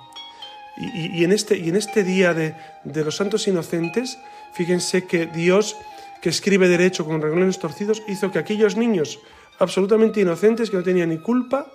Y, 0.78 1.26
en, 1.26 1.34
este, 1.34 1.58
y 1.58 1.68
en 1.68 1.76
este 1.76 2.06
día 2.06 2.34
de, 2.34 2.56
los 2.86 3.18
santos 3.18 3.46
inocentes, 3.50 4.18
fíjense 4.54 5.06
que 5.06 5.26
Dios, 5.26 5.76
que 6.22 6.30
escribe 6.30 6.70
derecho 6.70 7.04
con 7.06 7.22
renglones 7.22 7.60
torcidos, 7.60 8.02
hizo 8.08 8.32
que 8.32 8.40
aquellos 8.40 8.78
niños 8.78 9.20
absolutamente 9.60 10.22
inocentes, 10.22 10.70
que 10.70 10.78
no 10.78 10.84
tenían 10.84 11.10
ni 11.10 11.18
culpa, 11.18 11.68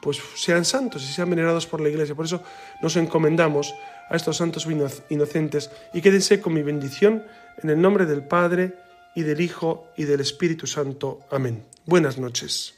pues 0.00 0.20
sean 0.36 0.64
santos 0.64 1.02
y 1.02 1.12
sean 1.12 1.30
venerados 1.30 1.66
por 1.66 1.80
la 1.80 1.88
Iglesia. 1.88 2.14
Por 2.14 2.26
eso 2.26 2.42
nos 2.82 2.96
encomendamos 2.96 3.74
a 4.08 4.16
estos 4.16 4.36
santos 4.36 4.66
inocentes 5.10 5.70
y 5.92 6.00
quédense 6.00 6.40
con 6.40 6.54
mi 6.54 6.62
bendición 6.62 7.24
en 7.62 7.70
el 7.70 7.80
nombre 7.80 8.06
del 8.06 8.22
Padre 8.22 8.74
y 9.14 9.22
del 9.22 9.40
Hijo 9.40 9.88
y 9.96 10.04
del 10.04 10.20
Espíritu 10.20 10.66
Santo. 10.66 11.20
Amén. 11.30 11.64
Buenas 11.84 12.18
noches. 12.18 12.77